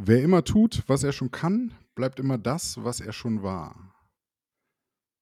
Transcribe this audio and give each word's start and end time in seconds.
Wer 0.00 0.22
immer 0.22 0.44
tut, 0.44 0.84
was 0.86 1.02
er 1.02 1.10
schon 1.10 1.32
kann, 1.32 1.76
bleibt 1.96 2.20
immer 2.20 2.38
das, 2.38 2.84
was 2.84 3.00
er 3.00 3.12
schon 3.12 3.42
war. 3.42 3.96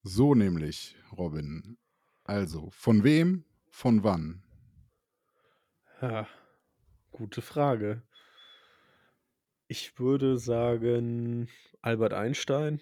So 0.03 0.35
nämlich, 0.35 0.95
Robin. 1.17 1.79
Also, 2.23 2.69
von 2.69 3.03
wem, 3.03 3.43
von 3.71 4.03
wann? 4.03 4.43
Ja, 5.99 6.27
gute 7.09 7.41
Frage. 7.41 8.03
Ich 9.67 9.97
würde 9.97 10.37
sagen, 10.37 11.49
Albert 11.81 12.13
Einstein. 12.13 12.79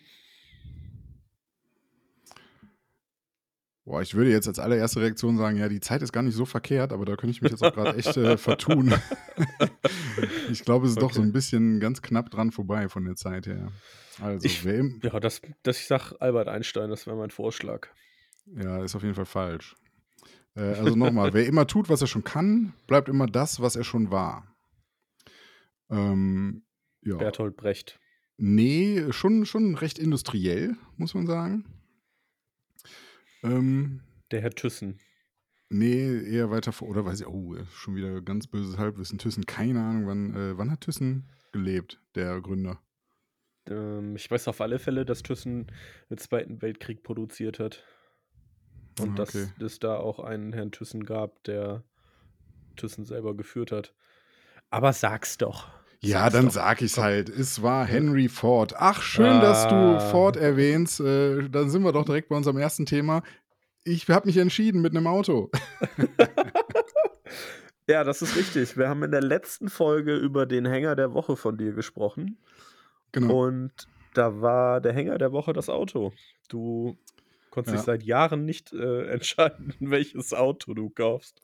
Boah, 3.86 4.02
ich 4.02 4.15
würde 4.15 4.31
jetzt 4.31 4.47
als 4.47 4.57
allererste 4.57 4.99
Reaktion 4.99 5.38
sagen, 5.38 5.57
ja, 5.57 5.70
die 5.70 5.79
Zeit 5.79 6.02
ist 6.02 6.11
gar 6.11 6.23
nicht 6.23 6.34
so 6.34 6.45
verkehrt, 6.45 6.91
aber 6.91 7.05
da 7.05 7.15
könnte 7.15 7.31
ich 7.31 7.43
mich 7.43 7.52
jetzt 7.52 7.63
auch 7.63 7.73
gerade 7.73 7.95
echt 7.95 8.17
äh, 8.17 8.35
vertun. 8.38 8.91
ich 10.52 10.65
glaube, 10.65 10.88
es 10.88 10.93
ist 10.93 10.97
okay. 10.97 11.07
doch 11.07 11.13
so 11.13 11.21
ein 11.21 11.31
bisschen 11.31 11.79
ganz 11.79 12.02
knapp 12.02 12.31
dran 12.31 12.52
vorbei 12.52 12.89
von 12.89 13.05
der 13.05 13.16
Zeit 13.16 13.45
her. 13.45 13.71
Also, 14.20 14.44
ich, 14.44 14.66
wem? 14.66 14.99
Ja, 15.03 15.20
das, 15.20 15.41
das 15.61 15.80
ich 15.80 15.85
sage 15.85 16.16
Albert 16.20 16.48
Einstein, 16.48 16.89
das 16.89 17.05
wäre 17.05 17.16
mein 17.16 17.30
Vorschlag. 17.30 17.89
Ja, 18.55 18.84
ist 18.84 18.95
auf 18.95 19.03
jeden 19.03 19.13
Fall 19.13 19.25
falsch. 19.25 19.75
Äh, 20.55 20.61
also 20.61 20.95
nochmal, 20.95 21.33
wer 21.33 21.45
immer 21.45 21.67
tut, 21.67 21.88
was 21.88 22.02
er 22.02 22.08
schon 22.08 22.23
kann, 22.23 22.73
bleibt 22.88 23.08
immer 23.08 23.27
das, 23.27 23.59
was 23.59 23.75
er 23.75 23.83
schon 23.83 24.09
war. 24.09 24.55
Ähm, 25.91 26.63
ja. 27.02 27.17
Bertolt 27.17 27.55
Brecht. 27.55 27.99
Nee, 28.38 29.11
schon, 29.11 29.45
schon 29.45 29.75
recht 29.75 29.99
industriell, 29.99 30.75
muss 30.97 31.13
man 31.13 31.27
sagen. 31.27 31.66
Ähm, 33.45 34.02
Der 34.31 34.41
Herr 34.41 34.52
Thyssen. 34.52 34.99
Nee, 35.70 36.22
eher 36.22 36.52
weiter 36.52 36.72
vor, 36.72 36.90
oder 36.90 37.05
weiß 37.05 37.22
ich, 37.22 37.27
oh, 37.27 37.55
schon 37.73 37.95
wieder 37.95 38.22
ganz 38.22 38.48
böses 38.48 38.77
Halbwissen. 38.77 39.17
Thyssen, 39.17 39.45
keine 39.45 39.81
Ahnung, 39.84 40.08
wann, 40.08 40.36
äh, 40.36 40.58
wann 40.58 40.72
hat 40.72 40.81
Thyssen 40.81 41.30
gelebt, 41.52 42.00
der 42.13 42.39
Gründer? 42.41 42.80
Ähm, 43.67 44.16
ich 44.16 44.30
weiß 44.30 44.48
auf 44.48 44.62
alle 44.62 44.80
Fälle, 44.80 45.05
dass 45.05 45.23
Thyssen 45.23 45.72
im 46.09 46.17
Zweiten 46.17 46.61
Weltkrieg 46.61 47.03
produziert 47.03 47.59
hat. 47.59 47.84
Und 49.00 49.19
ah, 49.19 49.23
okay. 49.23 49.47
dass 49.59 49.72
es 49.73 49.80
da 49.80 49.97
auch 49.97 50.19
einen 50.19 50.53
Herrn 50.53 50.72
Thyssen 50.72 51.03
gab, 51.03 51.44
der 51.44 51.84
Thyssen 52.78 53.06
selber 53.06 53.36
geführt 53.36 53.72
hat. 53.72 53.94
Aber 54.69 54.94
sag's 54.94 55.38
doch. 55.38 55.67
Ja, 56.02 56.30
dann 56.30 56.45
doch. 56.45 56.53
sag 56.53 56.81
ich's 56.81 56.97
halt. 56.97 57.30
Es 57.30 57.62
war 57.62 57.86
Henry 57.86 58.30
Ford. 58.30 58.75
Ach, 58.78 59.02
schön, 59.02 59.25
ah. 59.25 59.41
dass 59.41 59.67
du 59.67 59.75
ah. 59.75 60.00
Ford 60.00 60.38
erwähnst. 60.38 61.00
Äh, 61.00 61.50
dann 61.50 61.69
sind 61.69 61.84
wir 61.84 61.91
doch 61.91 62.06
direkt 62.06 62.30
bei 62.30 62.36
unserem 62.36 62.58
ersten 62.58 62.86
Thema. 62.86 63.23
Ich 63.88 64.09
habe 64.09 64.25
mich 64.25 64.38
entschieden 64.38 64.81
mit 64.81 64.95
einem 64.95 65.05
Auto. 65.05 65.52
ja, 67.88 68.03
das 68.03 68.23
ist 68.23 68.36
richtig. 68.36 68.78
Wir 68.78 68.89
haben 68.89 69.03
in 69.03 69.11
der 69.11 69.22
letzten 69.22 69.69
Folge 69.69 70.16
über 70.16 70.47
den 70.47 70.66
Hänger 70.66 70.95
der 70.95 71.14
Woche 71.14 71.38
von 71.38 71.55
dir 71.55 71.72
gesprochen. 71.72 72.39
Genau. 73.11 73.45
Und 73.45 73.88
da 74.16 74.41
war 74.41 74.81
der 74.81 74.91
Hänger 74.91 75.19
der 75.19 75.31
Woche 75.31 75.53
das 75.53 75.69
Auto. 75.69 76.13
Du 76.50 76.97
konntest 77.52 77.73
ja. 77.73 77.78
dich 77.78 77.86
seit 77.86 78.03
Jahren 78.03 78.44
nicht 78.44 78.73
äh, 78.73 79.06
entscheiden, 79.11 79.75
welches 79.80 80.33
Auto 80.33 80.73
du 80.73 80.89
kaufst. 80.89 81.44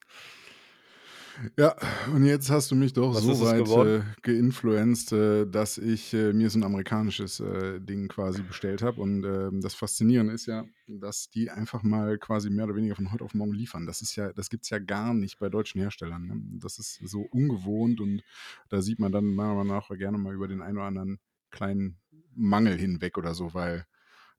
Ja, 1.58 1.76
und 2.14 2.26
jetzt 2.26 2.50
hast 2.50 2.72
du 2.72 2.76
mich 2.76 2.94
doch 2.94 3.16
Was 3.16 3.24
so 3.24 3.42
weit 3.42 3.68
äh, 3.70 4.04
geinfluenced, 4.22 5.12
äh, 5.14 5.46
dass 5.46 5.78
ich 5.78 6.14
äh, 6.14 6.34
mir 6.34 6.50
so 6.50 6.60
ein 6.60 6.64
amerikanisches 6.64 7.40
äh, 7.40 7.80
Ding 7.80 8.08
quasi 8.08 8.42
bestellt 8.44 8.82
habe. 8.82 9.02
Und 9.02 9.24
ähm, 9.24 9.62
das 9.62 9.74
Faszinierende 9.74 10.34
ist 10.34 10.46
ja, 10.46 10.66
dass 10.88 11.30
die 11.30 11.50
einfach 11.50 11.84
mal 11.84 12.18
quasi 12.18 12.50
mehr 12.50 12.66
oder 12.66 12.76
weniger 12.76 12.96
von 12.96 13.12
heute 13.12 13.24
auf 13.24 13.34
morgen 13.34 13.54
liefern. 13.54 13.86
Das 13.86 14.02
ist 14.02 14.16
ja, 14.16 14.34
das 14.34 14.50
gibt 14.50 14.66
es 14.66 14.70
ja 14.70 14.80
gar 14.80 15.14
nicht 15.14 15.40
bei 15.40 15.50
deutschen 15.50 15.82
Herstellern. 15.82 16.28
Ne? 16.28 16.42
Das 16.60 16.80
ist 16.80 17.00
so 17.04 17.22
ungewohnt 17.22 18.02
und 18.02 18.24
da 18.70 18.82
sieht 18.82 19.00
man 19.00 19.12
dann 19.12 19.26
meiner 19.26 19.56
Meinung 19.56 19.68
nach 19.68 19.90
gerne 19.90 20.18
mal 20.18 20.34
über 20.34 20.48
den 20.48 20.62
einen 20.62 20.78
oder 20.78 20.88
anderen 20.88 21.20
kleinen 21.50 21.98
Mangel 22.34 22.78
hinweg 22.78 23.18
oder 23.18 23.34
so, 23.34 23.54
weil 23.54 23.86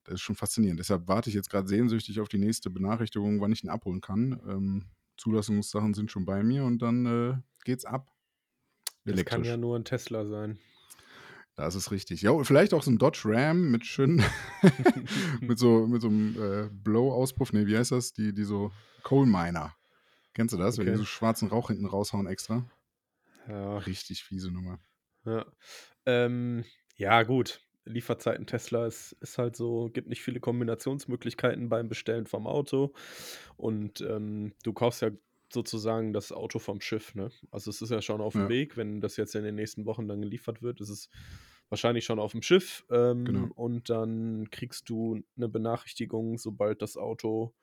das 0.03 0.15
ist 0.15 0.21
schon 0.21 0.35
faszinierend. 0.35 0.79
Deshalb 0.79 1.07
warte 1.07 1.29
ich 1.29 1.35
jetzt 1.35 1.49
gerade 1.49 1.67
sehnsüchtig 1.67 2.19
auf 2.19 2.27
die 2.27 2.39
nächste 2.39 2.69
Benachrichtigung, 2.69 3.39
wann 3.39 3.51
ich 3.51 3.63
ihn 3.63 3.69
abholen 3.69 4.01
kann. 4.01 4.39
Ähm, 4.47 4.85
Zulassungssachen 5.23 5.93
sind 5.93 6.11
schon 6.11 6.25
bei 6.25 6.43
mir 6.43 6.65
und 6.65 6.81
dann 6.81 7.05
äh, 7.05 7.41
geht's 7.63 7.85
ab. 7.85 8.11
Das 9.05 9.23
kann 9.23 9.45
ja 9.45 9.55
nur 9.55 9.77
ein 9.77 9.85
Tesla 9.85 10.25
sein. 10.25 10.59
Das 11.55 11.75
ist 11.75 11.91
richtig. 11.91 12.21
Ja, 12.21 12.43
vielleicht 12.43 12.73
auch 12.73 12.83
so 12.83 12.91
ein 12.91 12.97
Dodge 12.97 13.21
Ram 13.25 13.71
mit 13.71 13.85
schön, 13.85 14.21
mit 15.39 15.59
so, 15.59 15.87
mit 15.87 16.01
so 16.01 16.09
einem 16.09 16.35
äh, 16.35 16.69
Blow-Auspuff. 16.69 17.53
Ne, 17.53 17.67
wie 17.67 17.77
heißt 17.77 17.91
das? 17.91 18.11
Die, 18.11 18.33
die 18.33 18.43
so 18.43 18.71
Coal 19.03 19.25
Miner. 19.25 19.73
Kennst 20.33 20.53
du 20.53 20.57
das? 20.57 20.77
Okay. 20.77 20.87
Wenn 20.87 20.93
die 20.93 20.99
so 20.99 21.05
schwarzen 21.05 21.47
Rauch 21.47 21.67
hinten 21.67 21.85
raushauen 21.85 22.27
extra. 22.27 22.69
Ja. 23.47 23.77
Richtig 23.77 24.23
fiese 24.23 24.51
Nummer. 24.51 24.79
Ja. 25.25 25.45
Ähm, 26.05 26.65
ja, 26.97 27.23
gut. 27.23 27.61
Lieferzeiten 27.85 28.45
Tesla 28.45 28.85
ist, 28.87 29.13
ist 29.19 29.37
halt 29.37 29.55
so, 29.55 29.89
gibt 29.93 30.07
nicht 30.07 30.21
viele 30.21 30.39
Kombinationsmöglichkeiten 30.39 31.69
beim 31.69 31.89
Bestellen 31.89 32.27
vom 32.27 32.47
Auto. 32.47 32.93
Und 33.57 34.01
ähm, 34.01 34.53
du 34.63 34.73
kaufst 34.73 35.01
ja 35.01 35.11
sozusagen 35.51 36.13
das 36.13 36.31
Auto 36.31 36.59
vom 36.59 36.81
Schiff, 36.81 37.13
ne? 37.15 37.29
Also 37.51 37.69
es 37.69 37.81
ist 37.81 37.91
ja 37.91 38.01
schon 38.01 38.21
auf 38.21 38.33
dem 38.33 38.43
ja. 38.43 38.49
Weg, 38.49 38.77
wenn 38.77 39.01
das 39.01 39.17
jetzt 39.17 39.35
in 39.35 39.43
den 39.43 39.55
nächsten 39.55 39.85
Wochen 39.85 40.07
dann 40.07 40.21
geliefert 40.21 40.61
wird, 40.61 40.81
ist 40.81 40.89
es 40.89 41.09
wahrscheinlich 41.69 42.05
schon 42.05 42.19
auf 42.19 42.31
dem 42.31 42.41
Schiff. 42.41 42.85
Ähm, 42.89 43.25
genau. 43.25 43.49
Und 43.55 43.89
dann 43.89 44.49
kriegst 44.49 44.89
du 44.89 45.21
eine 45.37 45.49
Benachrichtigung, 45.49 46.37
sobald 46.37 46.81
das 46.81 46.97
Auto 46.97 47.53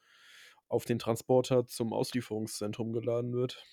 auf 0.68 0.84
den 0.84 0.98
Transporter 0.98 1.66
zum 1.66 1.92
Auslieferungszentrum 1.92 2.92
geladen 2.92 3.32
wird. 3.32 3.64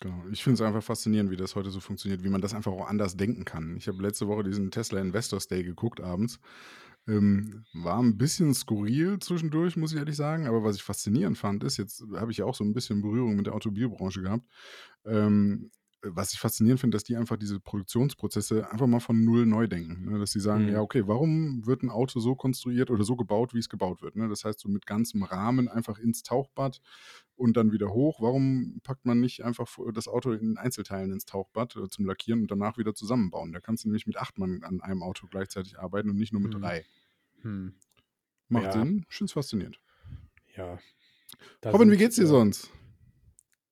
Genau. 0.00 0.24
Ich 0.32 0.42
finde 0.42 0.54
es 0.54 0.60
einfach 0.60 0.82
faszinierend, 0.82 1.30
wie 1.30 1.36
das 1.36 1.54
heute 1.54 1.70
so 1.70 1.80
funktioniert, 1.80 2.24
wie 2.24 2.28
man 2.28 2.40
das 2.40 2.54
einfach 2.54 2.72
auch 2.72 2.88
anders 2.88 3.16
denken 3.16 3.44
kann. 3.44 3.76
Ich 3.76 3.86
habe 3.88 4.02
letzte 4.02 4.26
Woche 4.26 4.42
diesen 4.42 4.70
Tesla 4.70 5.00
Investors 5.00 5.46
Day 5.46 5.62
geguckt 5.62 6.00
abends. 6.00 6.40
Ähm, 7.06 7.64
war 7.74 7.98
ein 8.02 8.16
bisschen 8.16 8.54
skurril 8.54 9.18
zwischendurch, 9.20 9.76
muss 9.76 9.92
ich 9.92 9.98
ehrlich 9.98 10.16
sagen. 10.16 10.46
Aber 10.46 10.64
was 10.64 10.76
ich 10.76 10.82
faszinierend 10.82 11.38
fand, 11.38 11.62
ist, 11.62 11.76
jetzt 11.76 12.02
habe 12.16 12.32
ich 12.32 12.38
ja 12.38 12.44
auch 12.44 12.54
so 12.54 12.64
ein 12.64 12.72
bisschen 12.72 13.02
Berührung 13.02 13.36
mit 13.36 13.46
der 13.46 13.54
Automobilbranche 13.54 14.22
gehabt. 14.22 14.44
Ähm, 15.04 15.70
was 16.04 16.32
ich 16.32 16.38
faszinierend 16.38 16.80
finde, 16.80 16.96
dass 16.96 17.04
die 17.04 17.16
einfach 17.16 17.36
diese 17.36 17.60
Produktionsprozesse 17.60 18.70
einfach 18.70 18.86
mal 18.86 19.00
von 19.00 19.24
null 19.24 19.46
neu 19.46 19.66
denken. 19.66 20.10
Ne? 20.10 20.18
Dass 20.18 20.32
sie 20.32 20.40
sagen, 20.40 20.64
mhm. 20.64 20.72
ja, 20.72 20.80
okay, 20.80 21.06
warum 21.06 21.66
wird 21.66 21.82
ein 21.82 21.90
Auto 21.90 22.20
so 22.20 22.34
konstruiert 22.34 22.90
oder 22.90 23.04
so 23.04 23.16
gebaut, 23.16 23.54
wie 23.54 23.58
es 23.58 23.68
gebaut 23.68 24.02
wird? 24.02 24.16
Ne? 24.16 24.28
Das 24.28 24.44
heißt, 24.44 24.60
so 24.60 24.68
mit 24.68 24.86
ganzem 24.86 25.22
Rahmen 25.22 25.68
einfach 25.68 25.98
ins 25.98 26.22
Tauchbad 26.22 26.80
und 27.36 27.56
dann 27.56 27.72
wieder 27.72 27.92
hoch. 27.92 28.20
Warum 28.20 28.80
packt 28.82 29.06
man 29.06 29.20
nicht 29.20 29.44
einfach 29.44 29.66
das 29.92 30.08
Auto 30.08 30.32
in 30.32 30.56
Einzelteilen 30.58 31.12
ins 31.12 31.24
Tauchbad 31.24 31.76
äh, 31.76 31.88
zum 31.88 32.04
Lackieren 32.04 32.42
und 32.42 32.50
danach 32.50 32.78
wieder 32.78 32.94
zusammenbauen? 32.94 33.52
Da 33.52 33.60
kannst 33.60 33.84
du 33.84 33.88
nämlich 33.88 34.06
mit 34.06 34.16
acht 34.16 34.38
Mann 34.38 34.62
an 34.62 34.80
einem 34.80 35.02
Auto 35.02 35.26
gleichzeitig 35.28 35.78
arbeiten 35.78 36.10
und 36.10 36.16
nicht 36.16 36.32
nur 36.32 36.42
mit 36.42 36.54
mhm. 36.54 36.60
drei. 36.60 36.84
Mhm. 37.42 37.74
Macht 38.48 38.64
ja. 38.64 38.72
Sinn, 38.72 39.06
schön 39.08 39.28
faszinierend. 39.28 39.80
Ja. 40.56 40.78
Robin, 41.64 41.90
wie 41.90 41.96
geht's 41.96 42.16
dir 42.16 42.26
sonst? 42.26 42.70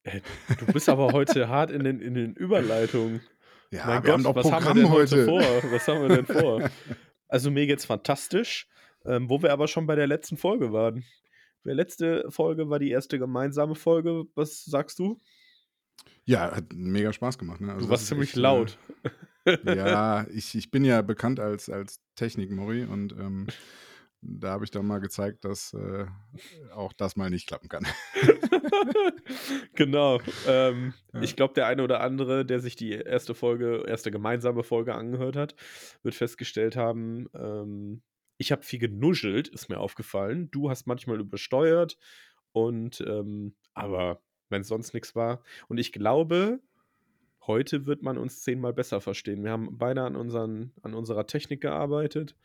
Du 0.04 0.66
bist 0.72 0.88
aber 0.88 1.12
heute 1.12 1.48
hart 1.48 1.70
in 1.70 1.84
den, 1.84 2.00
in 2.00 2.14
den 2.14 2.34
Überleitungen. 2.34 3.20
Ja, 3.70 3.86
mein 3.86 4.02
Gott, 4.02 4.24
haben 4.24 4.24
was 4.24 4.42
Programm 4.42 4.64
haben 4.64 4.76
wir 4.76 4.82
denn 4.82 4.92
heute. 4.92 5.24
vor? 5.24 5.42
Was 5.70 5.88
haben 5.88 6.02
wir 6.02 6.16
denn 6.22 6.26
vor? 6.26 6.70
Also 7.28 7.50
mir 7.50 7.66
geht's 7.66 7.86
fantastisch, 7.86 8.68
ähm, 9.06 9.30
wo 9.30 9.40
wir 9.40 9.54
aber 9.54 9.66
schon 9.66 9.86
bei 9.86 9.94
der 9.94 10.06
letzten 10.06 10.36
Folge 10.36 10.70
waren. 10.70 11.02
Die 11.64 11.70
letzte 11.70 12.26
Folge 12.28 12.68
war 12.68 12.78
die 12.78 12.90
erste 12.90 13.18
gemeinsame 13.18 13.74
Folge. 13.74 14.24
Was 14.34 14.66
sagst 14.66 14.98
du? 14.98 15.18
Ja, 16.26 16.54
hat 16.54 16.74
mega 16.74 17.10
Spaß 17.10 17.38
gemacht. 17.38 17.62
Ne? 17.62 17.72
Also 17.72 17.86
du 17.86 17.90
warst 17.90 18.08
ziemlich 18.08 18.30
echt, 18.30 18.36
laut. 18.36 18.76
Äh, 19.46 19.56
ja, 19.64 20.26
ich, 20.32 20.54
ich 20.54 20.70
bin 20.70 20.84
ja 20.84 21.00
bekannt 21.02 21.40
als, 21.40 21.70
als 21.70 22.02
Technik-Mori 22.16 22.84
und 22.84 23.12
ähm, 23.12 23.46
da 24.22 24.50
habe 24.50 24.64
ich 24.64 24.70
dann 24.70 24.86
mal 24.86 25.00
gezeigt, 25.00 25.44
dass 25.44 25.74
äh, 25.74 26.06
auch 26.72 26.92
das 26.92 27.16
mal 27.16 27.28
nicht 27.28 27.48
klappen 27.48 27.68
kann. 27.68 27.86
genau. 29.74 30.20
Ähm, 30.46 30.94
ja. 31.12 31.22
Ich 31.22 31.36
glaube, 31.36 31.54
der 31.54 31.66
eine 31.66 31.82
oder 31.82 32.00
andere, 32.00 32.46
der 32.46 32.60
sich 32.60 32.76
die 32.76 32.92
erste 32.92 33.34
Folge, 33.34 33.84
erste 33.86 34.10
gemeinsame 34.10 34.62
Folge 34.62 34.94
angehört 34.94 35.36
hat, 35.36 35.56
wird 36.02 36.14
festgestellt 36.14 36.76
haben, 36.76 37.28
ähm, 37.34 38.02
ich 38.38 38.50
habe 38.50 38.62
viel 38.62 38.78
genuschelt, 38.80 39.48
ist 39.48 39.68
mir 39.68 39.78
aufgefallen. 39.78 40.50
Du 40.50 40.70
hast 40.70 40.86
manchmal 40.86 41.20
übersteuert 41.20 41.96
und 42.52 43.00
ähm, 43.00 43.54
aber 43.74 44.20
wenn 44.48 44.64
sonst 44.64 44.94
nichts 44.94 45.14
war. 45.14 45.42
Und 45.68 45.78
ich 45.78 45.92
glaube, 45.92 46.60
heute 47.46 47.86
wird 47.86 48.02
man 48.02 48.18
uns 48.18 48.42
zehnmal 48.42 48.72
besser 48.72 49.00
verstehen. 49.00 49.42
Wir 49.42 49.50
haben 49.50 49.76
beide 49.78 50.02
an, 50.02 50.16
unseren, 50.16 50.72
an 50.82 50.94
unserer 50.94 51.26
Technik 51.26 51.60
gearbeitet. 51.60 52.36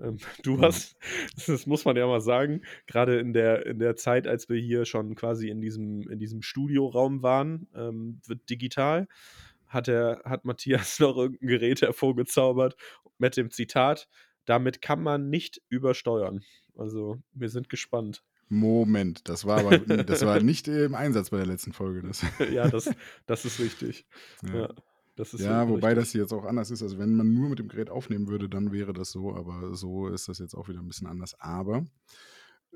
Ähm, 0.00 0.18
du 0.42 0.60
hast, 0.60 0.96
das 1.46 1.66
muss 1.66 1.84
man 1.84 1.96
ja 1.96 2.06
mal 2.06 2.20
sagen, 2.20 2.62
gerade 2.86 3.18
in 3.18 3.32
der, 3.32 3.66
in 3.66 3.78
der 3.78 3.96
Zeit, 3.96 4.26
als 4.26 4.48
wir 4.48 4.60
hier 4.60 4.84
schon 4.84 5.14
quasi 5.14 5.48
in 5.48 5.60
diesem, 5.60 6.08
in 6.10 6.18
diesem 6.18 6.42
Studioraum 6.42 7.22
waren, 7.22 7.68
ähm, 7.74 8.20
wird 8.26 8.48
digital, 8.50 9.08
hat, 9.66 9.88
er, 9.88 10.22
hat 10.24 10.44
Matthias 10.44 10.98
noch 11.00 11.16
irgendein 11.16 11.48
Gerät 11.48 11.82
hervorgezaubert 11.82 12.76
mit 13.18 13.36
dem 13.36 13.50
Zitat, 13.50 14.08
damit 14.44 14.82
kann 14.82 15.02
man 15.02 15.30
nicht 15.30 15.62
übersteuern. 15.68 16.42
Also 16.76 17.22
wir 17.32 17.48
sind 17.48 17.70
gespannt. 17.70 18.22
Moment, 18.48 19.28
das 19.28 19.44
war 19.44 19.60
aber 19.60 19.78
das 20.04 20.24
war 20.24 20.40
nicht 20.40 20.68
im 20.68 20.94
Einsatz 20.94 21.30
bei 21.30 21.38
der 21.38 21.46
letzten 21.46 21.72
Folge. 21.72 22.02
Das. 22.02 22.24
ja, 22.52 22.68
das, 22.68 22.90
das 23.26 23.44
ist 23.44 23.58
richtig. 23.60 24.06
Ja. 24.42 24.54
Ja. 24.62 24.68
Das 25.16 25.32
ist 25.32 25.42
Ja, 25.42 25.68
wobei 25.68 25.88
richtig. 25.90 26.02
das 26.04 26.10
hier 26.12 26.20
jetzt 26.22 26.32
auch 26.32 26.44
anders 26.44 26.72
ist. 26.72 26.82
Also, 26.82 26.98
wenn 26.98 27.14
man 27.14 27.32
nur 27.34 27.48
mit 27.48 27.60
dem 27.60 27.68
Gerät 27.68 27.88
aufnehmen 27.88 28.26
würde, 28.26 28.48
dann 28.48 28.72
wäre 28.72 28.92
das 28.92 29.12
so, 29.12 29.32
aber 29.34 29.74
so 29.76 30.08
ist 30.08 30.26
das 30.28 30.38
jetzt 30.40 30.54
auch 30.56 30.68
wieder 30.68 30.80
ein 30.80 30.88
bisschen 30.88 31.06
anders. 31.06 31.34
Aber 31.38 31.84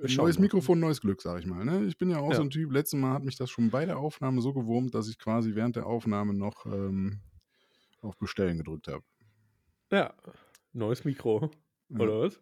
schauen 0.05 0.27
neues. 0.27 0.39
Mikrofon, 0.39 0.79
neues 0.79 1.01
Glück, 1.01 1.21
sage 1.21 1.41
ich 1.41 1.47
mal, 1.47 1.65
ne? 1.65 1.85
Ich 1.87 1.99
bin 1.99 2.11
ja 2.11 2.19
auch 2.21 2.33
so 2.33 2.39
Ja. 2.43 2.47
ein 2.47 2.51
Typ 2.51 2.71
letztes 2.73 2.99
Mal 3.01 3.13
hat 3.15 3.25
mich 3.25 3.35
das 3.37 3.51
schon 3.51 3.71
bei 3.71 3.87
der 3.87 3.99
Aufnahme 3.99 4.41
so 4.41 4.53
gewurmt, 4.53 4.95
dass 4.95 5.09
ich 5.09 5.19
quasi 5.19 5.57
während 5.57 5.75
der 5.75 5.87
Aufnahme 5.87 6.33
noch, 6.33 6.65
ähm, 6.67 7.19
auf 8.03 8.17
Bestellen 8.17 8.59
gedrückt 8.59 8.87
habe. 8.87 9.03
Ja, 9.91 10.15
neues 10.73 11.05
Mikro, 11.05 11.51
Ja. 11.89 11.99
oder 11.99 12.21
was? 12.21 12.41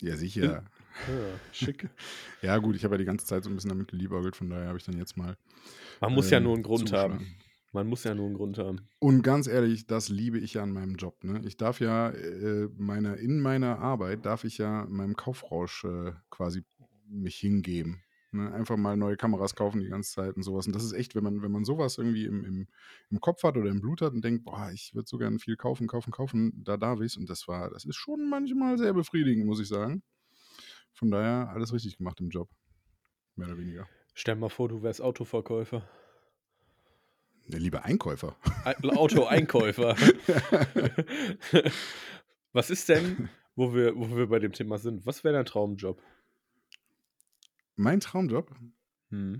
Ja, 0.00 0.16
sicher. 0.16 0.64
Ja, 1.04 1.40
schick. 1.50 1.88
Ja 2.42 2.58
gut, 2.58 2.76
ich 2.76 2.84
habe 2.84 2.94
ja 2.94 2.98
die 2.98 3.04
ganze 3.04 3.26
Zeit 3.26 3.44
so 3.44 3.50
ein 3.50 3.54
bisschen 3.54 3.70
damit 3.70 3.88
geliebäugelt, 3.88 4.36
von 4.36 4.50
daher 4.50 4.68
habe 4.68 4.78
ich 4.78 4.84
dann 4.84 4.96
jetzt 4.98 5.16
mal, 5.16 5.36
Man 6.00 6.14
muss 6.14 6.30
ja 6.30 6.40
ähm, 6.40 6.40
nur 6.40 6.54
einen 6.54 6.62
Grund 6.62 6.90
haben. 6.92 7.36
Man 7.72 7.86
muss 7.86 8.04
ja 8.04 8.14
nur 8.14 8.26
einen 8.26 8.34
Grund 8.34 8.58
haben. 8.58 8.88
Und 8.98 9.22
ganz 9.22 9.46
ehrlich, 9.46 9.86
das 9.86 10.08
liebe 10.08 10.38
ich 10.38 10.54
ja 10.54 10.62
an 10.62 10.72
meinem 10.72 10.96
Job, 10.96 11.22
ne? 11.22 11.42
Ich 11.44 11.58
darf 11.58 11.80
ja, 11.80 12.10
äh, 12.10 12.68
meiner 12.76 13.18
in 13.18 13.40
meiner 13.40 13.78
Arbeit 13.78 14.24
darf 14.24 14.44
ich 14.44 14.56
ja 14.58 14.86
meinem 14.88 15.16
Kaufrausch, 15.16 15.84
äh, 15.84 16.12
quasi 16.30 16.64
mich 17.06 17.36
hingeben, 17.36 18.02
ne? 18.32 18.50
Einfach 18.52 18.78
mal 18.78 18.96
neue 18.96 19.16
Kameras 19.18 19.54
kaufen 19.54 19.80
die 19.82 19.88
ganze 19.90 20.12
Zeit 20.12 20.34
und 20.36 20.42
so 20.44 20.54
was. 20.56 20.66
Und 20.66 20.74
das 20.74 20.82
ist 20.84 20.92
echt, 20.94 21.14
wenn 21.14 21.24
man 21.24 21.42
wenn 21.42 21.52
man 21.52 21.64
so 21.66 21.76
was 21.76 21.98
irgendwie 21.98 22.24
im 22.24 22.42
im 22.44 22.68
im 23.10 23.20
Kopf 23.20 23.42
hat 23.42 23.56
oder 23.58 23.68
im 23.70 23.82
Blut 23.82 24.00
hat 24.00 24.14
und 24.14 24.24
denkt: 24.24 24.44
„Boah, 24.44 24.70
ich 24.72 24.94
würde 24.94 25.06
so 25.08 25.18
gern 25.18 25.38
viel 25.40 25.56
kaufen, 25.56 25.86
kaufen, 25.88 26.10
kaufen“, 26.10 26.52
da 26.64 26.78
darf 26.78 27.00
ich's. 27.02 27.18
Und 27.18 27.28
das 27.28 27.46
war 27.48 27.68
das 27.70 27.84
ist 27.84 27.96
schon 27.96 28.28
manchmal 28.30 28.78
sehr 28.78 28.94
befriedigend, 28.94 29.44
muss 29.46 29.60
ich 29.60 29.68
sagen. 29.68 30.02
Von 30.96 31.10
daher 31.10 31.50
alles 31.50 31.74
richtig 31.74 31.98
gemacht 31.98 32.18
im 32.20 32.30
Job, 32.30 32.48
mehr 33.36 33.48
oder 33.48 33.58
weniger. 33.58 33.86
Stell 34.14 34.34
mal 34.34 34.48
vor, 34.48 34.68
du 34.68 34.82
wärst 34.82 35.02
Autoverkäufer. 35.02 35.86
Ja, 37.48 37.58
lieber 37.58 37.84
Einkäufer. 37.84 38.34
Ei 38.64 38.74
Autoeinkäufer. 38.82 39.94
Was 42.52 42.70
ist 42.70 42.88
denn, 42.88 43.28
wo 43.54 43.74
wir 43.74 43.94
wo 43.94 44.16
wir 44.16 44.26
bei 44.28 44.38
dem 44.38 44.52
Thema 44.52 44.78
sind, 44.78 45.04
was 45.04 45.22
wäre 45.22 45.34
dein 45.34 45.44
Traumjob? 45.44 46.02
Mein 47.76 48.00
Traumjob? 48.00 48.50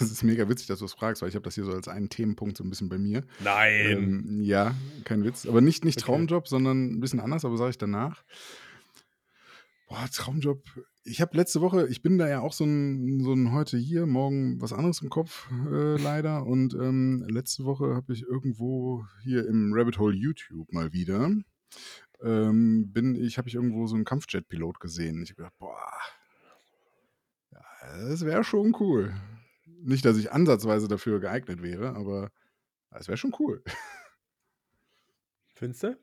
Das 0.00 0.10
ist 0.10 0.24
mega 0.24 0.48
witzig, 0.48 0.66
dass 0.66 0.80
du 0.80 0.84
das 0.84 0.94
fragst, 0.94 1.22
weil 1.22 1.28
ich 1.28 1.36
habe 1.36 1.44
das 1.44 1.54
hier 1.54 1.62
so 1.64 1.72
als 1.72 1.86
einen 1.86 2.08
Themenpunkt 2.08 2.56
so 2.56 2.64
ein 2.64 2.70
bisschen 2.70 2.88
bei 2.88 2.98
mir. 2.98 3.24
Nein. 3.38 3.86
Ähm, 3.90 4.40
ja, 4.42 4.74
kein 5.04 5.22
Witz. 5.22 5.46
Aber 5.46 5.60
nicht 5.60 5.84
nicht 5.84 5.98
Okay. 5.98 6.06
Traumjob, 6.06 6.48
sondern 6.48 6.94
ein 6.94 7.00
bisschen 7.00 7.20
anders, 7.20 7.44
aber 7.44 7.56
sage 7.56 7.70
ich 7.70 7.78
danach. 7.78 8.24
Boah, 9.92 10.08
Traumjob. 10.10 10.62
Ich 11.04 11.20
habe 11.20 11.36
letzte 11.36 11.60
Woche 11.60 11.86
ich 11.86 12.00
bin 12.00 12.16
da 12.16 12.26
ja 12.26 12.40
auch 12.40 12.54
so 12.54 12.64
'n 12.64 13.20
so 13.22 13.32
'n 13.34 13.52
heute 13.52 13.76
hier, 13.76 14.06
morgen 14.06 14.58
was 14.58 14.72
anderes 14.72 15.02
im 15.02 15.10
Kopf, 15.10 15.50
äh, 15.70 15.96
leider. 15.98 16.46
Und, 16.46 16.72
ähm, 16.72 17.26
letzte 17.28 17.64
Woche 17.66 17.94
habe 17.94 18.14
ich 18.14 18.22
irgendwo 18.22 19.04
hier 19.22 19.46
im 19.46 19.72
Rabbit 19.74 19.98
Hole 19.98 20.16
YouTube 20.16 20.72
mal 20.72 20.94
wieder, 20.94 21.30
ähm, 22.22 22.92
bin 22.92 23.16
ich 23.16 23.38
habe 23.38 23.48
ich 23.48 23.54
irgendwo 23.56 23.86
so 23.86 23.96
'n 23.96 24.04
Kampfjet-Pilot 24.04 24.80
gesehen. 24.80 25.22
Ich 25.22 25.30
habe 25.30 25.36
gedacht: 25.38 25.58
„Boah“ 25.58 25.78
„ja, 27.52 28.08
das 28.08 28.24
wäre 28.24 28.44
schon 28.44 28.74
cool.“ 28.80 29.12
Nicht, 29.66 30.04
dass 30.04 30.16
ich 30.16 30.32
ansatzweise 30.32 30.88
dafür 30.88 31.20
geeignet 31.20 31.62
wäre, 31.62 31.94
aber 31.96 32.30
es 32.90 33.08
wäre 33.08 33.18
schon 33.18 33.34
cool. 33.40 33.62
Findest 35.54 35.82
du? 35.84 35.96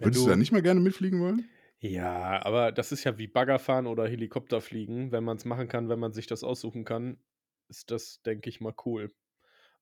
Wenn 0.00 0.06
Würdest 0.06 0.24
du 0.26 0.30
da 0.30 0.36
nicht 0.36 0.52
mal 0.52 0.62
gerne 0.62 0.80
mitfliegen 0.80 1.20
wollen? 1.20 1.48
Ja, 1.82 2.44
aber 2.44 2.72
das 2.72 2.90
ist 2.90 3.04
ja 3.04 3.18
wie 3.18 3.28
Baggerfahren 3.28 3.86
oder 3.86 4.08
Helikopterfliegen. 4.08 5.12
Wenn 5.12 5.22
man's 5.22 5.44
machen 5.44 5.68
kann, 5.68 5.88
wenn 5.88 6.00
man 6.00 6.12
sich 6.12 6.26
das 6.26 6.42
aussuchen 6.42 6.84
kann, 6.84 7.22
ist 7.68 7.90
das, 7.92 8.20
denke 8.22 8.48
ich 8.50 8.60
mal, 8.60 8.74
cool. 8.84 9.12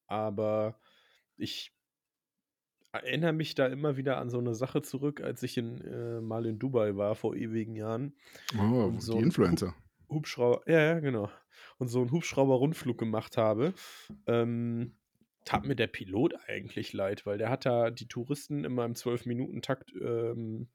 Aber 0.07 0.81
ich 1.37 1.73
erinnere 2.93 3.33
mich 3.33 3.55
da 3.55 3.67
immer 3.67 3.97
wieder 3.97 4.19
an 4.19 4.31
so 4.31 4.41
'ne 4.41 4.55
Sache 4.55 4.83
zurück, 4.83 5.21
als 5.21 5.43
ich 5.43 5.59
in 5.59 5.81
äh, 5.83 6.21
mal 6.21 6.47
in 6.47 6.59
Dubai 6.59 6.97
war 6.97 7.15
vor 7.15 7.35
ewigen 7.37 7.77
Jahren 7.77 8.17
Oh, 8.59 8.99
so 8.99 9.23
die 9.23 9.23
Hub 9.25 9.35
Influencer. 9.39 9.75
Hubschrauber 10.11 10.63
ja, 10.71 10.81
ja, 10.83 11.01
genau. 11.01 11.31
Und 11.79 11.89
so 11.89 12.03
'n 12.03 12.13
Hubschrauber-Rundflug 12.13 12.99
gemacht 12.99 13.37
habe, 13.39 13.75
ähm, 14.27 14.97
tat 15.45 15.67
mir 15.67 15.77
der 15.77 15.89
Pilot 15.89 16.35
eigentlich 16.49 16.93
leid, 16.93 17.27
weil 17.27 17.39
der 17.39 17.51
hat 17.51 17.67
da 17.67 17.91
die 17.91 18.09
Touristen 18.09 18.65
immer 18.65 18.85
im 18.87 18.95
12-Minuten-Takt, 18.97 19.93
ähm, 20.01 20.69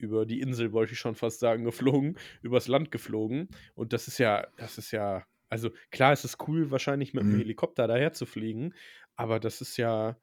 über 0.00 0.26
die 0.26 0.40
Insel, 0.40 0.72
wollte 0.72 0.92
ich 0.94 0.98
schon 0.98 1.14
fast 1.16 1.40
sagen, 1.40 1.64
geflogen 1.64 2.16
übers 2.42 2.68
Land 2.68 2.90
geflogen. 2.90 3.48
Und 3.74 3.92
das 3.92 4.08
ist 4.08 4.18
ja 4.18 4.46
das 4.56 4.78
ist 4.78 4.90
ja 4.92 5.24
also 5.48 5.70
klar, 5.90 6.12
es 6.12 6.24
ist 6.24 6.38
cool, 6.48 6.70
wahrscheinlich 6.70 7.12
mit 7.14 7.26
Mhm. 7.26 7.40
Helikopter 7.40 7.88
daher 7.88 8.12
zu 8.12 8.24
fliegen, 8.26 8.74
aber 9.16 9.40
das 9.40 9.60
ist 9.60 9.76
ja 9.76 10.16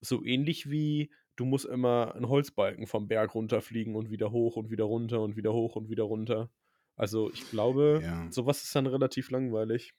so 0.00 0.24
ähnlich 0.24 0.70
wie 0.70 1.12
du 1.36 1.44
musst 1.46 1.64
immer 1.66 2.14
'n 2.16 2.28
Holzbalken 2.28 2.86
vom 2.86 3.08
Berg 3.08 3.34
runterfliegen 3.34 3.94
und 3.96 4.10
wieder 4.10 4.32
hoch 4.32 4.56
und 4.56 4.70
wieder 4.70 4.84
runter 4.84 5.22
und 5.22 5.36
wieder 5.36 5.52
hoch 5.54 5.76
und 5.76 5.88
wieder 5.90 6.04
runter. 6.04 6.50
Also, 6.96 7.30
ich 7.32 7.46
glaube, 7.48 8.04
Ja. 8.04 8.28
so 8.28 8.46
was 8.46 8.62
ist 8.64 8.74
dann 8.76 8.86
relativ 8.86 9.30
langweilig. 9.30 9.94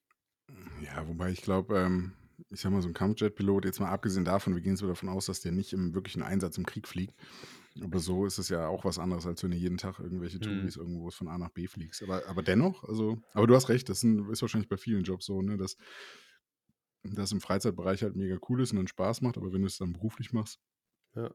Ja, 0.81 1.07
wobei 1.07 1.31
ich 1.31 1.41
glaube, 1.41 1.77
ähm, 1.79 2.13
ich 2.49 2.59
sage 2.61 2.75
mal, 2.75 2.81
so 2.81 2.87
'n 2.89 2.93
Kampfjet-Pilot, 2.93 3.65
jetzt 3.65 3.79
mal 3.79 3.89
abgesehen 3.89 4.25
davon, 4.25 4.55
wir 4.55 4.61
gehen 4.61 4.75
so 4.75 4.87
davon 4.87 5.09
aus, 5.09 5.25
dass 5.27 5.41
der 5.41 5.51
nicht 5.51 5.73
im 5.73 5.93
wirklichen 5.93 6.21
Einsatz 6.23 6.57
im 6.57 6.65
Krieg 6.65 6.87
fliegt. 6.87 7.15
Aber 7.81 7.99
so 7.99 8.25
ist 8.25 8.37
es 8.37 8.49
ja 8.49 8.67
auch 8.67 8.85
was 8.85 8.99
anderes, 8.99 9.25
als 9.25 9.41
wenn 9.43 9.49
du 9.51 9.57
jeden 9.57 9.77
Tag 9.77 9.99
irgendwelche 9.99 10.39
Mhm. 10.39 10.39
Touris 10.39 10.75
irgendwo 10.77 11.09
von 11.09 11.27
A 11.27 11.37
nach 11.39 11.49
B 11.49 11.67
fliegst. 11.67 12.03
Aber 12.03 12.27
aber 12.27 12.43
dennoch, 12.43 12.83
also 12.83 13.17
aber 13.33 13.47
du 13.47 13.55
hast 13.55 13.69
recht, 13.69 13.89
das 13.89 14.03
ist 14.03 14.41
wahrscheinlich 14.41 14.69
bei 14.69 14.77
vielen 14.77 15.03
Jobs 15.03 15.25
so, 15.25 15.41
ne, 15.41 15.57
dass 15.57 15.77
das 17.03 17.31
im 17.31 17.39
Freizeitbereich 17.39 18.03
halt 18.03 18.15
mega 18.17 18.37
cool 18.49 18.61
ist 18.61 18.71
und 18.71 18.77
dann 18.77 18.87
Spaß 18.87 19.21
macht, 19.21 19.37
aber 19.37 19.53
wenn 19.53 19.61
du's 19.61 19.77
dann 19.77 19.93
beruflich 19.93 20.33
machst 20.33 20.59
Ja. 21.15 21.29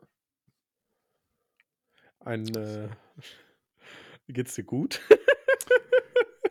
Ein, 2.21 2.55
äh 2.57 2.89
geht's 4.29 4.55
dir 4.55 4.65
gut? 4.65 5.01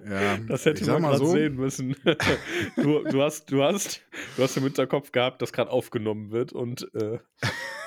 Ja, 0.05 0.37
Das 0.47 0.65
hätte 0.65 0.85
man 0.85 1.01
grad 1.01 1.17
so 1.19 1.25
sehen 1.31 1.55
müssen. 1.55 1.95
Du 2.75 3.03
du 3.03 3.21
hast 3.21 3.51
du 3.51 3.63
hast 3.63 4.01
du 4.35 4.43
hast 4.43 4.57
im 4.57 4.63
Hinterkopf 4.63 5.11
gehabt, 5.11 5.41
dass 5.41 5.53
grad 5.53 5.69
aufgenommen 5.69 6.31
wird 6.31 6.53
und, 6.53 6.87
äh, 6.95 7.19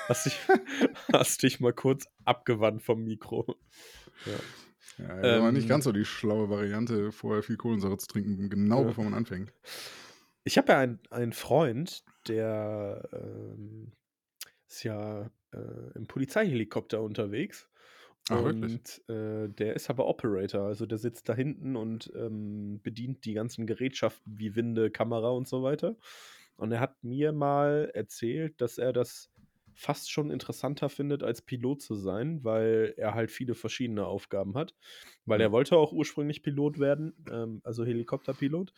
hast 0.07 0.25
dich 0.25 0.39
hast 1.13 1.43
dich 1.43 1.59
mal 1.59 1.73
kurz 1.73 2.05
abgewandt 2.25 2.81
vom 2.83 3.03
Mikro. 3.03 3.55
Ja. 4.25 4.39
Ja, 4.97 5.21
wäre 5.23 5.41
mal 5.41 5.51
nicht 5.51 5.63
Ähm 5.63 5.69
ganz 5.69 5.85
so 5.85 5.91
die 5.91 6.05
schlaue 6.05 6.49
Variante, 6.49 7.11
vorher 7.11 7.43
viel 7.43 7.57
Kohlensäure 7.57 7.97
zu 7.97 8.07
trinken, 8.07 8.49
genau 8.49 8.81
Ja. 8.81 8.87
bevor 8.87 9.03
man 9.05 9.13
anfängt. 9.13 9.53
Ich 10.43 10.57
habe 10.57 10.73
ja 10.73 10.79
einen 10.79 10.99
einen 11.09 11.33
Freund, 11.33 12.03
der, 12.27 13.07
ähm, 13.13 13.93
ist 14.67 14.83
ja, 14.83 15.29
äh, 15.53 15.91
im 15.95 16.07
Polizeihelikopter 16.07 17.01
unterwegs 17.01 17.69
Ach, 18.31 18.43
wirklich? 18.43 18.79
und, 18.79 19.01
äh, 19.09 19.49
der 19.49 19.75
ist 19.75 19.89
aber 19.89 20.07
Operator. 20.07 20.63
Also, 20.67 20.85
der 20.85 20.97
sitzt 20.97 21.29
da 21.29 21.33
hinten 21.35 21.75
und, 21.75 22.11
ähm, 22.15 22.81
bedient 22.83 23.25
die 23.25 23.33
ganzen 23.33 23.67
Gerätschaften 23.67 24.37
wie 24.39 24.55
Winde, 24.55 24.91
Kamera 24.91 25.29
und 25.31 25.47
so 25.47 25.63
weiter. 25.63 25.97
Und 26.57 26.71
er 26.71 26.79
hat 26.79 27.03
mir 27.03 27.31
mal 27.33 27.91
erzählt, 27.93 28.61
dass 28.61 28.77
er 28.77 28.93
das 28.93 29.31
fast 29.73 30.11
schon 30.11 30.31
interessanter 30.31 30.89
findet, 30.89 31.23
als 31.23 31.41
Pilot 31.41 31.81
zu 31.81 31.95
sein, 31.95 32.43
weil 32.43 32.93
er 32.97 33.13
halt 33.15 33.31
viele 33.31 33.55
verschiedene 33.55 34.05
Aufgaben 34.05 34.55
hat. 34.55 34.75
Weil 35.25 35.39
Mhm. 35.39 35.41
er 35.41 35.51
wollte 35.51 35.77
auch 35.77 35.93
ursprünglich 35.93 36.43
Pilot 36.43 36.77
werden, 36.79 37.15
ähm, 37.31 37.61
also 37.63 37.85
Helikopterpilot. 37.85 38.73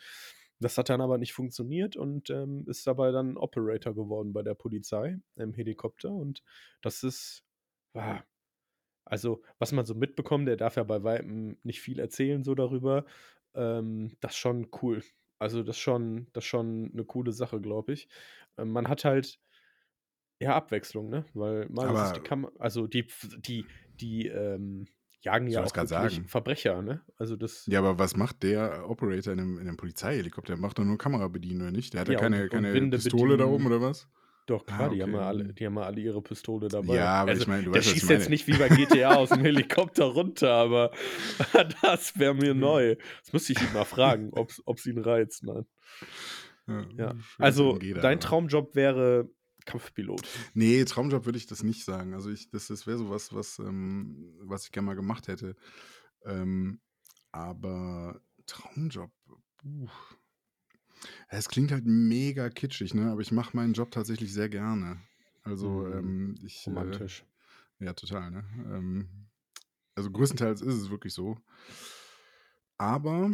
Das 0.60 0.78
hat 0.78 0.90
dann 0.90 1.02
aber 1.02 1.18
nicht 1.18 1.34
funktioniert 1.34 1.96
und, 1.98 2.30
ähm, 2.30 2.66
ist 2.68 2.88
dabei 2.88 3.12
dann 3.12 3.38
Operator 3.38 3.94
geworden 3.96 4.34
bei 4.34 4.44
der 4.44 4.54
Polizei 4.56 5.20
im 5.36 5.54
Helikopter. 5.54 6.12
Und 6.12 6.44
das 6.82 7.04
ist 7.04 7.44
ah, 7.96 8.22
also, 9.06 9.44
was 9.60 9.72
man 9.74 9.86
so 9.86 9.96
mitbekommt, 9.96 10.48
der 10.48 10.58
darf 10.58 10.76
ja 10.78 10.84
bei 10.84 11.04
Weitem 11.04 11.58
nicht 11.64 11.82
viel 11.82 12.00
erzählen 12.00 12.44
so 12.44 12.56
darüber. 12.56 13.06
Ähm, 13.56 14.18
das 14.22 14.34
ist 14.34 14.38
schon 14.40 14.70
cool. 14.82 15.04
Also, 15.40 15.64
das 15.64 15.78
ist 15.78 15.82
schon 15.82 16.28
das 16.34 16.44
ist 16.46 16.50
schon 16.50 16.92
'ne 16.94 17.06
coole 17.06 17.32
Sache, 17.34 17.62
glaube 17.62 17.94
ich. 17.94 18.08
Ähm, 18.58 18.72
man 18.72 18.88
hat 18.90 19.06
halt 19.06 19.38
ja, 20.42 20.56
Abwechslung, 20.56 21.10
ne? 21.10 21.26
Weil 21.34 21.70
mal 21.70 21.96
ist 21.98 22.16
die 22.16 22.22
Aber 22.22 22.22
Kam 22.22 22.50
also, 22.60 22.88
die 22.88 23.08
die 23.38 23.70
die, 24.02 24.28
ähm, 24.28 24.88
jagen 25.22 25.48
ja 25.48 25.62
auch 25.62 25.88
wirklich 25.88 25.88
sagen. 25.88 26.28
Verbrecher, 26.28 26.82
ne? 26.82 27.02
Also, 27.18 27.36
das 27.36 27.68
Ja, 27.68 27.80
aber 27.80 27.98
was 27.98 28.18
macht 28.18 28.44
der 28.44 28.90
Operator 28.90 29.32
in 29.34 29.40
'nem 29.40 29.58
in 29.58 29.64
'nem 29.66 29.78
Polizeihelikopter? 29.78 30.54
Der 30.56 30.62
macht 30.62 30.80
doch 30.80 30.84
nur 30.84 30.98
Kamera 30.98 31.30
bedienen, 31.30 31.62
oder 31.62 31.72
nicht? 31.72 31.94
Der 31.94 32.02
hat 32.02 32.10
ja 32.10 32.16
Ja, 32.16 32.18
keine 32.18 32.50
und 32.50 32.50
keine 32.50 32.74
Winde 32.74 33.00
Pistole 33.00 33.38
da 33.38 33.46
oben 33.46 33.66
bedienen. 33.66 33.68
oder 33.68 33.80
was? 33.80 34.10
Doch, 34.46 34.66
klar, 34.66 34.90
Ah, 34.90 34.90
die 34.90 35.02
haben 35.02 35.14
okay, 35.14 35.16
ja 35.16 35.28
alle 35.28 35.54
die 35.54 35.66
haben 35.66 35.76
ja 35.78 35.84
alle 35.84 36.02
ihre 36.02 36.22
Pistole 36.22 36.70
dabei. 36.70 37.00
Ja, 37.00 37.22
aber 37.22 37.36
Also, 37.36 37.46
ich 37.46 37.48
meine, 37.48 37.64
du 37.64 37.72
der 37.74 37.82
weißt, 37.84 37.84
schießt 37.84 38.10
jetzt 38.10 38.28
nicht 38.30 38.48
wie 38.48 38.56
bei 38.58 38.70
GTA 38.70 39.16
aus'm 39.16 39.42
Helikopter 39.42 40.06
runter, 40.06 40.52
aber 40.52 40.92
das 41.82 42.20
wäre 42.20 42.36
mir 42.36 42.54
Mhm. 42.54 42.54
neu. 42.54 42.96
Das 43.24 43.32
müsste 43.34 43.54
ich 43.54 43.62
ihn 43.62 43.72
mal 43.72 43.86
fragen, 43.86 44.32
ob's 44.34 44.62
ob's 44.66 44.86
ihn 44.86 45.00
reizt, 45.00 45.44
nein. 45.44 45.66
Ja, 46.68 46.88
Ja. 46.98 47.16
Also, 47.40 47.80
dein 47.94 48.20
Traumjob 48.20 48.76
wäre 48.76 49.30
Kampfpilot? 49.66 50.44
Ne, 50.54 50.86
Traumjob 50.86 51.26
würde 51.26 51.38
ich 51.38 51.48
das 51.48 51.64
nicht 51.64 51.84
sagen. 51.86 52.14
Also, 52.14 52.30
ich 52.32 52.50
das 52.50 52.68
das 52.68 52.88
wäre 52.88 52.98
so 52.98 53.10
was, 53.10 53.34
was, 53.34 53.60
ähm 53.60 54.34
was 54.42 54.66
ich 54.66 54.72
gern 54.72 54.86
mal 54.86 54.96
gemacht 54.96 55.28
hätte. 55.28 55.56
Ähm, 56.26 56.82
aber 57.32 58.22
Traumjob, 58.46 59.12
puh. 59.58 59.90
Es 61.30 61.50
klingt 61.50 61.72
halt 61.72 61.86
mega 61.86 62.50
kitschig, 62.50 62.94
ne? 62.94 63.12
Aber 63.12 63.22
ich 63.22 63.32
mache 63.32 63.56
meinen 63.56 63.74
Job 63.74 63.92
tatsächlich 63.92 64.34
sehr 64.34 64.50
gerne. 64.50 65.02
Also, 65.44 65.86
Mhm. 65.88 65.88
ähm, 65.88 66.36
ich, 66.46 66.68
äh 66.68 67.00
Romantisch. 67.02 67.26
ja, 67.80 67.94
total, 67.94 68.32
ne? 68.32 68.46
Ähm, 68.68 69.30
also 69.96 70.12
größtenteils 70.12 70.62
ist 70.62 70.76
es 70.76 70.92
wirklich 70.92 71.14
so. 71.14 71.38
Aber 72.80 73.32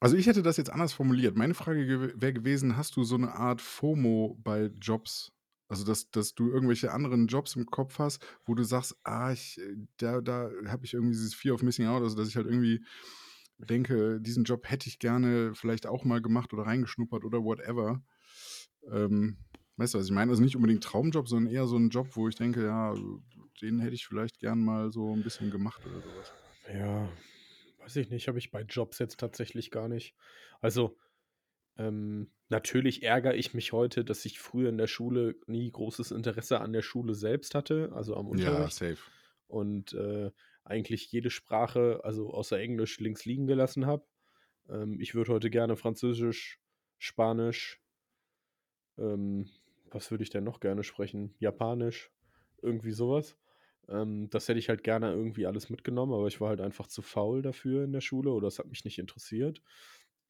also 0.00 0.16
ich 0.16 0.26
hätte 0.26 0.42
das 0.42 0.56
jetzt 0.58 0.70
anders 0.70 0.92
formuliert. 0.92 1.36
Meine 1.36 1.54
Frage 1.54 1.86
gew 1.86 2.12
wäre 2.16 2.32
gewesen: 2.32 2.76
Hast 2.76 2.96
du 2.96 3.04
so 3.04 3.16
'ne 3.16 3.32
Art 3.34 3.60
FOMO 3.62 4.36
bei 4.42 4.66
Jobs? 4.80 5.32
Also, 5.68 5.84
dass 5.84 6.10
dass 6.10 6.34
du 6.34 6.48
irgendwelche 6.50 6.92
anderen 6.92 7.26
Jobs 7.26 7.56
im 7.56 7.66
Kopf 7.66 7.98
hast, 7.98 8.24
wo 8.44 8.54
du 8.54 8.62
sagst: 8.62 8.96
„Ah, 9.04 9.32
ich 9.32 9.58
äh, 9.58 9.76
da 9.96 10.20
da 10.20 10.50
habe 10.68 10.84
ich 10.84 10.94
irgendwie 10.94 11.14
dieses 11.14 11.34
Fear 11.34 11.54
of 11.54 11.62
Missing 11.62 11.86
Out“, 11.86 12.02
also, 12.02 12.16
dass 12.16 12.28
ich 12.28 12.36
halt 12.36 12.46
irgendwie 12.46 12.84
denke, 13.58 14.20
diesen 14.20 14.44
Job 14.44 14.68
hätte 14.70 14.88
ich 14.88 14.98
gerne 14.98 15.54
vielleicht 15.54 15.86
auch 15.86 16.04
mal 16.04 16.20
gemacht 16.22 16.52
oder 16.52 16.64
reingeschnuppert 16.64 17.24
oder 17.24 17.42
whatever. 17.44 18.02
Ähm, 18.90 19.38
weißt 19.76 19.94
du, 19.94 19.98
was 19.98 20.06
ich 20.06 20.12
meine? 20.12 20.30
Also, 20.32 20.42
nicht 20.42 20.56
unbedingt 20.56 20.84
Traumjob, 20.84 21.28
sondern 21.28 21.52
eher 21.52 21.66
so 21.66 21.76
'n 21.76 21.90
Job, 21.90 22.16
wo 22.16 22.28
ich 22.28 22.36
denke: 22.36 22.64
„Ja, 22.64 22.94
den 23.62 23.80
hätte 23.80 23.94
ich 23.94 24.06
vielleicht 24.06 24.38
gern 24.40 24.60
mal 24.64 24.92
so 24.92 25.12
'n 25.14 25.22
bisschen 25.22 25.50
gemacht“ 25.50 25.86
oder 25.86 26.00
so 26.02 26.14
was. 26.14 26.34
Ja, 26.68 27.16
weiß 27.78 27.96
ich 27.96 28.10
nicht, 28.10 28.28
habe 28.28 28.38
ich 28.38 28.50
bei 28.50 28.62
Jobs 28.62 28.98
jetzt 28.98 29.20
tatsächlich 29.20 29.70
gar 29.70 29.88
nicht. 29.88 30.16
Also, 30.60 30.98
ähm, 31.78 32.32
natürlich 32.50 33.02
ärgere 33.04 33.34
ich 33.36 33.54
mich 33.54 33.72
heute, 33.72 34.04
dass 34.04 34.24
ich 34.26 34.40
früher 34.40 34.70
in 34.70 34.78
der 34.78 34.88
Schule 34.88 35.36
nie 35.46 35.70
großes 35.70 36.12
Interesse 36.12 36.60
an 36.60 36.72
der 36.72 36.82
Schule 36.82 37.14
selbst 37.14 37.54
hatte, 37.54 37.92
also 37.94 38.16
am 38.16 38.28
Ja, 38.30 38.68
Unterricht 38.68 38.70
safe. 38.70 39.10
und, 39.48 39.92
äh, 39.94 40.32
eigentlich 40.66 41.10
jede 41.12 41.30
Sprache, 41.30 42.00
also 42.04 42.30
außer 42.32 42.58
Englisch, 42.58 43.00
links 43.00 43.24
liegen 43.24 43.46
gelassen 43.46 43.86
habe. 43.86 44.06
Ähm, 44.68 45.00
ich 45.00 45.14
würde 45.14 45.32
heute 45.32 45.50
gerne 45.50 45.76
Französisch, 45.76 46.60
Spanisch 46.98 47.82
ähm, 48.98 49.48
was 49.90 50.10
würde 50.10 50.24
ich 50.24 50.30
denn 50.30 50.44
noch 50.44 50.60
gerne 50.60 50.84
sprechen? 50.84 51.34
Japanisch, 51.38 52.10
irgendwie 52.62 52.92
so 52.92 53.10
was. 53.12 53.36
Ähm, 53.88 54.28
das 54.30 54.48
hätte 54.48 54.58
ich 54.58 54.68
halt 54.68 54.82
gerne 54.82 55.12
irgendwie 55.12 55.46
alles 55.46 55.70
mitgenommen, 55.70 56.12
aber 56.12 56.26
ich 56.26 56.40
war 56.40 56.48
halt 56.48 56.60
einfach 56.60 56.86
zu 56.88 57.02
faul 57.02 57.42
dafür 57.42 57.84
in 57.84 57.92
der 57.92 58.00
Schule 58.00 58.30
oder 58.30 58.48
es 58.48 58.58
hat 58.58 58.66
mich 58.66 58.84
nicht 58.84 58.98
interessiert. 58.98 59.62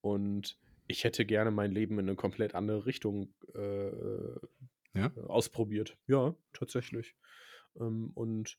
Und 0.01 0.59
ich 0.89 1.05
hätte 1.05 1.25
gerne 1.27 1.51
mein 1.51 1.73
Leben 1.73 1.99
in 1.99 2.07
'ne 2.07 2.15
komplett 2.17 2.55
andere 2.55 2.87
Richtung, 2.87 3.35
äh, 3.55 3.91
Ja? 4.95 5.13
ausprobiert. 5.27 5.97
Ja, 6.07 6.35
tatsächlich. 6.53 7.17
Ähm, 7.79 8.11
und 8.15 8.59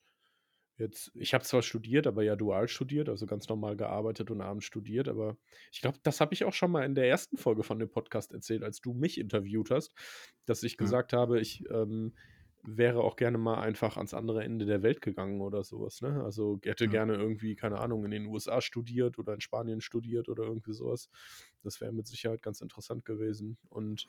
jetzt 0.78 1.12
ich 1.14 1.34
habe 1.34 1.44
zwar 1.44 1.62
studiert, 1.62 2.06
aber 2.06 2.22
ja 2.22 2.36
dual 2.36 2.68
studiert, 2.68 3.08
also 3.08 3.26
ganz 3.26 3.48
normal 3.48 3.76
gearbeitet 3.76 4.30
und 4.30 4.40
abends 4.40 4.64
studiert, 4.66 5.08
aber 5.08 5.36
ich 5.72 5.80
glaube, 5.80 5.98
das 6.02 6.20
habe 6.20 6.34
ich 6.34 6.44
auch 6.44 6.52
schon 6.54 6.70
mal 6.70 6.84
in 6.84 6.94
der 6.94 7.08
ersten 7.08 7.36
Folge 7.36 7.62
von 7.62 7.78
dem 7.78 7.90
Podcast 7.90 8.32
erzählt, 8.32 8.62
als 8.62 8.80
du 8.80 8.94
mich 8.94 9.18
interviewt 9.18 9.70
hast, 9.70 9.94
dass 10.46 10.62
ich 10.62 10.76
Ja. 10.78 10.92
gesagt 10.92 11.12
habe, 11.12 11.40
ich, 11.40 11.64
ähm, 11.70 12.14
wäre 12.64 13.02
auch 13.04 13.14
gerne 13.16 13.38
mal 13.38 13.60
einfach 13.60 13.96
ans 13.96 14.14
andere 14.14 14.42
Ende 14.42 14.66
der 14.66 14.82
Welt 14.82 15.00
gegangen 15.00 15.40
oder 15.40 15.62
so 15.62 15.80
was, 15.80 16.00
ne? 16.00 16.22
Also, 16.24 16.58
hätte 16.64 16.88
Ja. 16.88 16.88
gerne 16.88 17.14
irgendwie, 17.14 17.54
keine 17.54 17.78
Ahnung, 17.78 18.04
in 18.04 18.10
den 18.10 18.26
USA 18.26 18.60
studiert 18.60 19.16
oder 19.18 19.32
in 19.34 19.40
Spanien 19.40 19.80
studiert 19.80 20.28
oder 20.28 20.42
irgendwie 20.44 20.72
so 20.72 20.86
was. 20.86 21.08
Das 21.62 21.80
wäre 21.80 21.92
mit 21.92 22.08
Sicherheit 22.08 22.42
ganz 22.42 22.60
interessant 22.60 23.04
gewesen. 23.04 23.58
Und 23.68 24.08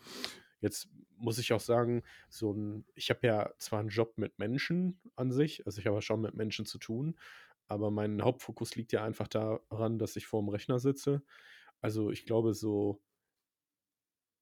jetzt 0.61 0.89
muss 1.17 1.37
ich 1.39 1.53
auch 1.53 1.59
sagen, 1.61 2.03
so 2.29 2.51
'n 2.53 2.85
ich 2.95 3.09
habe 3.11 3.25
ja 3.27 3.51
zwar 3.59 3.81
'n 3.81 3.89
Job 3.89 4.17
mit 4.17 4.39
Menschen 4.39 5.01
an 5.15 5.31
sich, 5.31 5.65
also 5.65 5.79
ich 5.81 5.87
habe 5.87 5.97
ja 5.97 6.01
schon 6.01 6.21
mit 6.21 6.33
Menschen 6.35 6.65
zu 6.65 6.79
tun, 6.79 7.19
aber 7.67 7.91
mein 7.91 8.21
Hauptfokus 8.23 8.75
liegt 8.75 8.91
ja 8.93 9.03
einfach 9.05 9.27
daran, 9.29 9.99
dass 9.99 10.15
ich 10.17 10.27
vorm 10.27 10.49
Rechner 10.49 10.79
sitze. 10.79 11.23
Also, 11.81 12.11
ich 12.11 12.25
glaube 12.25 12.53
so 12.53 13.01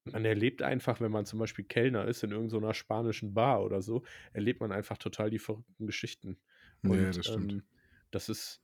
man 0.06 0.26
erlebt 0.26 0.62
einfach, 0.62 1.02
wenn 1.02 1.12
man 1.12 1.26
zum 1.26 1.40
Beispiel 1.40 1.66
Kellner 1.66 2.06
ist 2.08 2.24
in 2.24 2.32
irgend 2.32 2.52
so 2.52 2.60
'ner 2.60 2.74
spanischen 2.74 3.34
Bar 3.34 3.64
oder 3.64 3.82
so, 3.82 4.04
erlebt 4.34 4.62
man 4.62 4.72
einfach 4.72 4.98
total 4.98 5.30
die 5.30 5.40
verrückten 5.40 5.86
Geschichten. 5.86 6.40
Ja, 6.84 7.12
Und, 7.12 7.14
das 7.14 7.26
stimmt. 7.28 7.54
ähm, 7.54 7.64
das 8.12 8.30
ist 8.30 8.62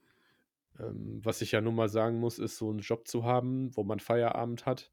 ähm, 0.80 1.22
was 1.24 1.42
ich 1.42 1.54
ja 1.54 1.62
nun 1.62 1.76
mal 1.76 1.90
sagen 1.90 2.20
muss, 2.20 2.40
ist 2.40 2.58
so 2.58 2.72
'n 2.72 2.80
Job 2.80 3.08
zu 3.10 3.26
haben, 3.26 3.76
wo 3.78 3.84
man 3.86 4.00
Feierabend 4.02 4.66
hat 4.68 4.93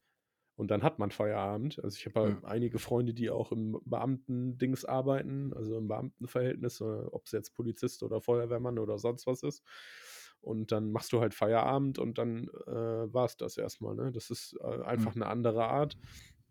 und 0.61 0.71
dann 0.71 0.83
hat 0.85 0.99
man 1.01 1.11
Feierabend. 1.11 1.83
Also, 1.85 1.97
ich 1.99 2.07
habe 2.07 2.21
Ja. 2.21 2.41
halt 2.41 2.45
einige 2.45 2.79
Freunde, 2.79 3.15
die 3.15 3.31
auch 3.31 3.53
im 3.53 3.81
Beamtendings 3.85 4.85
arbeiten, 4.85 5.53
also 5.55 5.77
im 5.79 5.89
Beamtenverhältnis, 5.89 6.81
äh, 6.83 6.85
ob's 6.85 7.33
jetzt 7.33 7.55
Polizist 7.55 8.03
oder 8.05 8.21
Feuerwehrmann 8.21 8.79
oder 8.79 8.99
sonst 8.99 9.27
was 9.27 9.43
ist. 9.45 9.65
Und 10.43 10.73
dann 10.73 10.93
machst 10.93 11.13
du 11.13 11.21
halt 11.21 11.35
Feierabend 11.35 11.99
und 11.99 12.19
dann, 12.19 12.49
äh, 12.67 13.13
war's 13.15 13.37
das 13.39 13.57
erst 13.59 13.81
mal, 13.83 13.95
ne? 13.97 14.13
Das 14.13 14.31
ist, 14.31 14.57
äh, 14.63 14.83
einfach 14.85 15.15
Mhm. 15.15 15.17
'ne 15.17 15.27
andere 15.27 15.67
Art. 15.69 15.99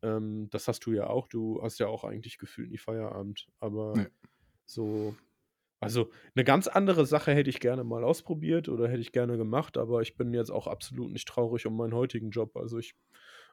Ähm, 0.04 0.50
das 0.52 0.68
hast 0.68 0.86
du 0.88 0.92
ja 0.94 1.08
auch. 1.08 1.28
Du 1.28 1.62
hast 1.64 1.80
ja 1.80 1.88
auch 1.88 2.04
eigentlich 2.06 2.38
gefühlt 2.40 2.72
nie 2.72 2.78
Feierabend. 2.80 3.48
Aber 3.60 3.96
Ne. 3.96 4.10
so 4.66 5.18
also 5.82 6.12
'ne 6.36 6.44
ganz 6.46 6.68
andere 6.70 7.06
Sache 7.08 7.34
hätte 7.34 7.50
ich 7.52 7.60
gerne 7.62 7.84
mal 7.86 8.04
ausprobiert 8.06 8.70
oder 8.70 8.90
hätte 8.90 9.02
ich 9.02 9.12
gerne 9.14 9.38
gemacht, 9.38 9.78
aber 9.78 10.02
ich 10.04 10.18
bin 10.18 10.34
jetzt 10.34 10.52
auch 10.52 10.68
absolut 10.68 11.12
nicht 11.14 11.28
traurig 11.30 11.66
um 11.68 11.78
meinen 11.78 11.94
heutigen 11.96 12.32
Job. 12.32 12.58
Also, 12.58 12.80
ich 12.80 12.96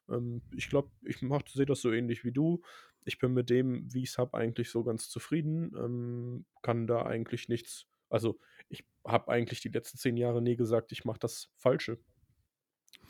ähm, 0.09 0.43
ich 0.53 0.69
glaube, 0.69 0.91
ich 1.03 1.23
mache 1.23 1.45
sehe 1.53 1.67
das 1.67 1.81
so 1.81 1.93
ähnlich 1.93 2.25
wie 2.25 2.33
du. 2.33 2.63
Ich 3.05 3.19
bin 3.19 3.33
mit 3.35 3.51
dem, 3.51 3.93
wie 3.93 4.03
ich's 4.03 4.19
habe, 4.19 4.37
eigentlich 4.37 4.71
so 4.71 4.83
ganz 4.85 5.09
zufrieden, 5.11 5.73
ähm, 5.77 6.47
kann 6.63 6.87
da 6.87 7.03
eigentlich 7.07 7.49
nichts 7.49 7.87
also, 8.09 8.39
ich 8.69 8.87
habe 9.05 9.33
eigentlich 9.33 9.61
die 9.63 9.69
letzten 9.69 9.99
10 9.99 10.17
Jahre 10.17 10.41
nie 10.41 10.55
gesagt, 10.55 10.93
ich 10.93 11.05
mache 11.05 11.19
das 11.19 11.51
Falsche. 11.57 11.99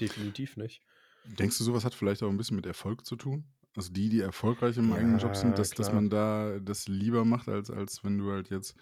Definitiv 0.01 0.57
nicht. 0.57 0.87
Denkst 1.25 1.59
du, 1.59 1.65
so 1.65 1.75
was 1.75 1.85
hat 1.85 1.95
vielleicht 1.95 2.23
auch 2.23 2.31
'n 2.31 2.37
bisschen 2.37 2.57
mit 2.57 2.67
Erfolg 2.67 3.05
zu 3.05 3.17
tun? 3.17 3.47
Also 3.77 3.93
die, 3.93 4.09
die 4.09 4.21
erfolgreich 4.21 4.77
im 4.79 4.93
eigenen 4.93 5.19
Job 5.19 5.37
sind, 5.37 5.59
Ja, 5.59 5.59
dass 5.59 5.75
dass 5.75 5.93
man 5.93 6.09
da 6.09 6.59
das 6.61 6.89
lieber 6.89 7.25
macht, 7.25 7.49
als 7.49 7.71
als 7.71 8.05
wenn 8.05 8.19
du 8.19 8.31
halt 8.31 8.49
jetzt 8.51 8.77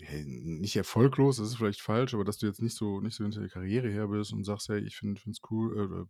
hey, 0.00 0.24
nicht 0.26 0.76
erfolglos, 0.76 1.36
das 1.36 1.48
ist 1.48 1.56
vielleicht 1.56 1.80
falsch, 1.82 2.14
aber 2.14 2.24
dass 2.24 2.38
du 2.38 2.46
jetzt 2.46 2.62
nicht 2.62 2.76
so 2.76 3.00
nicht 3.00 3.14
so 3.16 3.24
hinter 3.24 3.40
der 3.40 3.50
Karriere 3.50 3.90
her 3.90 4.08
bist 4.08 4.32
und 4.32 4.44
sagst: 4.44 4.68
„Hey, 4.68 4.80
ich 4.80 4.96
finde 4.96 5.20
finde 5.20 5.36
es 5.42 5.50
cool“, 5.50 5.78
oder 5.78 6.06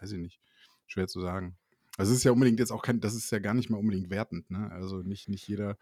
weiß 0.00 0.12
ich 0.12 0.18
nicht, 0.18 0.40
schwer 0.92 1.08
zu 1.08 1.20
sagen. 1.20 1.56
Also, 1.96 2.12
es 2.12 2.18
ist 2.18 2.24
ja 2.24 2.32
unbedingt 2.32 2.60
jetzt 2.60 2.72
auch 2.72 2.82
kein 2.82 3.00
das 3.00 3.14
ist 3.14 3.30
ja 3.30 3.38
gar 3.40 3.54
nicht 3.54 3.70
mal 3.70 3.78
unbedingt 3.78 4.10
wertend, 4.10 4.50
ne? 4.50 4.70
Also, 4.72 4.98
nicht 5.02 5.28
nicht 5.28 5.46
jeder, 5.48 5.76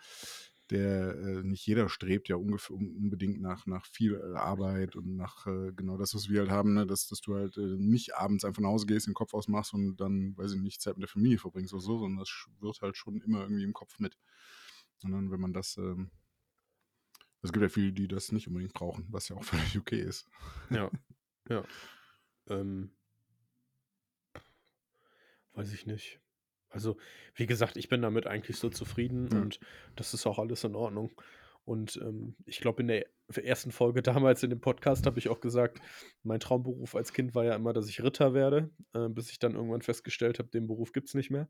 der 0.70 1.14
äh, 1.16 1.42
nicht 1.42 1.66
jeder 1.66 1.88
strebt 1.88 2.28
ja 2.28 2.36
ungef 2.36 2.70
un 2.70 2.94
unbedingt 2.96 3.40
nach 3.40 3.66
nach 3.66 3.86
viel, 3.86 4.14
äh, 4.14 4.36
Arbeit 4.36 4.96
und 4.96 5.16
nach, 5.16 5.46
äh, 5.46 5.72
genau 5.74 5.96
das, 5.96 6.14
was 6.14 6.28
wir 6.28 6.40
halt 6.40 6.50
haben, 6.50 6.74
ne, 6.74 6.86
dass 6.86 7.08
dass 7.08 7.20
du 7.20 7.34
halt, 7.36 7.56
äh, 7.56 7.60
nicht 7.78 8.16
abends 8.16 8.44
einfach 8.44 8.62
nach 8.62 8.70
Hause 8.70 8.86
gehst, 8.86 9.06
den 9.06 9.14
Kopf 9.14 9.34
ausmachst 9.34 9.74
und 9.74 9.96
dann, 9.96 10.36
weiß 10.36 10.52
ich 10.54 10.60
nicht, 10.60 10.80
Zeit 10.82 10.96
mit 10.96 11.02
der 11.02 11.08
Familie 11.08 11.38
verbringst 11.38 11.72
oder 11.72 11.82
so, 11.82 11.98
sondern 11.98 12.18
das 12.18 12.28
schwirrt 12.28 12.80
halt 12.82 12.96
schon 12.96 13.20
immer 13.22 13.42
irgendwie 13.42 13.64
im 13.64 13.72
Kopf 13.72 13.98
mit. 13.98 14.18
Und 15.04 15.12
dann, 15.12 15.30
wenn 15.30 15.40
man 15.40 15.52
das, 15.52 15.76
ähm 15.78 16.10
es 17.42 17.52
gibt 17.52 17.62
ja 17.62 17.68
viele, 17.68 17.92
die 17.92 18.08
das 18.08 18.32
nicht 18.32 18.48
unbedingt 18.48 18.74
brauchen, 18.74 19.06
was 19.10 19.28
ja 19.28 19.36
auch 19.36 19.44
völlig 19.44 19.78
okay 19.78 20.00
ist. 20.00 20.26
Ja, 20.70 20.90
ja. 21.48 21.64
Ähm 22.48 22.90
weiß 25.58 25.72
ich 25.72 25.86
nicht. 25.86 26.20
Also, 26.70 26.96
wie 27.34 27.46
gesagt, 27.46 27.76
ich 27.76 27.88
bin 27.88 28.02
damit 28.02 28.26
eigentlich 28.26 28.56
so 28.58 28.68
zufrieden 28.70 29.28
Ja. 29.32 29.38
und 29.40 29.58
das 29.96 30.14
ist 30.14 30.26
auch 30.26 30.38
alles 30.38 30.64
in 30.64 30.74
Ordnung. 30.74 31.10
Und, 31.64 31.96
ähm, 32.02 32.34
ich 32.46 32.60
glaube, 32.60 32.82
in 32.82 32.88
der 32.88 33.06
ersten 33.42 33.72
Folge 33.72 34.02
damals 34.26 34.42
in 34.42 34.50
dem 34.50 34.60
Podcast 34.60 35.04
habe 35.06 35.18
ich 35.18 35.28
auch 35.28 35.40
gesagt, 35.40 35.80
mein 36.22 36.40
Traumberuf 36.40 36.94
als 36.94 37.12
Kind 37.12 37.34
war 37.34 37.44
ja 37.44 37.54
immer, 37.56 37.72
dass 37.72 37.88
ich 37.88 38.02
Ritter 38.02 38.32
werde, 38.34 38.70
äh, 38.94 39.08
bis 39.08 39.30
ich 39.30 39.38
dann 39.38 39.54
irgendwann 39.54 39.82
festgestellt 39.82 40.38
habe, 40.38 40.48
den 40.48 40.66
Beruf 40.66 40.92
gibt's 40.92 41.14
nicht 41.14 41.30
mehr. 41.30 41.48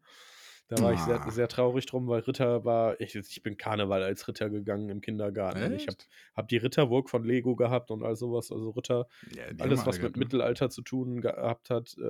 Da 0.70 0.82
war 0.82 0.92
ich 0.92 1.02
sehr 1.02 1.20
Ah. 1.20 1.30
sehr 1.30 1.48
traurig 1.48 1.86
drum, 1.86 2.08
weil 2.08 2.20
Ritter 2.20 2.62
war 2.66 3.00
ich 3.00 3.14
ich 3.14 3.42
bin 3.42 3.56
Karneval 3.56 4.02
als 4.02 4.28
Ritter 4.28 4.50
gegangen 4.50 4.90
im 4.90 5.00
Kindergarten 5.00 5.62
und 5.62 5.74
ich 5.74 5.88
habe 5.88 5.96
Echt? 5.96 6.08
habe 6.36 6.46
die 6.48 6.58
Ritterburg 6.58 7.08
von 7.08 7.24
Lego 7.24 7.56
gehabt 7.56 7.90
und 7.90 8.02
all 8.02 8.16
so 8.16 8.32
was. 8.34 8.52
Also 8.52 8.70
Ritter, 8.70 9.08
Ja, 9.22 9.46
alles, 9.56 9.86
was 9.86 10.02
mit 10.02 10.14
ne? 10.16 10.30
Mittelalter 10.34 10.68
zu 10.68 10.82
tun 10.82 11.22
gehabt 11.22 11.70
hat. 11.70 11.96
Äh, 11.98 12.02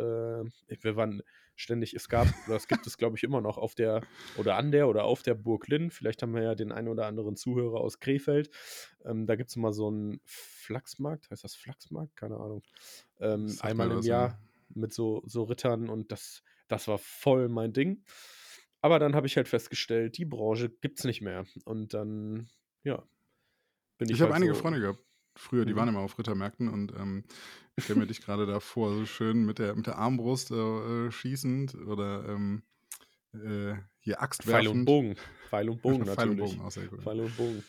wir 0.82 0.96
waren 0.96 1.22
ständig 1.54 1.94
es 1.94 2.08
gab 2.08 2.34
es 2.48 2.66
gibt 2.66 2.86
es, 2.88 2.98
glaube 2.98 3.16
ich, 3.16 3.22
immer 3.22 3.40
noch 3.40 3.58
auf 3.58 3.76
der 3.76 4.06
oder 4.34 4.56
an 4.56 4.72
der 4.72 4.88
oder 4.88 5.04
auf 5.04 5.22
der 5.22 5.34
Burg 5.34 5.68
Linn. 5.68 5.90
Vielleicht 5.92 6.22
haben 6.22 6.34
wir 6.34 6.42
ja 6.42 6.54
den 6.56 6.72
einen 6.72 6.88
oder 6.88 7.06
anderen 7.06 7.36
Zuhörer 7.36 7.78
aus 7.80 8.00
Krefeld. 8.00 8.50
Ähm, 9.04 9.26
da 9.26 9.36
gibt's 9.36 9.54
immer 9.56 9.72
so 9.72 9.88
'n 9.88 10.20
Flachsmarkt. 10.24 11.30
Heißt 11.30 11.44
das 11.44 11.54
Flachsmarkt? 11.54 12.16
Keine 12.16 12.38
Ahnung. 12.38 12.62
Ähm, 13.20 13.56
Das 13.56 13.62
einmal 13.62 13.92
im. 13.92 14.04
Jahr 14.04 14.40
mit 14.68 14.92
so 14.92 15.22
so 15.26 15.44
Rittern 15.44 15.88
und 15.88 16.12
das 16.12 16.42
das 16.68 16.88
war 16.88 16.98
voll 16.98 17.48
mein 17.48 17.72
Ding. 17.72 18.04
Aber 18.84 18.98
dann 18.98 19.14
habe 19.16 19.26
ich 19.26 19.36
halt 19.36 19.48
festgestellt, 19.48 20.18
die 20.18 20.24
Branche 20.24 20.70
gibt's 20.70 21.04
nicht 21.04 21.20
mehr. 21.20 21.46
Und 21.64 21.94
dann, 21.94 22.48
ja, 22.84 23.08
bin 23.98 24.10
Ich 24.10 24.12
ich 24.12 24.22
habe 24.22 24.32
halt 24.32 24.34
einige 24.34 24.54
so 24.54 24.54
Freunde 24.54 24.80
gehabt 24.80 25.00
früher, 25.36 25.64
die 25.64 25.76
Mhm. 25.76 25.76
waren 25.76 25.88
immer 25.88 26.00
auf 26.00 26.18
Rittermärkten 26.18 26.68
und, 26.68 26.92
ähm, 26.96 27.24
ich 27.76 27.84
stelle 27.84 28.00
mir 28.00 28.06
dich 28.08 28.20
grade 28.22 28.44
da 28.46 28.58
vor, 28.60 28.92
so 28.94 29.06
schön 29.06 29.44
mit 29.46 29.58
der 29.60 29.76
mit 29.76 29.86
der 29.86 29.96
Armbrust, 29.98 30.50
äh, 30.50 31.06
äh, 31.06 31.10
schießend 31.12 31.74
oder, 31.76 32.28
ähm, 32.28 32.64
äh, 33.34 33.76
hier 34.00 34.22
Axt 34.22 34.46
Pfeil 34.46 34.68
und. 34.68 34.84
Bogen. 34.84 35.14
Pfeil 35.44 35.68
und 35.70 35.80
Bogen 35.82 36.04
Pfeil 36.06 36.30
und 36.30 36.38
natürlich. 36.38 36.38
Bogen, 36.38 36.60
auch 36.62 36.72
sehr 36.72 36.88
gut. 36.88 37.02
Pfeil 37.02 37.20
und 37.20 37.36
Bogen. 37.36 37.68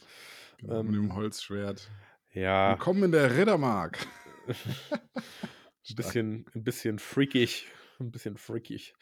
Genau, 0.58 0.84
mit 0.84 0.94
Ähm 0.94 1.02
dem 1.02 1.14
Holzschwert. 1.16 1.90
Ja. 2.34 2.80
Willkommen 2.80 3.04
in 3.04 3.12
der 3.14 3.36
Rittermark. 3.38 4.08
'N 5.90 5.96
Stark. 5.96 6.20
bisschen 6.22 6.46
'n 6.56 6.64
bisschen 6.64 7.00
freakig. 7.00 7.68
ein 8.00 8.12
bisschen 8.12 8.38
freakig. 8.38 8.94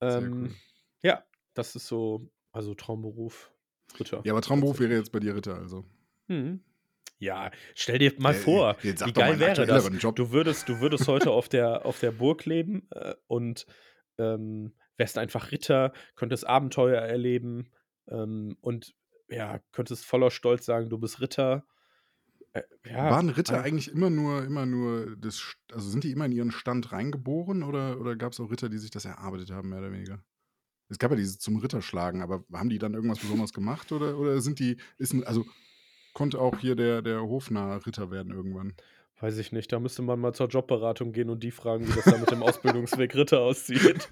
Ähm, 0.00 0.30
cool. 0.38 0.60
Ja, 1.02 1.24
das 1.60 1.76
ist 1.76 1.86
so, 1.86 2.32
also 2.52 2.74
Traumberuf, 2.74 3.52
Ritter. 3.98 4.22
Ja, 4.24 4.32
aber 4.32 4.40
Traumberuf 4.40 4.80
wäre 4.80 4.94
jetzt 4.94 5.12
bei 5.12 5.20
dir 5.20 5.36
Ritter, 5.36 5.56
also. 5.56 5.84
Mhm. 6.26 6.64
Ja, 7.18 7.50
stell 7.74 7.98
dir 7.98 8.14
mal 8.18 8.32
äh, 8.32 8.38
vor, 8.38 8.76
wie 8.80 9.12
geil 9.12 9.38
wäre 9.38 9.66
das? 9.66 9.90
Du 10.14 10.32
würdest, 10.32 10.68
du 10.70 10.80
würdest 10.80 11.06
heute 11.06 11.30
auf 11.32 11.50
der, 11.50 11.84
auf 11.84 12.00
der 12.00 12.12
Burg 12.12 12.46
leben 12.46 12.88
äh, 12.92 13.14
und 13.26 13.66
ähm, 14.16 14.72
wärst 14.96 15.18
einfach 15.18 15.52
Ritter, 15.52 15.92
könntest 16.16 16.46
Abenteuer 16.46 17.02
erleben 17.02 17.70
ähm, 18.08 18.56
und 18.62 18.94
ja, 19.28 19.60
könntest 19.72 20.06
voller 20.06 20.30
Stolz 20.30 20.64
sagen, 20.64 20.88
du 20.88 20.96
bist 20.96 21.20
Ritter. 21.20 21.66
Äh, 22.52 22.62
ja, 22.86 23.10
Waren 23.10 23.28
Ritter 23.28 23.56
äh, 23.56 23.60
eigentlich 23.60 23.92
immer 23.92 24.08
nur, 24.08 24.42
immer 24.42 24.64
nur 24.64 25.14
das, 25.18 25.56
also 25.72 25.90
sind 25.90 26.04
die 26.04 26.12
immer 26.12 26.24
in 26.24 26.32
ihren 26.32 26.50
Stand 26.52 26.90
reingeboren 26.90 27.62
oder, 27.62 28.00
oder 28.00 28.16
gab 28.16 28.32
es 28.32 28.40
auch 28.40 28.50
Ritter, 28.50 28.70
die 28.70 28.78
sich 28.78 28.90
das 28.90 29.04
erarbeitet 29.04 29.50
haben, 29.50 29.68
mehr 29.68 29.80
oder 29.80 29.92
weniger? 29.92 30.24
Es 30.90 30.98
gab 30.98 31.10
ja 31.12 31.16
diese 31.16 31.38
zum 31.38 31.56
Ritterschlagen, 31.56 32.20
aber 32.20 32.44
haben 32.52 32.68
die 32.68 32.78
dann 32.78 32.94
irgendwas 32.94 33.20
Besonderes 33.20 33.52
gemacht 33.52 33.92
oder, 33.92 34.18
oder 34.18 34.40
sind 34.40 34.58
die, 34.58 34.76
ist, 34.98 35.14
also 35.24 35.46
konnte 36.12 36.40
auch 36.40 36.58
hier 36.58 36.74
der, 36.74 37.00
der 37.00 37.22
Hofnarr 37.22 37.86
Ritter 37.86 38.10
werden 38.10 38.32
irgendwann? 38.32 38.74
Weiß 39.20 39.36
ich 39.36 39.52
nicht, 39.52 39.70
da 39.70 39.78
müsste 39.78 40.00
man 40.00 40.18
mal 40.18 40.32
zur 40.32 40.48
Jobberatung 40.48 41.12
gehen 41.12 41.28
und 41.28 41.42
die 41.42 41.50
fragen, 41.50 41.86
wie 41.86 41.92
das 41.92 42.06
da 42.06 42.16
mit 42.16 42.30
dem 42.30 42.42
Ausbildungsweg 42.42 43.14
Ritter 43.14 43.40
aussieht. 43.40 44.08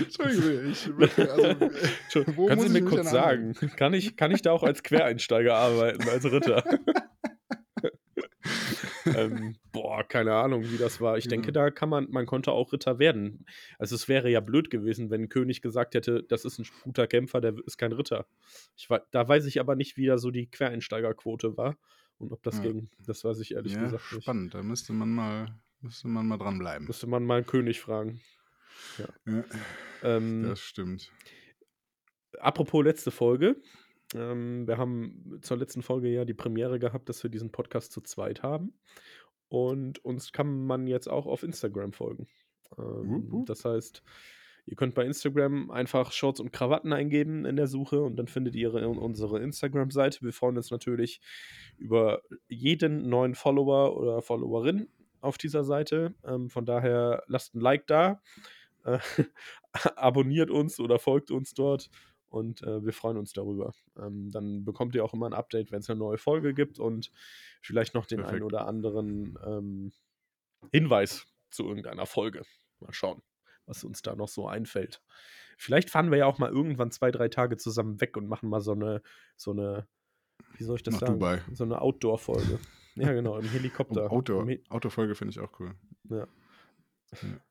Entschuldigung, 0.00 0.70
ich, 0.70 0.88
also, 1.18 2.24
Können 2.46 2.60
Sie 2.60 2.68
mir 2.70 2.82
kurz 2.82 3.10
sagen, 3.10 3.54
kann 3.76 3.92
ich, 3.92 4.16
kann 4.16 4.30
ich 4.30 4.40
da 4.40 4.52
auch 4.52 4.62
als 4.62 4.82
Quereinsteiger 4.82 5.54
arbeiten, 5.54 6.08
als 6.08 6.24
Ritter? 6.24 6.64
ähm, 9.16 9.56
boah, 9.72 10.02
keine 10.04 10.34
Ahnung, 10.34 10.64
wie 10.64 10.76
das 10.76 11.00
war. 11.00 11.18
Ich 11.18 11.24
ja. 11.24 11.30
denke, 11.30 11.52
da 11.52 11.70
kann 11.70 11.88
man, 11.88 12.08
man 12.10 12.26
konnte 12.26 12.52
auch 12.52 12.72
Ritter 12.72 12.98
werden. 12.98 13.46
Also 13.78 13.94
es 13.94 14.08
wäre 14.08 14.30
ja 14.30 14.40
blöd 14.40 14.70
gewesen, 14.70 15.10
wenn 15.10 15.22
ein 15.22 15.28
König 15.28 15.62
gesagt 15.62 15.94
hätte, 15.94 16.22
das 16.22 16.44
ist 16.44 16.58
ein 16.58 16.66
guter 16.82 17.06
Kämpfer, 17.06 17.40
der 17.40 17.54
ist 17.66 17.78
kein 17.78 17.92
Ritter. 17.92 18.26
Ich, 18.76 18.88
da 19.10 19.28
weiß 19.28 19.46
ich 19.46 19.60
aber 19.60 19.76
nicht, 19.76 19.96
wie 19.96 20.06
da 20.06 20.18
so 20.18 20.30
die 20.30 20.50
Quereinsteigerquote 20.50 21.56
war. 21.56 21.76
Und 22.18 22.32
ob 22.32 22.42
das 22.42 22.58
ja. 22.58 22.64
ging, 22.64 22.90
das 23.06 23.24
weiß 23.24 23.38
ich 23.40 23.54
ehrlich 23.54 23.74
ja, 23.74 23.82
gesagt 23.82 24.12
nicht. 24.12 24.22
Spannend, 24.22 24.54
da 24.54 24.62
müsste 24.62 24.92
man 24.92 25.10
mal, 25.10 25.54
müsste 25.80 26.08
man 26.08 26.26
mal 26.26 26.38
dranbleiben. 26.38 26.86
Müsste 26.86 27.06
man 27.06 27.24
mal 27.24 27.36
einen 27.36 27.46
König 27.46 27.80
fragen. 27.80 28.20
Ja. 28.98 29.08
ja 29.32 29.44
ähm, 30.02 30.42
das 30.42 30.60
stimmt. 30.60 31.12
Apropos 32.40 32.84
letzte 32.84 33.10
Folge. 33.10 33.56
Ähm, 34.14 34.66
wir 34.66 34.78
haben 34.78 35.38
zur 35.42 35.56
letzten 35.56 35.82
Folge 35.82 36.08
ja 36.08 36.24
die 36.24 36.34
Premiere 36.34 36.78
gehabt, 36.78 37.08
dass 37.08 37.22
wir 37.22 37.30
diesen 37.30 37.50
Podcast 37.50 37.92
zu 37.92 38.00
zweit 38.00 38.42
haben. 38.42 38.72
Und 39.48 40.04
uns 40.04 40.32
kann 40.32 40.66
man 40.66 40.86
jetzt 40.86 41.08
auch 41.08 41.26
auf 41.26 41.42
Instagram 41.42 41.92
folgen. 41.92 42.28
Ähm, 42.76 43.32
uh. 43.32 43.44
Das 43.44 43.64
heißt, 43.64 44.02
Ihr 44.68 44.76
könnt 44.76 44.94
bei 44.94 45.06
Instagram 45.06 45.70
einfach 45.70 46.12
Shorts 46.12 46.40
und 46.40 46.52
Krawatten 46.52 46.92
eingeben 46.92 47.46
in 47.46 47.56
der 47.56 47.68
Suche 47.68 48.02
und 48.02 48.16
dann 48.16 48.28
findet 48.28 48.54
ihr 48.54 48.74
unsere 48.74 49.40
Instagram-Seite. 49.40 50.20
Wir 50.20 50.32
freuen 50.34 50.58
uns 50.58 50.70
natürlich 50.70 51.22
über 51.78 52.20
jeden 52.48 53.08
neuen 53.08 53.34
Follower 53.34 53.96
oder 53.96 54.20
Followerin 54.20 54.88
auf 55.22 55.38
dieser 55.38 55.64
Seite. 55.64 56.14
Ähm, 56.22 56.50
von 56.50 56.66
daher 56.66 57.22
lasst 57.28 57.54
ein 57.54 57.60
Like 57.60 57.86
da, 57.86 58.20
äh, 58.84 58.98
abonniert 59.96 60.50
uns 60.50 60.78
oder 60.80 60.98
folgt 60.98 61.30
uns 61.30 61.54
dort 61.54 61.88
und 62.28 62.62
äh, 62.62 62.84
wir 62.84 62.92
freuen 62.92 63.16
uns 63.16 63.32
darüber. 63.32 63.72
Ähm, 63.96 64.30
dann 64.30 64.64
bekommt 64.64 64.94
ihr 64.94 65.04
auch 65.04 65.14
immer 65.14 65.26
ein 65.26 65.34
Update, 65.34 65.72
wenn 65.72 65.80
es 65.80 65.90
eine 65.90 65.98
neue 65.98 66.18
Folge 66.18 66.54
gibt 66.54 66.78
und 66.78 67.10
vielleicht 67.62 67.94
noch 67.94 68.06
den 68.06 68.18
Perfekt. 68.18 68.36
einen 68.36 68.44
oder 68.44 68.66
anderen 68.66 69.38
ähm, 69.44 69.92
Hinweis 70.72 71.26
zu 71.50 71.66
irgendeiner 71.66 72.06
Folge. 72.06 72.42
Mal 72.80 72.92
schauen 72.92 73.22
was 73.68 73.84
uns 73.84 74.02
da 74.02 74.16
noch 74.16 74.28
so 74.28 74.48
einfällt. 74.48 75.00
Vielleicht 75.56 75.90
fahren 75.90 76.10
wir 76.10 76.18
ja 76.18 76.26
auch 76.26 76.38
mal 76.38 76.50
irgendwann 76.50 76.90
zwei, 76.90 77.10
drei 77.10 77.28
Tage 77.28 77.56
zusammen 77.56 78.00
weg 78.00 78.16
und 78.16 78.28
machen 78.28 78.48
mal 78.48 78.60
so 78.60 78.72
eine, 78.72 79.02
so 79.36 79.52
eine, 79.52 79.86
wie 80.56 80.64
soll 80.64 80.76
ich 80.76 80.82
das 80.82 80.94
Nach 80.94 81.00
sagen? 81.00 81.14
Dubai. 81.14 81.42
So 81.52 81.64
eine 81.64 81.80
Outdoor-Folge. 81.80 82.58
ja, 82.96 83.12
genau, 83.12 83.38
im 83.38 83.48
Helikopter. 83.48 84.10
Um 84.10 84.18
Outdoor, 84.18 84.46
Outdoor-Folge 84.68 85.14
finde 85.14 85.32
ich 85.32 85.40
auch 85.40 85.60
cool. 85.60 85.74
Ja. 86.10 86.26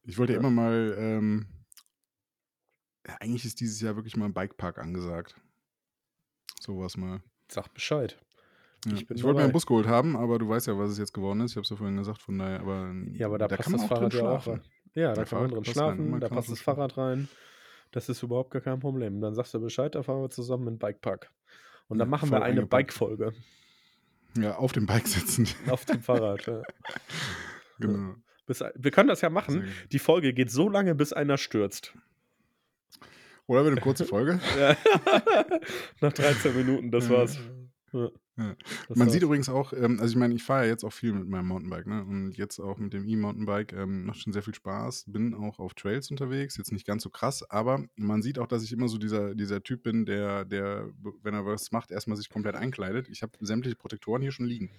Ich 0.04 0.18
wollte 0.18 0.34
ja. 0.34 0.40
immer 0.40 0.52
mal, 0.52 0.96
ähm, 0.98 1.48
eigentlich 3.20 3.46
ist 3.46 3.60
dieses 3.60 3.82
Jahr 3.82 3.96
wirklich 3.96 4.16
mal 4.16 4.26
ein 4.26 4.34
Bikepark 4.34 4.78
angesagt. 4.78 5.36
Sowas 6.60 6.98
mal. 6.98 7.22
Sag 7.50 7.74
Bescheid. 7.74 8.18
Ja. 8.86 8.94
Ich, 8.94 9.10
ich 9.10 9.24
wollte 9.24 9.40
mir 9.40 9.44
einen 9.44 9.54
Bus 9.54 9.66
geholt 9.66 9.88
haben, 9.88 10.16
aber 10.16 10.40
du 10.40 10.48
weißt 10.48 10.68
ja, 10.68 10.78
was 10.78 10.92
es 10.92 10.98
jetzt 10.98 11.14
geworden 11.14 11.42
ist. 11.42 11.52
Ich 11.52 11.58
habe 11.58 11.64
es 11.64 11.70
ja 11.70 11.76
vorhin 11.76 11.98
gesagt, 11.98 12.22
von 12.22 12.38
daher, 12.38 12.60
aber. 12.60 12.94
Ja, 13.14 13.28
aber 13.28 13.38
da, 13.38 13.48
da 13.48 13.56
passt 13.58 13.74
das 13.74 13.86
Fahrrad 13.86 14.14
ja 14.14 14.30
auch 14.30 14.48
rein. 14.48 14.62
Ja, 14.94 15.14
da 15.14 15.26
kann 15.26 15.42
man 15.42 15.52
drin 15.52 15.66
schlafen, 15.66 16.12
rein, 16.12 16.20
da 16.20 16.30
passt 16.30 16.50
das 16.50 16.60
Fahrrad 16.60 16.98
rein. 16.98 17.28
Das 17.92 18.10
ist 18.10 18.24
überhaupt 18.24 18.52
gar 18.52 18.62
kein 18.62 18.80
Problem. 18.80 19.22
Dann 19.22 19.34
sagst 19.34 19.54
du 19.54 19.60
Bescheid, 19.60 19.96
da 19.96 20.04
fahren 20.04 20.22
wir 20.22 20.30
zusammen 20.30 20.68
in 20.68 20.74
den 20.74 20.80
Bikepark. 20.80 21.32
Und 21.88 22.00
dann 22.00 22.08
ja, 22.08 22.10
machen 22.10 22.32
wir 22.32 22.42
eine 22.42 22.66
Bike-Folge. 22.66 23.34
Ja, 24.38 24.58
auf 24.58 24.72
dem 24.72 24.86
Bike 24.86 25.08
sitzen. 25.08 25.48
Auf 25.70 25.86
dem 25.86 26.02
Fahrrad, 26.02 26.46
ja. 26.46 26.62
Genau. 27.80 28.16
Bis, 28.46 28.64
wir 28.76 28.92
können 28.92 29.10
das 29.10 29.22
ja 29.22 29.30
machen. 29.30 29.68
Die 29.92 30.00
Folge 30.00 30.34
geht 30.34 30.52
so 30.52 30.70
lange, 30.70 30.96
bis 30.96 31.14
einer 31.14 31.38
stürzt. 31.38 31.94
Oder 33.48 33.64
wird 33.64 33.74
eine 33.74 33.82
kurze 33.82 34.06
Folge? 34.06 34.40
Nach 36.02 36.14
13 36.14 36.56
Minuten, 36.56 36.92
das 36.92 37.10
war's. 37.10 37.40
Ja. 37.94 38.10
Ja. 38.38 38.56
Man 38.94 39.10
sieht 39.10 39.24
übrigens 39.24 39.50
auch, 39.50 39.74
ähm, 39.74 40.00
also 40.00 40.12
ich 40.12 40.16
meine, 40.16 40.36
ich 40.36 40.44
fahre 40.44 40.66
ja 40.66 40.70
jetzt 40.70 40.84
auch 40.84 40.94
viel 40.94 41.12
mit 41.12 41.28
meinem 41.28 41.48
Mountainbike, 41.48 41.88
ne? 41.88 42.04
Und 42.04 42.38
jetzt 42.38 42.60
auch 42.60 42.78
mit 42.78 42.94
dem 42.94 43.08
E-Mountainbike 43.08 43.74
ähm, 43.74 44.06
macht 44.06 44.20
schon 44.20 44.32
sehr 44.32 44.44
viel 44.44 44.54
Spaß. 44.54 45.06
Bin 45.08 45.34
auch 45.34 45.58
auf 45.58 45.74
Trails 45.74 46.12
unterwegs, 46.12 46.56
jetzt 46.56 46.72
nicht 46.72 46.86
ganz 46.86 47.02
so 47.02 47.10
krass, 47.10 47.50
aber 47.50 47.84
man 47.96 48.22
sieht 48.22 48.38
auch, 48.38 48.46
dass 48.46 48.64
ich 48.64 48.72
immer 48.72 48.90
so 48.90 49.00
dieser, 49.00 49.34
dieser 49.34 49.64
Typ 49.64 49.82
bin, 49.82 50.06
der, 50.06 50.46
der, 50.46 50.88
wenn 51.24 51.34
er 51.34 51.48
was 51.48 51.72
macht, 51.72 51.90
erstmal 51.90 52.16
sich 52.16 52.30
komplett 52.30 52.56
einkleidet. 52.56 53.10
Ich 53.10 53.24
habe 53.24 53.32
sämtliche 53.40 53.76
Protektoren 53.76 54.22
hier 54.22 54.32
schon 54.32 54.46
liegen. 54.46 54.70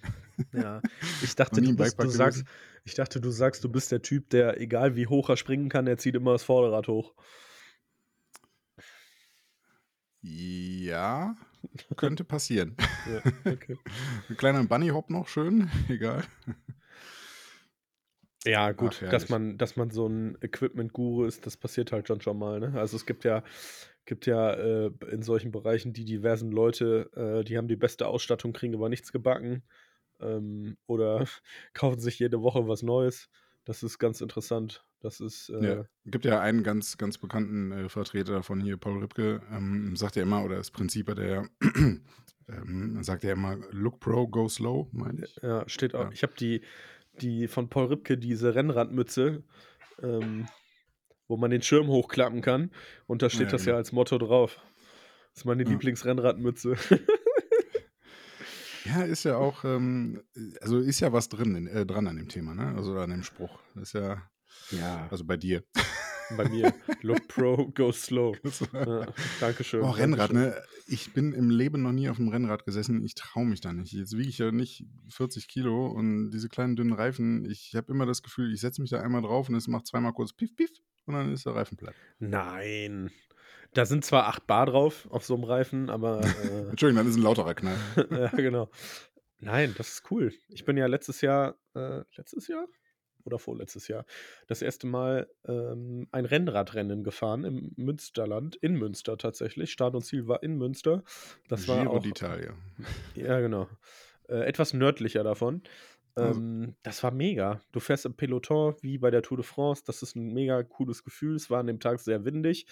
Ja, 0.53 0.81
ich 1.21 1.35
dachte, 1.35 1.61
du, 1.61 1.75
bist, 1.75 2.01
du 2.01 2.09
sagst, 2.09 2.45
ich 2.85 2.95
dachte, 2.95 3.19
du 3.19 3.29
sagst, 3.29 3.61
du 3.61 3.69
bist 3.69 3.91
der 3.91 4.01
Typ, 4.01 4.29
der, 4.29 4.61
egal 4.61 4.95
wie 4.95 5.07
hoch 5.07 5.27
er 5.27 5.35
springen 5.35 5.67
kann, 5.67 5.85
er 5.85 5.97
zieht 5.97 6.15
immer 6.15 6.31
das 6.31 6.43
Vorderrad 6.43 6.87
hoch. 6.87 7.13
Ja, 10.21 11.35
könnte 11.95 12.23
passieren. 12.23 12.75
Ja, 13.11 13.51
okay. 13.51 13.77
Ein 14.29 14.37
kleiner 14.37 14.63
Bunny-Hop 14.63 15.09
noch, 15.09 15.27
schön, 15.27 15.69
egal. 15.89 16.23
Ja, 18.45 18.71
gut, 18.71 19.01
Ach, 19.05 19.09
dass 19.09 19.29
man, 19.29 19.57
dass 19.57 19.75
man 19.75 19.89
so 19.91 20.07
ein 20.07 20.37
Equipment-Guru 20.41 21.25
ist, 21.25 21.45
das 21.45 21.57
passiert 21.57 21.91
halt 21.91 22.07
schon 22.07 22.21
schon 22.21 22.37
mal. 22.37 22.59
Ne? 22.59 22.73
Also 22.79 22.95
es 22.95 23.05
gibt 23.05 23.25
ja, 23.25 23.43
gibt 24.05 24.25
ja 24.25 24.53
äh, 24.53 24.91
in 25.11 25.21
solchen 25.21 25.51
Bereichen 25.51 25.91
die 25.93 26.05
diversen 26.05 26.51
Leute, 26.51 27.09
äh, 27.15 27.43
die 27.43 27.57
haben 27.57 27.67
die 27.67 27.75
beste 27.75 28.07
Ausstattung, 28.07 28.53
kriegen 28.53 28.75
aber 28.75 28.87
nichts 28.87 29.11
gebacken 29.11 29.63
ähm, 30.21 30.77
oder 30.87 31.25
kaufen 31.73 31.99
sich 31.99 32.19
jede 32.19 32.41
Woche 32.41 32.67
was 32.67 32.81
Neues. 32.81 33.29
Das 33.69 33.83
ist 33.83 33.99
ganz 33.99 34.19
interessant. 34.19 34.83
Das 34.99 35.19
ist. 35.19 35.49
Äh, 35.49 35.63
ja. 35.63 35.85
gibt 36.07 36.25
ja 36.25 36.41
einen 36.41 36.63
ganz, 36.63 36.97
ganz 36.97 37.19
bekannten 37.19 37.71
äh, 37.71 37.87
Vertreter 37.87 38.33
davon 38.33 38.61
hier, 38.61 38.77
Paul 38.77 38.97
Ripke, 38.97 39.43
ähm, 39.51 39.95
sagt 39.95 40.15
ja 40.15 40.23
immer, 40.23 40.43
oder 40.43 40.55
das 40.55 40.71
Prinzip 40.71 41.13
der 41.15 41.47
ähm, 42.49 43.03
sagt 43.03 43.23
ja 43.23 43.33
immer, 43.33 43.57
look 43.69 43.99
pro, 43.99 44.25
go 44.25 44.49
slow, 44.49 44.87
meine 44.91 45.23
ich. 45.23 45.35
Ja, 45.43 45.69
steht 45.69 45.93
auch. 45.93 46.05
Ja. 46.05 46.11
Ich 46.11 46.23
habe 46.23 46.33
die, 46.39 46.61
die 47.21 47.47
von 47.47 47.69
Paul 47.69 47.89
Ripke, 47.89 48.17
diese 48.17 48.55
Rennradmütze, 48.55 49.43
ähm, 50.01 50.47
wo 51.27 51.37
man 51.37 51.51
den 51.51 51.61
Schirm 51.61 51.89
hochklappen 51.89 52.41
kann. 52.41 52.71
Und 53.05 53.21
da 53.21 53.29
steht 53.29 53.49
ja, 53.49 53.51
das 53.51 53.65
genau. 53.65 53.73
ja 53.73 53.77
als 53.77 53.91
Motto 53.91 54.17
drauf. 54.17 54.59
Das 55.33 55.41
ist 55.41 55.45
meine 55.45 55.61
ja. 55.61 55.69
Lieblingsrennradmütze. 55.69 56.73
Ja, 58.85 59.01
ist 59.03 59.23
ja 59.23 59.37
auch, 59.37 59.63
ähm, 59.65 60.21
also 60.61 60.79
ist 60.79 60.99
ja 60.99 61.11
was 61.11 61.29
drin, 61.29 61.67
äh, 61.67 61.85
dran 61.85 62.07
an 62.07 62.17
dem 62.17 62.27
Thema, 62.29 62.53
ne? 62.53 62.75
Also 62.75 62.97
an 62.97 63.09
dem 63.09 63.23
Spruch. 63.23 63.59
Ist 63.75 63.93
ja, 63.93 64.21
ja. 64.71 65.07
also 65.09 65.25
bei 65.25 65.37
dir. 65.37 65.63
Bei 66.37 66.47
mir. 66.47 66.73
Look 67.01 67.27
pro, 67.27 67.67
go 67.73 67.91
slow. 67.91 68.35
Ja, 68.73 69.07
Dankeschön. 69.39 69.81
Oh, 69.81 69.89
Rennrad, 69.89 70.29
Dankeschön. 70.29 70.51
ne? 70.51 70.63
Ich 70.87 71.13
bin 71.13 71.33
im 71.33 71.49
Leben 71.49 71.81
noch 71.81 71.91
nie 71.91 72.09
auf 72.09 72.17
dem 72.17 72.27
Rennrad 72.27 72.65
gesessen. 72.65 73.03
Ich 73.03 73.15
traue 73.15 73.45
mich 73.45 73.61
da 73.61 73.73
nicht. 73.73 73.93
Jetzt 73.93 74.15
wiege 74.15 74.29
ich 74.29 74.37
ja 74.37 74.51
nicht 74.51 74.85
40 75.09 75.47
Kilo 75.47 75.87
und 75.87 76.29
diese 76.31 76.49
kleinen 76.49 76.75
dünnen 76.75 76.93
Reifen. 76.93 77.45
Ich 77.49 77.73
habe 77.75 77.91
immer 77.91 78.05
das 78.05 78.21
Gefühl, 78.21 78.53
ich 78.53 78.61
setze 78.61 78.81
mich 78.81 78.91
da 78.91 79.01
einmal 79.01 79.21
drauf 79.21 79.49
und 79.49 79.55
es 79.55 79.67
macht 79.67 79.87
zweimal 79.87 80.13
kurz 80.13 80.33
piff, 80.33 80.55
piff 80.55 80.71
und 81.05 81.15
dann 81.15 81.33
ist 81.33 81.45
der 81.45 81.55
Reifen 81.55 81.77
platt. 81.77 81.95
Nein. 82.19 83.09
Da 83.73 83.85
sind 83.85 84.03
zwar 84.03 84.27
8 84.27 84.47
Bar 84.47 84.65
drauf 84.65 85.07
auf 85.11 85.25
so 85.25 85.35
einem 85.35 85.43
Reifen, 85.43 85.89
aber. 85.89 86.21
Äh, 86.21 86.23
Entschuldigung, 86.69 87.03
dann 87.03 87.07
ist 87.07 87.17
ein 87.17 87.23
lauterer 87.23 87.53
Knall. 87.53 87.77
ja, 88.11 88.29
genau. 88.29 88.69
Nein, 89.39 89.73
das 89.77 89.89
ist 89.89 90.11
cool. 90.11 90.33
Ich 90.49 90.65
bin 90.65 90.75
ja 90.77 90.87
letztes 90.87 91.21
Jahr, 91.21 91.55
äh, 91.75 92.01
letztes 92.15 92.47
Jahr 92.47 92.65
oder 93.25 93.37
vorletztes 93.37 93.87
Jahr, 93.87 94.05
das 94.47 94.61
erste 94.61 94.87
Mal 94.87 95.29
ähm, 95.45 96.07
ein 96.11 96.25
Rennradrennen 96.25 97.03
gefahren 97.03 97.43
im 97.43 97.73
Münsterland, 97.75 98.55
in 98.57 98.75
Münster 98.75 99.17
tatsächlich. 99.17 99.71
Start 99.71 99.93
und 99.93 100.03
Ziel 100.03 100.27
war 100.27 100.41
in 100.41 100.57
Münster. 100.57 101.03
Das 101.47 101.65
Giro 101.65 101.77
war 101.77 101.89
auch, 101.91 102.03
d'Italia. 102.03 102.53
Ja, 103.15 103.39
genau. 103.39 103.69
Äh, 104.27 104.45
etwas 104.45 104.73
nördlicher 104.73 105.23
davon. 105.23 105.63
Also 106.15 106.39
Ähm, 106.39 106.75
das 106.83 107.03
war 107.03 107.11
mega. 107.11 107.61
Du 107.71 107.79
fährst 107.79 108.05
im 108.05 108.15
Peloton 108.15 108.75
wie 108.81 108.97
bei 108.97 109.11
der 109.11 109.21
Tour 109.21 109.37
de 109.37 109.45
France. 109.45 109.83
Das 109.85 110.01
ist 110.01 110.15
ein 110.15 110.33
mega 110.33 110.63
cooles 110.63 111.03
Gefühl. 111.03 111.35
Es 111.35 111.49
war 111.49 111.59
an 111.59 111.67
dem 111.67 111.79
Tag 111.79 111.99
sehr 111.99 112.25
windig 112.25 112.65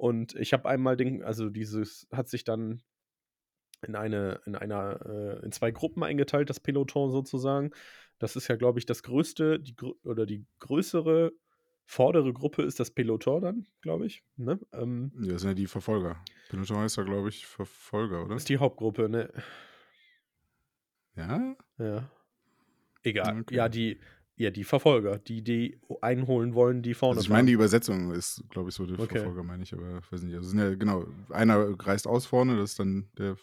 und 0.00 0.34
ich 0.36 0.54
habe 0.54 0.66
einmal 0.66 0.96
den 0.96 1.22
also 1.22 1.50
dieses 1.50 2.08
hat 2.10 2.26
sich 2.26 2.44
dann 2.44 2.82
in 3.86 3.94
eine 3.94 4.40
in 4.46 4.56
einer 4.56 5.04
äh, 5.04 5.44
in 5.44 5.52
2 5.52 5.72
Gruppen 5.72 6.02
eingeteilt, 6.02 6.48
das 6.48 6.58
Peloton 6.58 7.10
sozusagen. 7.10 7.70
Das 8.18 8.34
ist 8.34 8.48
ja, 8.48 8.56
glaube 8.56 8.78
ich, 8.78 8.86
das 8.86 9.02
größte 9.02 9.60
die 9.60 9.76
grö 9.76 9.92
oder 10.04 10.24
die 10.24 10.46
größere 10.58 11.32
vordere 11.84 12.32
Gruppe 12.32 12.62
ist 12.62 12.80
das 12.80 12.90
Peloton 12.90 13.42
dann, 13.42 13.66
glaube 13.82 14.06
ich, 14.06 14.24
ne? 14.36 14.58
Ähm, 14.72 15.12
ja, 15.20 15.32
das 15.32 15.42
sind 15.42 15.50
ja 15.50 15.54
die 15.54 15.66
Verfolger. 15.66 16.22
Peloton 16.48 16.78
heißt 16.78 16.96
ja, 16.96 17.02
glaube 17.02 17.28
ich, 17.28 17.44
Verfolger, 17.44 18.24
oder? 18.24 18.36
ist 18.36 18.48
die 18.48 18.58
Hauptgruppe, 18.58 19.08
ne? 19.08 19.30
Ja? 21.14 21.56
Ja. 21.76 22.10
Egal. 23.02 23.40
Okay. 23.40 23.54
Ja, 23.54 23.68
die 23.68 24.00
ja, 24.40 24.50
die 24.50 24.64
Verfolger, 24.64 25.18
die 25.18 25.42
die 25.42 25.78
einholen 26.00 26.54
wollen, 26.54 26.82
die 26.82 26.94
vorne 26.94 27.18
Also 27.18 27.26
ich 27.26 27.30
meine, 27.30 27.46
die 27.46 27.52
Übersetzung 27.52 28.12
ist, 28.12 28.42
glaube 28.50 28.70
ich, 28.70 28.74
so 28.74 28.86
der 28.86 28.98
Okay. 28.98 29.18
Verfolger, 29.18 29.42
meine 29.42 29.62
ich, 29.62 29.72
aber 29.72 29.98
ich 30.02 30.12
weiß 30.12 30.22
nicht. 30.22 30.34
Also 30.34 30.48
sind 30.48 30.58
ja, 30.58 30.74
genau, 30.74 31.06
einer 31.30 31.74
reist 31.78 32.06
aus 32.06 32.26
vorne, 32.26 32.56
das 32.56 32.70
ist 32.70 32.78
dann 32.80 33.08
der 33.18 33.36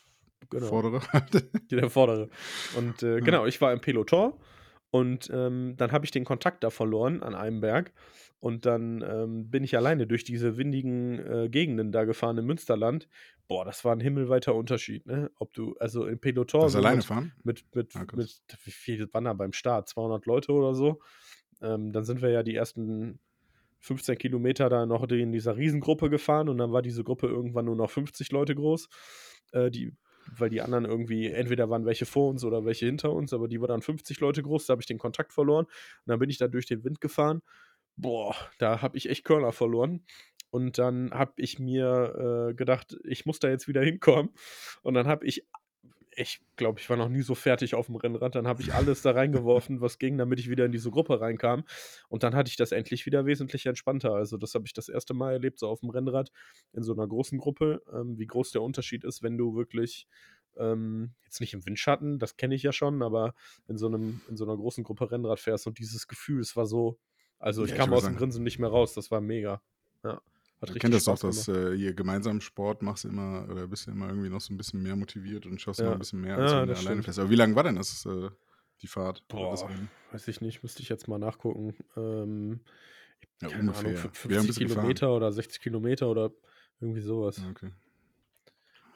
Genau. 0.49 0.67
vordere. 0.67 1.01
Der 1.71 1.89
vordere. 1.89 2.29
Und 2.77 3.03
äh, 3.03 3.15
Ja. 3.15 3.19
genau, 3.19 3.45
ich 3.45 3.59
war 3.59 3.73
im 3.73 3.81
Peloton 3.81 4.33
und 4.91 5.29
ähm, 5.33 5.73
dann 5.77 5.91
habe 5.91 6.05
ich 6.05 6.11
den 6.11 6.23
Kontakt 6.23 6.63
da 6.63 6.69
verloren 6.69 7.21
an 7.21 7.35
einem 7.35 7.59
Berg. 7.59 7.91
Und 8.39 8.65
dann 8.65 9.03
ähm, 9.05 9.49
bin 9.49 9.63
ich 9.63 9.75
alleine 9.75 10.05
durch 10.07 10.23
diese 10.23 10.57
windigen 10.57 11.19
äh, 11.19 11.49
Gegenden 11.49 11.91
da 11.91 12.05
gefahren 12.05 12.37
im 12.37 12.45
Münsterland. 12.45 13.09
Boah, 13.47 13.63
das 13.63 13.85
war 13.85 13.93
ein 13.95 14.01
himmelweiter 14.01 14.53
Unterschied, 14.55 15.05
ne? 15.05 15.31
Ob 15.39 15.53
du, 15.53 15.75
also 15.79 16.05
im 16.05 16.19
Peloton 16.19 16.61
Das 16.63 16.75
alleine 16.75 16.97
mit, 16.97 17.05
fahren? 17.05 17.31
mit, 17.43 17.75
mit, 17.75 17.95
Ah, 17.95 18.05
mit, 18.11 18.41
wie 18.63 18.71
viel 18.71 19.13
waren 19.13 19.23
da 19.23 19.33
beim 19.33 19.53
Start? 19.53 19.87
200 19.87 20.25
Leute 20.25 20.51
oder 20.51 20.73
so. 20.75 20.99
Ähm, 21.61 21.93
dann 21.93 22.03
sind 22.03 22.21
wir 22.21 22.29
ja 22.29 22.43
die 22.43 22.55
ersten 22.55 23.19
15 23.79 24.17
Kilometer 24.17 24.69
da 24.69 24.85
noch 24.85 25.07
in 25.09 25.31
dieser 25.31 25.55
Riesengruppe 25.57 26.09
gefahren 26.09 26.49
und 26.49 26.57
dann 26.57 26.73
war 26.73 26.81
diese 26.81 27.03
Gruppe 27.03 27.27
irgendwann 27.27 27.65
nur 27.65 27.75
noch 27.75 27.89
50 27.89 28.31
Leute 28.31 28.53
groß. 28.55 28.89
Äh, 29.53 29.71
die, 29.71 29.93
weil 30.37 30.49
die 30.49 30.61
anderen 30.61 30.83
irgendwie, 30.85 31.27
entweder 31.27 31.69
waren 31.69 31.85
welche 31.85 32.05
vor 32.05 32.29
uns 32.29 32.43
oder 32.43 32.65
welche 32.65 32.85
hinter 32.85 33.13
uns, 33.13 33.31
aber 33.33 33.47
die 33.47 33.61
war 33.61 33.67
dann 33.69 33.81
50 33.81 34.19
Leute 34.19 34.43
groß, 34.43 34.65
da 34.65 34.71
habe 34.73 34.81
ich 34.81 34.87
den 34.87 34.97
Kontakt 34.97 35.31
verloren. 35.31 35.65
Und 35.65 35.73
dann 36.07 36.19
bin 36.19 36.29
ich 36.29 36.37
da 36.37 36.47
durch 36.49 36.65
den 36.65 36.83
Wind 36.83 36.99
gefahren. 36.99 37.41
Boah, 37.95 38.35
da 38.59 38.81
habe 38.81 38.97
ich 38.97 39.09
echt 39.09 39.23
Körner 39.23 39.51
verloren. 39.53 40.05
Und 40.49 40.77
dann 40.77 41.11
habe 41.11 41.33
ich 41.37 41.59
mir 41.59 42.49
äh, 42.49 42.53
gedacht, 42.53 42.97
ich 43.03 43.25
muss 43.25 43.39
da 43.39 43.49
jetzt 43.49 43.67
wieder 43.67 43.81
hinkommen. 43.81 44.31
Und 44.81 44.93
dann 44.93 45.07
habe 45.07 45.25
ich, 45.25 45.45
ich 46.15 46.39
glaube, 46.55 46.79
ich 46.79 46.89
war 46.89 46.97
noch 46.97 47.09
nie 47.09 47.21
so 47.21 47.35
fertig 47.35 47.75
auf 47.75 47.87
dem 47.87 47.95
Rennrad. 47.97 48.33
Dann 48.33 48.47
habe 48.47 48.61
ich 48.61 48.73
alles 48.73 49.01
da 49.01 49.11
reingeworfen, 49.11 49.81
was 49.81 49.99
ging, 49.99 50.17
damit 50.17 50.39
ich 50.39 50.49
wieder 50.49 50.65
in 50.65 50.71
diese 50.71 50.89
Gruppe 50.89 51.19
reinkam. 51.21 51.63
Und 52.09 52.23
dann 52.23 52.33
hatte 52.33 52.49
ich 52.49 52.55
das 52.55 52.71
endlich 52.71 53.05
wieder 53.05 53.25
wesentlich 53.25 53.65
entspannter. 53.65 54.13
Also, 54.13 54.37
das 54.37 54.55
habe 54.55 54.65
ich 54.65 54.73
das 54.73 54.89
erste 54.89 55.13
Mal 55.13 55.33
erlebt, 55.33 55.59
so 55.59 55.67
auf 55.67 55.81
dem 55.81 55.89
Rennrad 55.89 56.31
in 56.73 56.81
so 56.81 56.93
einer 56.93 57.07
großen 57.07 57.37
Gruppe, 57.37 57.83
ähm, 57.93 58.17
wie 58.17 58.25
groß 58.25 58.51
der 58.51 58.61
Unterschied 58.63 59.03
ist, 59.03 59.21
wenn 59.21 59.37
du 59.37 59.55
wirklich 59.55 60.07
ähm, 60.55 61.11
jetzt 61.23 61.39
nicht 61.39 61.53
im 61.53 61.63
Windschatten, 61.67 62.17
das 62.17 62.35
kenne 62.35 62.55
ich 62.55 62.63
ja 62.63 62.71
schon, 62.71 63.03
aber 63.03 63.35
in 63.67 63.77
so, 63.77 63.85
einem, 63.85 64.21
in 64.27 64.37
so 64.37 64.43
einer 64.43 64.55
großen 64.57 64.83
Gruppe 64.83 65.11
Rennrad 65.11 65.39
fährst 65.39 65.67
und 65.67 65.77
dieses 65.77 66.07
Gefühl, 66.07 66.39
es 66.41 66.55
war 66.55 66.65
so, 66.65 66.97
also 67.37 67.63
ich 67.63 67.69
Ja, 67.69 67.75
ich 67.75 67.79
kam 67.79 67.89
würd 67.89 67.97
aus 67.97 68.03
dem 68.05 68.13
sagen- 68.13 68.17
Grinsen 68.17 68.43
nicht 68.43 68.57
mehr 68.57 68.69
raus, 68.69 68.95
das 68.95 69.11
war 69.11 69.21
mega. 69.21 69.61
Ja, 70.03 70.19
hat 70.61 70.69
Du 70.69 70.73
kennst 70.79 70.95
das 70.95 71.03
doch, 71.05 71.17
Spaß 71.17 71.45
dass 71.45 71.47
äh, 71.49 71.75
hier 71.77 71.93
gemeinsam 71.93 72.41
Sport 72.41 72.81
machst 72.81 73.05
immer, 73.05 73.47
oder 73.49 73.67
bist 73.67 73.87
du 73.87 73.91
immer 73.91 74.07
irgendwie 74.09 74.29
noch 74.29 74.41
so 74.41 74.53
ein 74.53 74.57
bisschen 74.57 74.81
mehr 74.81 74.95
motiviert 74.95 75.45
und 75.45 75.61
schaffst 75.61 75.79
Ja. 75.79 75.85
immer 75.87 75.95
ein 75.95 75.99
bisschen 75.99 76.21
mehr, 76.21 76.37
als 76.37 76.51
Ja, 76.51 76.61
wenn 76.61 76.67
du 76.67 76.75
alleine 76.75 77.03
fährst. 77.03 77.19
Aber 77.19 77.29
wie 77.29 77.35
lang 77.35 77.55
war 77.55 77.63
denn 77.63 77.75
das, 77.75 78.05
äh, 78.05 78.29
die 78.81 78.87
Fahrt? 78.87 79.27
Boah, 79.27 79.69
weiß 80.11 80.27
ich 80.27 80.41
nicht, 80.41 80.63
müsste 80.63 80.81
ich 80.81 80.89
jetzt 80.89 81.07
mal 81.07 81.19
nachgucken. 81.19 81.75
Ähm, 81.95 82.59
Ja, 83.41 83.49
keine 83.49 83.61
ungefähr. 83.61 83.89
Ahnung, 83.89 83.95
fü- 83.95 84.29
Wie 84.29 84.33
lange 84.33 84.47
50 84.47 84.47
bist 84.47 84.57
du 84.57 84.63
gefahren? 84.63 84.81
Kilometer 84.81 85.15
oder 85.15 85.31
60 85.31 85.61
Kilometer 85.61 86.09
oder 86.09 86.31
irgendwie 86.79 87.01
sowas. 87.01 87.41
Okay. 87.51 87.71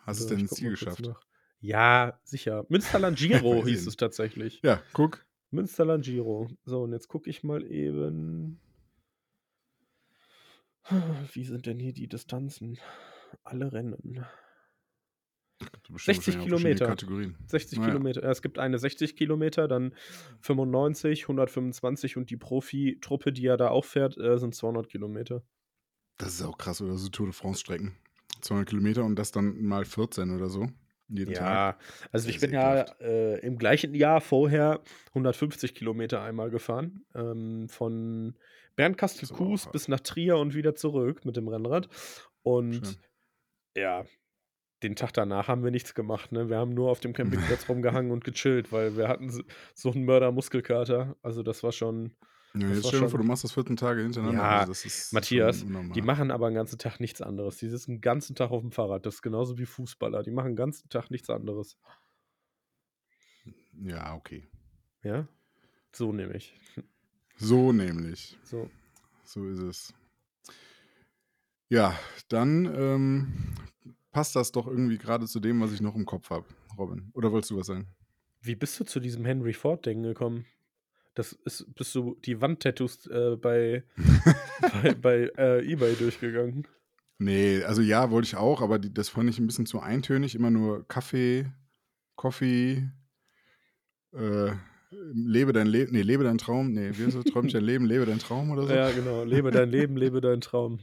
Hast 0.06 0.20
du 0.20 0.24
es 0.24 0.30
Also, 0.30 0.30
denn 0.30 0.38
ich 0.38 0.42
ins 0.44 0.52
Ziel 0.54 0.70
geschafft? 0.72 1.06
nach. 1.06 1.22
Ja, 1.60 2.20
sicher. 2.24 2.66
Münsterland 2.70 3.18
Giro 3.20 3.66
hieß 3.66 3.86
es 3.88 3.96
tatsächlich. 3.98 4.62
Ja, 4.64 4.82
guck. 4.94 5.24
Münsterland 5.52 6.06
Giro. 6.06 6.50
So, 6.66 6.84
und 6.84 6.92
jetzt 6.94 7.08
gucke 7.08 7.30
ich 7.30 7.44
mal 7.44 7.64
eben. 7.70 8.60
Wie 11.34 11.46
sind 11.46 11.66
denn 11.66 11.80
hier 11.80 11.94
die 11.94 12.08
Distanzen? 12.08 12.78
Alle 13.44 13.72
Rennen. 13.72 14.26
Gibt 15.60 15.94
bestimmt 15.94 16.16
60 16.24 16.36
wahrscheinlich 16.36 16.56
auch 16.56 16.60
verschiedene 16.60 16.76
Kilometer. 16.76 16.86
Kategorien. 16.88 17.36
60 17.48 17.80
Naja. 17.80 17.90
Kilometer. 17.92 18.24
Es 18.24 18.42
gibt 18.42 18.58
eine 18.60 18.80
60 18.80 19.16
Kilometer, 19.16 19.68
dann 19.68 19.94
95, 20.42 21.24
125 21.24 22.18
und 22.18 22.30
die 22.30 22.38
Profi-Truppe, 22.38 23.32
die 23.32 23.44
ja 23.44 23.58
da 23.58 23.70
auch 23.70 23.86
fährt, 23.86 24.18
äh, 24.18 24.38
sind 24.38 24.56
200 24.56 24.90
Kilometer. 24.90 25.44
Das 26.18 26.34
ist 26.34 26.42
auch 26.42 26.58
krass, 26.58 26.82
oder 26.82 26.98
so 26.98 27.10
Tour 27.10 27.28
de 27.28 27.34
France-Strecken. 27.34 27.96
200 28.42 28.70
Kilometer 28.70 29.04
und 29.06 29.16
das 29.18 29.32
dann 29.32 29.62
mal 29.62 29.86
14 29.86 30.32
oder 30.36 30.50
so. 30.50 30.68
Jeden 31.10 31.34
Tag. 31.34 31.44
Ja, 31.46 31.78
also 32.12 32.28
Das 32.28 32.36
ich 32.36 32.40
bin 32.42 32.54
ja 32.54 32.84
äh, 33.02 33.40
im 33.46 33.58
gleichen 33.58 33.94
Jahr 33.94 34.22
vorher 34.22 34.82
150 35.10 35.76
Kilometer 35.76 36.22
einmal 36.24 36.50
gefahren. 36.50 37.06
Ähm, 37.14 37.68
von 37.70 38.36
Bernkastel-Kues 38.76 39.66
hart. 39.66 39.74
bis 39.74 39.88
nach 39.88 40.00
Trier 40.00 40.38
und 40.38 40.54
wieder 40.54 40.76
zurück 40.76 41.26
mit 41.26 41.36
dem 41.36 41.48
Rennrad. 41.48 41.90
Und 42.44 42.74
Schön. 42.86 42.96
ja, 43.76 44.06
den 44.84 44.96
Tag 44.96 45.14
danach 45.14 45.48
haben 45.48 45.64
wir 45.64 45.72
nichts 45.72 45.94
gemacht. 45.94 46.32
Ne? 46.32 46.50
Wir 46.50 46.58
haben 46.58 46.74
nur 46.74 46.90
auf 46.90 47.00
dem 47.00 47.14
Campingplatz 47.14 47.68
rumgehangen 47.70 48.12
und 48.12 48.24
gechillt, 48.24 48.72
weil 48.72 48.98
wir 48.98 49.08
hatten 49.08 49.30
so- 49.76 49.92
einen 49.92 50.06
Mörder-Muskelkater. 50.06 51.16
Also 51.22 51.44
das 51.44 51.62
war 51.64 51.72
schon. 51.72 52.16
Ja, 52.54 52.68
jetzt 52.68 52.88
stell 52.88 53.00
dir 53.00 53.08
vor, 53.10 53.20
du 53.20 53.26
machst 53.26 53.46
das 53.46 53.54
14 53.54 53.78
Tage 53.78 54.02
hintereinander. 54.02 54.42
Ja, 54.42 54.60
also 54.60 54.72
das 54.74 54.84
ist 54.84 55.14
Matthias. 55.14 55.64
Die 55.96 56.02
machen 56.02 56.32
aber 56.32 56.50
den 56.50 56.56
ganzen 56.56 56.78
Tag 56.78 57.00
nichts 57.00 57.22
anderes. 57.22 57.58
Die 57.58 57.70
sitzen 57.70 57.92
den 57.94 58.02
ganzen 58.02 58.36
Tag 58.36 58.52
auf 58.52 58.62
dem 58.62 58.72
Fahrrad. 58.74 59.06
Das 59.06 59.16
ist 59.16 59.22
genauso 59.22 59.58
wie 59.58 59.66
Fußballer. 59.66 60.22
Die 60.24 60.32
machen 60.32 60.50
den 60.52 60.56
ganzen 60.58 60.90
Tag 60.90 61.12
nichts 61.12 61.30
anderes. 61.30 61.78
Ja, 63.82 64.16
okay. 64.16 64.50
Ja? 65.04 65.28
So 65.94 66.12
nämlich. 66.12 66.54
So 67.42 67.72
nämlich. 67.74 68.38
So. 68.44 68.70
So 69.24 69.48
ist 69.48 69.60
es. 69.60 69.94
Ja, 71.70 71.98
dann 72.30 72.66
ähm, 72.66 73.34
passt 74.12 74.36
das 74.36 74.52
doch 74.52 74.68
irgendwie 74.68 74.98
gerade 74.98 75.26
zu 75.26 75.40
dem, 75.40 75.60
was 75.60 75.72
ich 75.72 75.82
noch 75.82 75.96
im 75.96 76.06
Kopf 76.06 76.30
habe, 76.30 76.46
Robin. 76.78 77.10
Oder 77.14 77.32
wolltest 77.32 77.52
du 77.52 77.58
was 77.58 77.68
sagen? 77.68 77.88
Wie 78.42 78.56
bist 78.56 78.80
du 78.80 78.84
zu 78.84 79.00
diesem 79.00 79.26
Henry 79.26 79.54
Ford-Ding 79.54 80.04
gekommen? 80.04 80.46
Das 81.16 81.34
ist, 81.34 81.74
bist 81.76 81.96
du 81.96 82.16
die 82.26 82.42
Wandtattoos 82.42 83.08
äh, 83.08 83.36
bei, 83.38 83.84
bei, 84.62 84.94
bei 84.94 85.32
äh, 85.38 85.66
Ebay 85.66 85.96
durchgegangen? 85.96 86.68
Nee, 87.18 87.64
also 87.64 87.82
ja, 87.82 88.12
wollte 88.12 88.28
ich 88.28 88.36
auch, 88.36 88.62
aber 88.62 88.78
die, 88.80 88.94
das 88.94 89.10
fand 89.10 89.30
ich 89.30 89.40
ein 89.40 89.48
bisschen 89.48 89.66
zu 89.66 89.80
eintönig. 89.80 90.36
Immer 90.36 90.52
nur 90.52 90.88
Kaffee, 90.88 91.52
Coffee, 92.16 92.90
äh, 94.14 94.52
lebe 94.92 95.54
dein 95.54 95.68
Leben, 95.68 95.92
nee, 95.94 96.02
lebe 96.02 96.24
dein 96.24 96.38
Traum, 96.38 96.74
nee, 96.74 96.92
wie 96.94 97.06
heißt 97.06 97.16
das? 97.18 97.26
Träum 97.26 97.48
dein 97.48 97.64
Leben, 97.64 97.86
lebe 97.86 98.06
dein 98.06 98.20
Traum 98.20 98.52
oder 98.52 98.68
so. 98.68 98.74
Ja, 98.74 98.92
genau. 98.92 99.24
Lebe 99.24 99.52
dein 99.52 99.70
Leben, 99.70 99.96
lebe 99.98 100.22
deinen 100.22 100.42
Traum. 100.42 100.80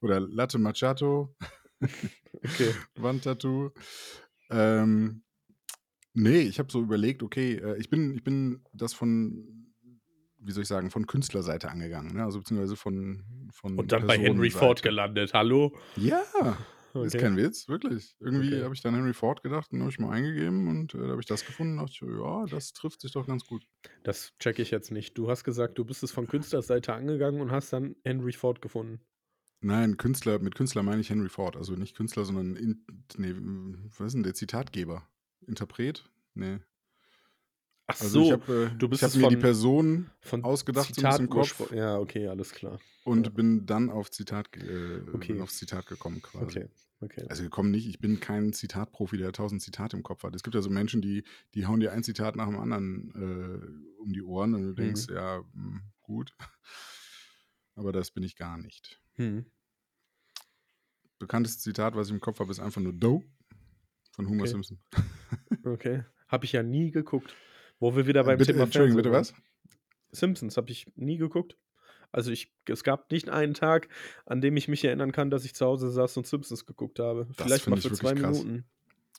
Oder 0.00 0.20
Latte 0.20 0.58
Macchiato, 0.58 1.34
Okay. 1.80 2.74
Wandtattoo. 2.96 3.70
Ähm, 4.50 5.22
nee, 6.14 6.40
ich 6.40 6.58
habe 6.58 6.70
so 6.70 6.80
überlegt, 6.80 7.22
okay, 7.22 7.54
äh, 7.54 7.78
ich 7.78 7.88
bin, 7.90 8.14
ich 8.14 8.24
bin 8.24 8.62
das 8.72 8.92
von, 8.92 9.66
wie 10.38 10.52
soll 10.52 10.62
ich 10.62 10.68
sagen, 10.68 10.90
von 10.90 11.06
Künstlerseite 11.06 11.70
angegangen, 11.70 12.14
ne? 12.14 12.24
also 12.24 12.38
beziehungsweise 12.38 12.76
von, 12.76 13.24
von 13.52 13.78
Und 13.78 13.92
dann 13.92 14.06
bei 14.06 14.18
Henry. 14.18 14.50
Ford 14.50 14.82
gelandet. 14.82 15.32
Hallo? 15.34 15.76
Ja, 15.96 16.22
ist 16.94 17.16
Okay. 17.16 17.18
kein 17.18 17.36
Witz, 17.36 17.68
wirklich. 17.68 18.16
Irgendwie 18.20 18.48
Okay. 18.48 18.62
habe 18.62 18.74
ich 18.74 18.82
dann 18.82 18.94
Henry 18.94 19.14
Ford 19.14 19.42
gedacht 19.42 19.72
und 19.72 19.80
habe 19.80 19.90
ich 19.90 19.98
mal 19.98 20.10
eingegeben 20.12 20.68
und 20.68 20.94
äh, 20.94 20.98
da 20.98 21.08
habe 21.08 21.20
ich 21.20 21.26
das 21.26 21.44
gefunden 21.44 21.78
und 21.78 21.88
dachte 21.88 22.06
ja, 22.06 22.46
das 22.46 22.72
trifft 22.72 23.00
sich 23.00 23.12
doch 23.12 23.26
ganz 23.26 23.46
gut. 23.46 23.66
Das 24.02 24.36
check 24.38 24.58
ich 24.58 24.70
jetzt 24.70 24.90
nicht. 24.90 25.16
Du 25.16 25.30
hast 25.30 25.42
gesagt, 25.42 25.78
du 25.78 25.84
bist 25.86 26.02
es 26.02 26.10
von 26.12 26.26
Künstlerseite 26.26 26.92
angegangen 26.92 27.40
und 27.40 27.50
hast 27.50 27.72
dann 27.72 27.96
Henry 28.04 28.32
Ford 28.32 28.60
gefunden. 28.60 29.00
Nein, 29.62 29.96
Künstler, 29.98 30.38
mit 30.38 30.54
Künstler 30.54 30.82
meine 30.82 31.00
ich 31.02 31.10
Henry 31.10 31.28
Ford, 31.28 31.56
also 31.56 31.74
nicht 31.74 31.94
Künstler, 31.96 32.24
sondern, 32.24 32.56
in, 32.56 32.84
nee, 33.16 33.34
was 33.98 34.08
ist 34.08 34.12
denn 34.14 34.22
der 34.22 34.34
Zitatgeber? 34.34 35.06
Interpret? 35.46 36.10
Nee. 36.34 36.60
Ach 37.96 38.00
Also 38.00 38.20
ich 38.20 38.26
so, 38.28 38.32
habe 38.32 38.70
äh, 38.74 38.78
du 38.78 38.88
bist 38.88 39.00
ich 39.00 39.04
hab 39.04 39.10
es 39.10 39.16
mir 39.16 39.28
die 39.28 39.36
Person 39.36 40.10
von 40.20 40.44
ausgedacht 40.44 40.94
so 40.94 41.00
ein 41.02 41.10
bisschen 41.10 41.24
im 41.26 41.30
Kopf 41.30 41.56
Zitat 41.56 41.76
Ja, 41.76 41.98
okay, 41.98 42.28
alles 42.28 42.52
klar. 42.52 42.80
und 43.04 43.24
ja. 43.26 43.30
bin 43.30 43.66
dann 43.66 43.90
auf 43.90 44.10
Zitat, 44.10 44.56
äh, 44.56 45.02
Okay. 45.12 45.40
aufs 45.40 45.56
Zitat 45.56 45.86
gekommen 45.86 46.22
quasi. 46.22 46.60
Okay, 46.60 46.68
okay. 47.00 47.26
Also 47.28 47.42
gekommen 47.42 47.70
nicht, 47.70 47.86
ich 47.88 47.98
bin 47.98 48.20
kein 48.20 48.52
Zitatprofi, 48.52 49.16
der 49.16 49.32
tausend 49.32 49.62
Zitate 49.62 49.96
im 49.96 50.02
Kopf 50.02 50.22
hat. 50.22 50.34
Es 50.34 50.42
gibt 50.42 50.54
ja 50.54 50.62
so 50.62 50.70
Menschen, 50.70 51.02
die, 51.02 51.24
die 51.54 51.66
hauen 51.66 51.80
dir 51.80 51.92
ein 51.92 52.02
Zitat 52.02 52.36
nach 52.36 52.46
dem 52.46 52.58
anderen 52.58 53.10
äh, 53.14 54.00
um 54.00 54.12
die 54.12 54.22
Ohren 54.22 54.54
und 54.54 54.62
du 54.62 54.74
denkst, 54.74 55.08
Mhm. 55.08 55.14
ja, 55.14 55.42
mh, 55.52 55.80
gut. 56.02 56.32
Aber 57.74 57.92
das 57.92 58.10
bin 58.10 58.22
ich 58.22 58.36
gar 58.36 58.58
nicht. 58.58 59.00
Hm. 59.14 59.46
Bekanntestes 61.18 61.62
Zitat, 61.62 61.94
was 61.94 62.08
ich 62.08 62.14
im 62.14 62.20
Kopf 62.20 62.40
habe, 62.40 62.50
ist 62.50 62.60
einfach 62.60 62.80
nur 62.80 62.92
Doe 62.92 63.22
von 64.12 64.28
Homer 64.28 64.42
Okay. 64.42 64.50
Simpson. 64.52 64.78
Okay. 65.64 66.04
Habe 66.28 66.44
ich 66.46 66.52
ja 66.52 66.62
nie 66.62 66.90
geguckt. 66.90 67.34
Wo 67.80 67.96
wir 67.96 68.06
wieder 68.06 68.24
beim 68.24 68.38
bitte, 68.38 68.52
Thema 68.52 68.64
Entschuldigung, 68.64 68.98
bitte 68.98 69.10
was? 69.12 69.34
Simpsons 70.12 70.56
habe 70.56 70.70
ich 70.70 70.86
nie 70.96 71.16
geguckt. 71.16 71.56
Also 72.12 72.30
ich 72.30 72.52
es 72.66 72.84
gab 72.84 73.10
nicht 73.10 73.28
einen 73.28 73.54
Tag, 73.54 73.88
an 74.26 74.40
dem 74.40 74.56
ich 74.56 74.68
mich 74.68 74.84
erinnern 74.84 75.12
kann, 75.12 75.30
dass 75.30 75.44
ich 75.44 75.54
zu 75.54 75.64
Hause 75.66 75.90
saß 75.90 76.16
und 76.16 76.26
Simpsons 76.26 76.66
geguckt 76.66 76.98
habe. 76.98 77.26
Das 77.36 77.46
Vielleicht 77.46 77.68
mal 77.68 77.80
für 77.80 77.92
zwei 77.92 78.14
krass. 78.14 78.42
Minuten. 78.42 78.64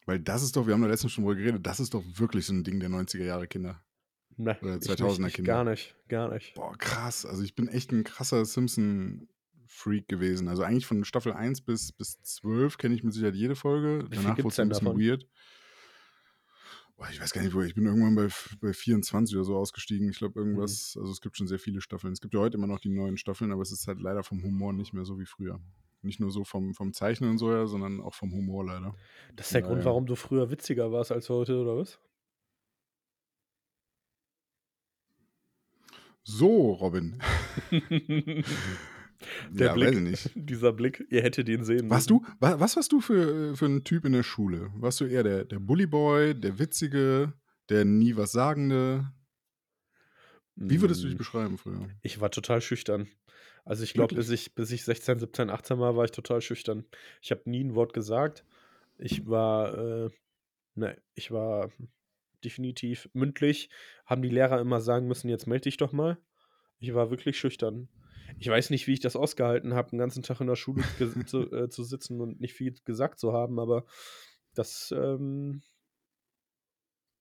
Weil 0.06 0.20
das 0.20 0.44
ist 0.44 0.56
doch, 0.56 0.68
wir 0.68 0.74
haben 0.74 0.82
da 0.82 0.88
letztens 0.88 1.12
schon 1.14 1.24
drüber 1.24 1.36
geredet, 1.36 1.66
das 1.66 1.80
ist 1.80 1.94
doch 1.94 2.04
wirklich 2.16 2.46
so 2.46 2.54
ein 2.54 2.64
Ding 2.64 2.80
der 2.80 2.90
90er 2.90 3.24
Jahre 3.24 3.48
Kinder. 3.48 3.82
Ne, 4.38 4.58
Oder 4.62 4.76
ich 4.78 4.82
2000er 4.82 5.18
nicht, 5.20 5.28
ich 5.28 5.34
Kinder. 5.36 5.54
gar 5.54 5.64
nicht, 5.64 5.96
gar 6.08 6.34
nicht. 6.34 6.54
Boah, 6.56 6.76
krass. 6.78 7.26
Also 7.26 7.44
ich 7.44 7.54
bin 7.56 7.68
echt 7.68 7.92
ein 7.92 8.04
krasser 8.04 8.44
Simpson-Freak 8.44 10.08
gewesen. 10.08 10.48
Also 10.48 10.64
eigentlich 10.64 10.86
von 10.88 11.06
Staffel 11.06 11.34
1 11.34 11.62
bis, 11.62 11.92
bis 11.92 12.22
12 12.24 12.78
kenne 12.78 12.96
ich 12.96 13.04
mit 13.04 13.14
Sicherheit 13.14 13.36
jede 13.36 13.56
Folge. 13.56 14.06
Wie 14.10 14.16
Danach 14.16 14.38
wurde 14.38 14.48
es 14.48 14.60
ein 14.60 14.70
bisschen 14.70 14.86
davon? 14.86 15.00
weird. 15.00 15.28
Ich 17.10 17.20
weiß 17.20 17.32
gar 17.34 17.42
nicht, 17.42 17.54
wo. 17.54 17.62
Ich 17.62 17.74
bin 17.74 17.86
irgendwann 17.86 18.16
bei, 18.16 18.28
bei 18.60 18.74
24 18.74 19.36
oder 19.36 19.46
so 19.46 19.56
ausgestiegen. 19.58 20.10
Ich 20.10 20.18
glaube, 20.18 20.40
irgendwas, 20.40 20.96
Mhm. 20.96 21.02
also 21.02 21.14
es 21.14 21.22
gibt 21.22 21.38
schon 21.38 21.48
sehr 21.48 21.60
viele 21.60 21.82
Staffeln. 21.82 22.14
Es 22.14 22.22
gibt 22.22 22.34
ja 22.34 22.40
heute 22.40 22.58
immer 22.58 22.68
noch 22.68 22.80
die 22.80 22.90
neuen 22.90 23.18
Staffeln, 23.18 23.52
aber 23.52 23.62
es 23.62 23.72
ist 23.72 23.88
halt 23.88 24.00
leider 24.00 24.24
vom 24.24 24.44
Humor 24.44 24.74
nicht 24.74 24.94
mehr 24.94 25.06
so 25.06 25.20
wie 25.20 25.26
früher. 25.26 25.60
Nicht 26.04 26.20
nur 26.20 26.32
so 26.32 26.44
vom, 26.44 26.74
vom 26.74 26.94
Zeichnen 26.94 27.32
und 27.32 27.38
so, 27.38 27.52
ja, 27.52 27.68
sondern 27.68 28.02
auch 28.02 28.14
vom 28.14 28.32
Humor 28.32 28.66
leider. 28.66 28.96
Das 29.36 29.48
ist 29.48 29.54
der 29.54 29.62
Grund, 29.62 29.86
warum 29.86 30.06
du 30.06 30.16
früher 30.16 30.50
witziger 30.50 30.92
warst 30.92 31.12
als 31.12 31.30
heute, 31.30 31.60
oder 31.60 31.78
was? 31.78 32.00
So, 36.24 36.74
Robin. 36.74 37.20
Der 39.50 39.68
ja, 39.68 39.74
Blick, 39.74 40.00
nicht. 40.02 40.30
dieser 40.36 40.74
Blick, 40.74 41.06
ihr 41.10 41.22
hättet 41.22 41.48
ihn 41.50 41.64
sehen 41.64 41.90
Warst 41.90 42.10
müssen. 42.10 42.24
du, 42.26 42.26
wa- 42.40 42.60
was 42.60 42.76
warst 42.76 42.92
du 42.92 43.02
für, 43.02 43.56
für 43.56 43.66
ein 43.66 43.84
Typ 43.84 44.06
in 44.06 44.14
der 44.14 44.24
Schule? 44.24 44.72
Warst 44.76 45.00
du 45.02 45.06
eher 45.06 45.24
der, 45.24 45.46
der 45.46 45.60
Bullyboy, 45.60 46.34
der 46.36 46.58
Witzige, 46.60 47.34
der 47.70 47.86
nie 47.86 48.16
was 48.16 48.32
Sagende? 48.32 49.12
Wie 50.56 50.82
würdest 50.82 51.04
du 51.04 51.08
dich 51.08 51.16
Mm, 51.16 51.18
beschreiben 51.18 51.58
früher? 51.58 51.90
Ich 52.02 52.20
war 52.22 52.30
total 52.32 52.62
schüchtern. 52.62 53.08
Also 53.64 53.84
ich 53.84 53.94
glaube, 53.94 54.16
bis 54.16 54.30
ich, 54.30 54.54
bis 54.56 54.72
ich 54.72 54.84
16, 54.84 55.20
17, 55.20 55.50
18 55.50 55.80
war, 55.80 55.96
war 55.96 56.06
ich 56.06 56.12
total 56.12 56.42
schüchtern. 56.42 56.86
Ich 57.22 57.32
habe 57.32 57.50
nie 57.50 57.64
ein 57.64 57.76
Wort 57.76 57.94
gesagt. 57.94 58.46
Ich 58.98 59.28
war, 59.28 59.78
äh, 59.78 60.10
ne, 60.76 60.98
ich 61.14 61.32
war 61.32 61.72
definitiv 62.44 63.10
mündlich. 63.14 63.70
Haben 64.06 64.22
die 64.24 64.30
Lehrer 64.30 64.60
immer 64.60 64.82
sagen 64.82 65.08
müssen, 65.08 65.30
jetzt 65.30 65.48
melde 65.48 65.64
dich 65.64 65.78
doch 65.78 65.92
mal. 65.94 66.18
Ich 66.80 66.94
war 66.94 67.12
wirklich 67.12 67.38
schüchtern. 67.40 67.88
Ich 68.40 68.48
weiß 68.48 68.70
nicht, 68.70 68.88
wie 68.88 68.94
ich 68.94 69.00
das 69.00 69.16
ausgehalten 69.16 69.74
habe, 69.74 69.92
den 69.92 70.00
ganzen 70.00 70.24
Tag 70.24 70.42
in 70.42 70.48
der 70.48 70.56
Schule 70.56 70.84
zu, 71.26 71.52
äh, 71.52 71.70
zu 71.70 71.84
sitzen 71.84 72.22
und 72.22 72.40
nicht 72.40 72.54
viel 72.54 72.74
gesagt 72.86 73.20
zu 73.20 73.34
haben, 73.34 73.60
aber 73.60 73.86
das, 74.54 74.94
ähm, 74.96 75.62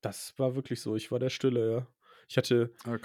das 0.01 0.35
war 0.39 0.55
wirklich 0.55 0.81
so. 0.81 0.97
Ich 0.97 1.11
war 1.13 1.19
der 1.19 1.31
Stille, 1.31 1.73
ja. 1.73 1.87
Ich 2.29 2.37
hatte 2.37 2.73
Ah, 2.85 2.97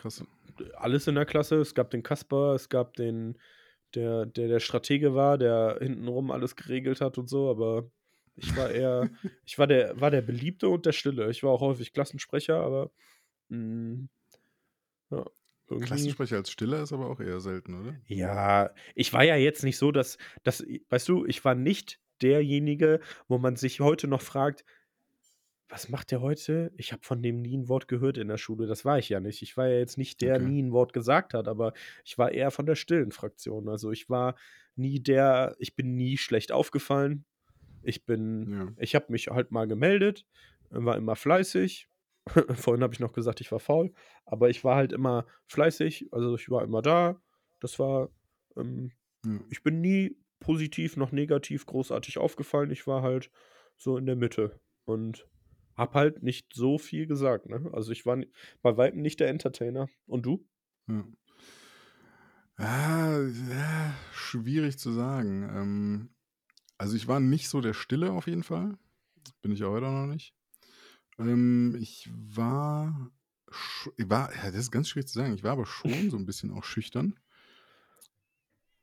alles 0.76 1.08
in 1.08 1.16
der 1.16 1.26
Klasse. 1.26 1.56
Es 1.60 1.74
gab 1.74 1.90
den 1.90 2.04
Kasper, 2.04 2.54
es 2.54 2.70
gab 2.70 2.94
den, 2.96 3.40
der, 3.96 4.26
der 4.26 4.48
der 4.48 4.60
Stratege 4.60 5.16
war, 5.16 5.38
der 5.38 5.80
hintenrum 5.82 6.32
alles 6.32 6.56
geregelt 6.56 7.02
hat 7.02 7.18
und 7.18 7.28
so, 7.28 7.50
aber 7.50 7.90
ich 8.36 8.56
war 8.56 8.70
eher, 8.70 9.10
ich 9.46 9.58
war 9.58 9.68
der, 9.68 10.00
war 10.00 10.12
der 10.12 10.22
Beliebte 10.22 10.70
und 10.70 10.86
der 10.86 10.92
Stille. 10.92 11.30
Ich 11.32 11.44
war 11.44 11.52
auch 11.52 11.62
häufig 11.62 11.94
Klassensprecher, 11.94 12.58
aber 12.60 12.92
mh, 13.50 14.08
ja, 15.12 15.26
irgendwie. 15.70 15.88
Klassensprecher 15.88 16.38
als 16.38 16.52
Stiller 16.52 16.82
ist 16.84 16.94
aber 16.94 17.08
auch 17.08 17.20
eher 17.20 17.40
selten, 17.40 17.74
oder? 17.82 17.96
Ja, 18.08 18.72
ich 18.94 19.12
war 19.14 19.24
ja 19.24 19.36
jetzt 19.36 19.64
nicht 19.64 19.78
so, 19.78 19.92
dass, 19.92 20.18
dass, 20.44 20.66
weißt 20.90 21.08
du, 21.10 21.26
ich 21.26 21.44
war 21.46 21.56
nicht 21.56 22.00
derjenige, 22.22 23.00
wo 23.28 23.38
man 23.38 23.56
sich 23.56 23.80
heute 23.80 24.08
noch 24.08 24.22
fragt, 24.22 24.64
was 25.68 25.90
macht 25.90 26.12
der 26.12 26.22
heute? 26.22 26.72
Ich 26.78 26.92
habe 26.92 27.02
von 27.04 27.24
dem 27.24 27.42
nie 27.42 27.58
ein 27.58 27.68
Wort 27.68 27.88
gehört 27.88 28.18
in 28.20 28.28
der 28.28 28.38
Schule. 28.38 28.68
Das 28.68 28.86
war 28.86 29.00
ich 29.00 29.10
ja 29.10 29.20
nicht. 29.20 29.42
Ich 29.42 29.58
war 29.58 29.68
ja 29.68 29.80
jetzt 29.80 29.98
nicht 29.98 30.22
der, 30.22 30.36
Okay. 30.36 30.46
nie 30.46 30.62
ein 30.62 30.72
Wort 30.72 30.94
gesagt 30.94 31.34
hat, 31.34 31.48
aber 31.48 31.74
ich 32.04 32.18
war 32.20 32.32
eher 32.32 32.52
von 32.52 32.68
der 32.68 32.76
stillen 32.76 33.12
Fraktion. 33.12 33.68
Also 33.68 33.92
ich 33.92 34.08
war 34.08 34.36
nie 34.76 35.00
der, 35.02 35.56
ich 35.58 35.76
bin 35.76 35.96
nie 35.96 36.18
schlecht 36.18 36.52
aufgefallen. 36.52 37.26
Ich 37.82 38.06
bin, 38.06 38.52
Ja. 38.52 38.68
ich 38.78 38.94
habe 38.96 39.08
mich 39.12 39.28
halt 39.28 39.52
mal 39.52 39.68
gemeldet, 39.68 40.26
war 40.70 40.98
immer 40.98 41.16
fleißig. 41.16 41.88
Vorhin 42.56 42.84
habe 42.84 42.94
ich 42.94 43.00
noch 43.00 43.14
gesagt, 43.14 43.42
ich 43.42 43.52
war 43.52 43.60
faul, 43.60 43.94
aber 44.26 44.50
ich 44.50 44.64
war 44.64 44.76
halt 44.76 44.92
immer 44.92 45.26
fleißig, 45.48 46.10
also 46.12 46.36
ich 46.36 46.50
war 46.50 46.64
immer 46.64 46.82
da. 46.82 47.22
Das 47.60 47.80
war, 47.80 48.10
ähm, 48.58 48.92
ja. 49.26 49.40
ich 49.50 49.64
bin 49.64 49.82
nie 49.82 50.18
positiv 50.40 50.98
noch 50.98 51.12
negativ 51.12 51.66
großartig 51.66 52.18
aufgefallen. 52.18 52.72
Ich 52.72 52.88
war 52.88 53.02
halt 53.02 53.32
so 53.78 53.98
in 53.98 54.06
der 54.06 54.16
Mitte 54.16 54.60
und 54.86 55.28
hab 55.76 55.94
halt 55.94 56.24
nicht 56.24 56.54
so 56.54 56.78
viel 56.78 57.08
gesagt. 57.08 57.48
Ne? 57.48 57.70
Also 57.74 57.92
ich 57.92 58.06
war 58.06 58.18
bei 58.62 58.78
weitem 58.78 59.02
nicht 59.02 59.20
der 59.20 59.30
Entertainer. 59.30 59.88
Und 60.08 60.26
du? 60.26 60.48
Ja. 60.88 61.04
Ah, 62.58 63.20
ja, 63.50 63.96
schwierig 64.14 64.80
zu 64.80 64.92
sagen. 64.92 65.44
Ähm, 65.44 66.10
also 66.78 66.96
ich 66.96 67.08
war 67.08 67.20
nicht 67.20 67.50
so 67.50 67.60
der 67.60 67.74
Stille 67.74 68.12
auf 68.12 68.28
jeden 68.28 68.44
Fall. 68.44 68.78
Bin 69.42 69.52
ich 69.52 69.64
auch 69.64 69.72
heute 69.72 69.88
noch 69.88 70.06
nicht. 70.06 70.35
Ähm, 71.18 71.76
ich 71.80 72.10
war, 72.14 73.12
sch- 73.50 73.92
ich 73.98 74.10
war, 74.10 74.34
ja, 74.36 74.46
das 74.46 74.56
ist 74.62 74.72
ganz 74.72 74.90
schwierig 74.90 75.08
zu 75.08 75.20
sagen. 75.20 75.34
Ich 75.34 75.44
war 75.44 75.52
aber 75.54 75.66
schon 75.66 76.10
so 76.10 76.18
ein 76.18 76.26
bisschen 76.26 76.52
auch 76.52 76.64
schüchtern. 76.64 77.18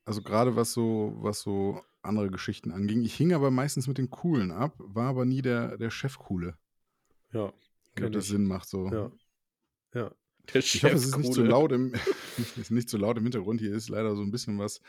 Also 0.05 0.23
gerade 0.23 0.57
was 0.57 0.73
so, 0.73 1.15
was 1.19 1.41
so 1.41 1.83
andere 2.03 2.31
Geschichten 2.31 2.73
anging. 2.73 3.03
Ich 3.05 3.15
hing 3.15 3.33
aber 3.33 3.51
meistens 3.51 3.87
mit 3.87 3.99
den 3.99 4.11
Coolen 4.11 4.51
ab, 4.51 4.75
war 4.79 5.09
aber 5.09 5.25
nie 5.25 5.43
der, 5.43 5.79
der 5.79 5.91
Chef-Coole. 5.91 6.57
Ja, 7.33 7.45
Ob 7.45 7.55
kenn 7.95 8.13
das 8.13 8.25
ich. 8.25 8.31
Sinn 8.31 8.47
macht 8.47 8.69
so. 8.69 8.89
Ja. 8.91 9.13
Ja. 9.95 10.11
Der 10.53 10.57
Ich 10.61 10.83
hoffe, 10.83 10.95
es 10.97 11.05
ist 11.05 11.17
nicht 11.19 11.33
zu 11.33 11.43
Chefkohle. 11.43 11.49
laut 11.51 11.71
im, 11.73 11.93
ist 12.57 12.73
nicht 12.73 12.89
zu 12.89 12.97
laut 12.99 13.17
im 13.17 13.23
Hintergrund. 13.23 13.61
Hier 13.61 13.75
ist 13.77 13.89
leider 13.89 14.17
so 14.17 14.23
ein 14.23 14.33
bisschen 14.33 14.59
was 14.59 14.81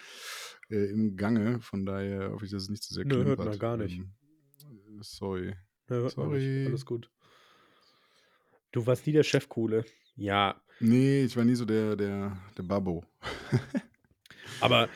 äh, 0.71 0.89
im 0.89 1.15
Gange. 1.15 1.60
Von 1.60 1.86
daher 1.86 2.32
hoffe 2.32 2.45
ich, 2.45 2.51
dass 2.51 2.63
es 2.63 2.69
nicht 2.69 2.82
zu 2.82 2.95
sehr 2.95 3.06
Nö, 3.06 3.17
hört 3.17 3.25
klimpert. 3.38 3.45
man 3.45 3.60
gar 3.60 3.77
nicht. 3.77 3.99
Ähm, 3.99 4.99
sorry. 5.01 5.49
Ja, 5.89 5.97
hört 5.97 6.17
man 6.17 6.32
nicht. 6.32 6.41
Sorry. 6.41 6.65
Alles 6.65 6.86
gut. 6.88 7.12
Du 8.73 8.86
warst 8.86 9.07
nie 9.07 9.13
der 9.13 9.23
Chefkohle. 9.23 9.86
Ja, 10.17 10.59
Nee, 10.79 11.23
ich 11.23 11.38
war 11.38 11.45
nie 11.45 11.55
so 11.55 11.63
der, 11.63 11.95
der, 11.95 12.36
der 12.57 12.63
Babbo. 12.63 13.05
aber 14.59 14.89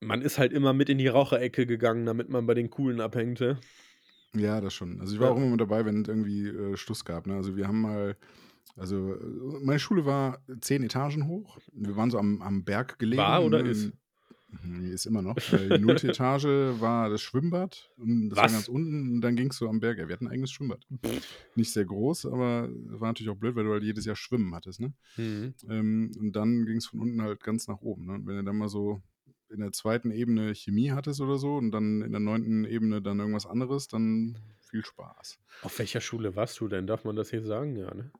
man 0.00 0.22
ist 0.22 0.38
halt 0.38 0.52
immer 0.52 0.72
mit 0.72 0.88
in 0.88 0.98
die 0.98 1.08
Raucherecke 1.08 1.66
gegangen, 1.66 2.06
damit 2.06 2.28
man 2.28 2.46
bei 2.46 2.54
den 2.54 2.70
Coolen 2.70 3.00
abhängte. 3.00 3.58
Ja, 4.34 4.60
das 4.60 4.74
schon. 4.74 5.00
Also 5.00 5.14
ich 5.14 5.20
war 5.20 5.28
Ja. 5.28 5.32
auch 5.32 5.36
immer 5.38 5.48
mit 5.50 5.60
dabei, 5.60 5.84
wenn 5.84 6.02
es 6.02 6.08
irgendwie 6.08 6.46
äh, 6.46 6.76
Schluss 6.76 7.04
gab. 7.04 7.26
Ne? 7.26 7.34
Also 7.34 7.56
wir 7.56 7.66
haben 7.66 7.80
mal, 7.80 8.16
also 8.76 9.14
äh, 9.14 9.64
meine 9.64 9.80
Schule 9.80 10.04
war 10.04 10.40
zehn 10.60 10.84
Etagen 10.84 11.26
hoch. 11.26 11.58
Wir 11.72 11.96
waren 11.96 12.10
so 12.10 12.18
am, 12.18 12.40
am 12.42 12.64
Berg 12.64 12.98
gelegen. 12.98 13.22
War 13.22 13.42
oder 13.44 13.64
ist? 13.64 13.90
Nee, 14.62 14.90
ist 14.90 15.06
immer 15.06 15.22
noch. 15.22 15.36
Weil 15.50 15.68
die 15.68 15.78
nullte 15.78 16.08
Etage 16.08 16.44
war 16.80 17.10
das 17.10 17.20
Schwimmbad. 17.20 17.90
Und 17.96 18.30
das 18.30 18.38
Was? 18.38 18.44
war 18.44 18.50
ganz 18.52 18.68
unten 18.68 19.14
und 19.14 19.20
dann 19.20 19.36
ging 19.36 19.50
es 19.50 19.56
so 19.56 19.68
am 19.68 19.80
Berg. 19.80 19.98
Ja, 19.98 20.08
wir 20.08 20.14
hatten 20.14 20.26
ein 20.26 20.32
eigenes 20.32 20.52
Schwimmbad. 20.52 20.86
Nicht 21.54 21.72
sehr 21.72 21.84
groß, 21.84 22.26
aber 22.26 22.68
war 22.70 23.08
natürlich 23.08 23.30
auch 23.30 23.36
blöd, 23.36 23.56
weil 23.56 23.64
du 23.64 23.72
halt 23.72 23.82
jedes 23.82 24.04
Jahr 24.06 24.16
Schwimmen 24.16 24.54
hattest. 24.54 24.80
Ne? 24.80 24.92
Mhm. 25.16 25.54
Ähm, 25.68 26.10
und 26.18 26.32
dann 26.32 26.64
ging 26.64 26.78
es 26.78 26.86
von 26.86 27.00
unten 27.00 27.20
halt 27.22 27.42
ganz 27.42 27.68
nach 27.68 27.80
oben. 27.80 28.06
Ne? 28.06 28.14
Und 28.14 28.26
wenn 28.26 28.36
du 28.36 28.44
dann 28.44 28.56
mal 28.56 28.68
so 28.68 29.02
in 29.50 29.60
der 29.60 29.72
zweiten 29.72 30.10
Ebene 30.10 30.54
Chemie 30.54 30.92
hattest 30.92 31.20
oder 31.20 31.38
so 31.38 31.56
und 31.56 31.70
dann 31.70 32.02
in 32.02 32.12
der 32.12 32.20
neunten 32.20 32.64
Ebene 32.64 33.02
dann 33.02 33.18
irgendwas 33.18 33.46
anderes, 33.46 33.88
dann 33.88 34.38
viel 34.60 34.84
Spaß. 34.84 35.38
Auf 35.62 35.78
welcher 35.78 36.00
Schule 36.00 36.36
warst 36.36 36.60
du 36.60 36.68
denn? 36.68 36.86
Darf 36.86 37.04
man 37.04 37.16
das 37.16 37.30
hier 37.30 37.42
sagen? 37.42 37.76
Ja, 37.76 37.94
ne? 37.94 38.10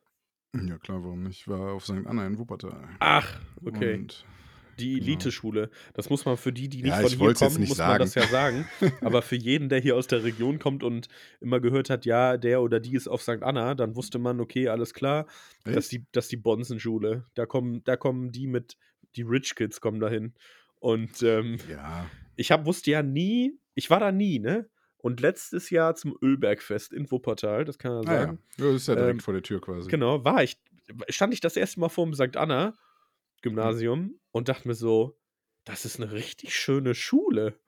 Ja, 0.55 0.79
klar, 0.79 1.05
warum 1.05 1.25
nicht? 1.25 1.41
Ich 1.41 1.49
war 1.49 1.73
auf 1.73 1.85
St. 1.85 2.07
Anna 2.07 2.27
in 2.27 2.38
Wuppertal. 2.38 2.88
Ach, 3.01 3.38
okay. 3.64 3.95
Und 3.95 4.25
Die 4.79 4.95
genau. 4.95 5.07
Elite-Schule. 5.07 5.71
Das 5.95 6.09
muss 6.11 6.25
man 6.25 6.37
für 6.37 6.53
die, 6.53 6.69
die 6.69 6.83
nicht 6.83 6.91
Ja, 6.93 7.01
von 7.01 7.09
hier 7.09 7.35
kommen, 7.35 7.61
muss 7.69 7.79
man 7.79 7.99
das 7.99 8.14
ja 8.14 8.27
sagen. 8.27 8.67
sagen. 8.81 8.93
Aber 9.03 9.23
für 9.23 9.37
jeden, 9.37 9.69
der 9.69 9.81
hier 9.81 9.97
aus 9.97 10.07
der 10.07 10.23
Region 10.25 10.59
kommt 10.59 10.83
und 10.83 11.09
immer 11.41 11.61
gehört 11.61 11.91
hat, 11.91 12.05
ja, 12.07 12.37
der 12.37 12.62
oder 12.62 12.81
die 12.81 12.95
ist 12.95 13.09
auf 13.09 13.23
St. 13.23 13.43
Anna, 13.43 13.75
dann 13.75 13.97
wusste 13.97 14.19
man, 14.19 14.41
okay, 14.41 14.69
alles 14.69 14.95
klar, 14.95 15.27
das 15.64 15.75
ist 15.87 15.93
Echt? 15.93 15.93
die, 15.93 16.07
das 16.12 16.33
ist 16.33 16.33
die. 16.33 17.23
Da 17.35 17.47
kommen, 17.47 17.83
da 17.85 17.97
kommen 17.97 18.33
die 18.33 18.47
mit, 18.47 18.77
die 19.17 19.23
Rich 19.23 19.55
Kids 19.55 19.81
kommen 19.81 20.01
dahin. 20.01 20.35
Und 20.81 21.23
ähm, 21.23 21.59
Ja. 21.69 22.09
ich 22.37 22.53
hab, 22.53 22.64
wusste 22.67 22.91
ja 22.91 23.03
nie, 23.03 23.59
ich 23.75 23.91
war 23.91 24.01
da 24.01 24.12
nie, 24.12 24.38
ne? 24.38 24.69
Und 25.01 25.21
letztes 25.21 25.71
Jahr 25.71 25.95
zum 25.95 26.17
Ölbergfest 26.23 26.93
in 26.93 27.11
Wuppertal, 27.11 27.64
das 27.64 27.79
kann 27.79 27.93
man 27.93 28.09
Ah, 28.09 28.12
ja. 28.12 28.21
sagen. 28.21 28.38
ja. 28.59 28.64
Das 28.67 28.75
ist 28.75 28.88
ja 28.88 28.95
direkt 28.97 29.14
Ähm, 29.14 29.21
vor 29.21 29.35
der 29.35 29.43
Tür 29.43 29.61
quasi. 29.61 29.88
Genau, 29.88 30.25
war 30.25 30.43
ich, 30.43 30.57
stand 31.09 31.33
ich 31.35 31.41
das 31.41 31.57
erste 31.57 31.79
Mal 31.81 31.88
vor 31.88 32.05
dem 32.05 32.14
St. 32.14 32.37
Anna 32.37 32.75
Gymnasium 33.42 34.18
und 34.31 34.48
dachte 34.48 34.68
mir 34.68 34.74
so, 34.74 35.18
das 35.64 35.85
ist 35.85 36.01
eine 36.01 36.12
richtig 36.12 36.57
schöne 36.57 36.94
Schule. 36.94 37.59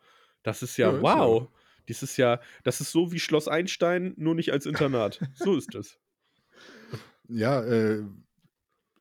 Das 0.43 0.63
ist 0.63 0.77
ja, 0.77 0.89
Ja, 0.91 0.97
ist 0.97 1.03
ja 1.03 1.03
wow. 1.03 1.21
auch. 1.21 1.53
Das 1.87 2.03
ist 2.03 2.17
ja, 2.17 2.41
das 2.63 2.81
ist 2.81 2.93
so 2.93 3.13
wie 3.13 3.19
Schloss 3.19 3.49
Einstein, 3.49 4.15
nur 4.17 4.35
nicht 4.35 4.53
als 4.53 4.67
Internat. 4.67 5.21
so 5.35 5.57
ist 5.57 5.75
es. 5.75 5.99
Ja, 7.29 7.63
äh, 7.63 8.05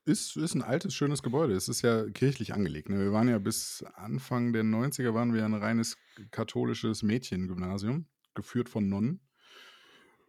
ist, 0.04 0.36
ist 0.36 0.54
ein 0.54 0.62
altes, 0.62 0.94
schönes 0.94 1.22
Gebäude. 1.22 1.54
Es 1.54 1.68
ist 1.68 1.82
ja 1.82 2.08
kirchlich 2.10 2.52
angelegt. 2.54 2.88
Ne? 2.88 2.98
Wir 2.98 3.12
waren 3.12 3.28
ja 3.28 3.38
bis 3.38 3.84
Anfang 3.94 4.52
der 4.52 4.64
90er 4.64 5.14
waren 5.14 5.32
wir 5.34 5.44
ein 5.44 5.54
reines 5.54 5.96
katholisches 6.30 7.02
Mädchengymnasium, 7.02 8.06
geführt 8.34 8.68
von 8.68 8.88
Nonnen. 8.88 9.20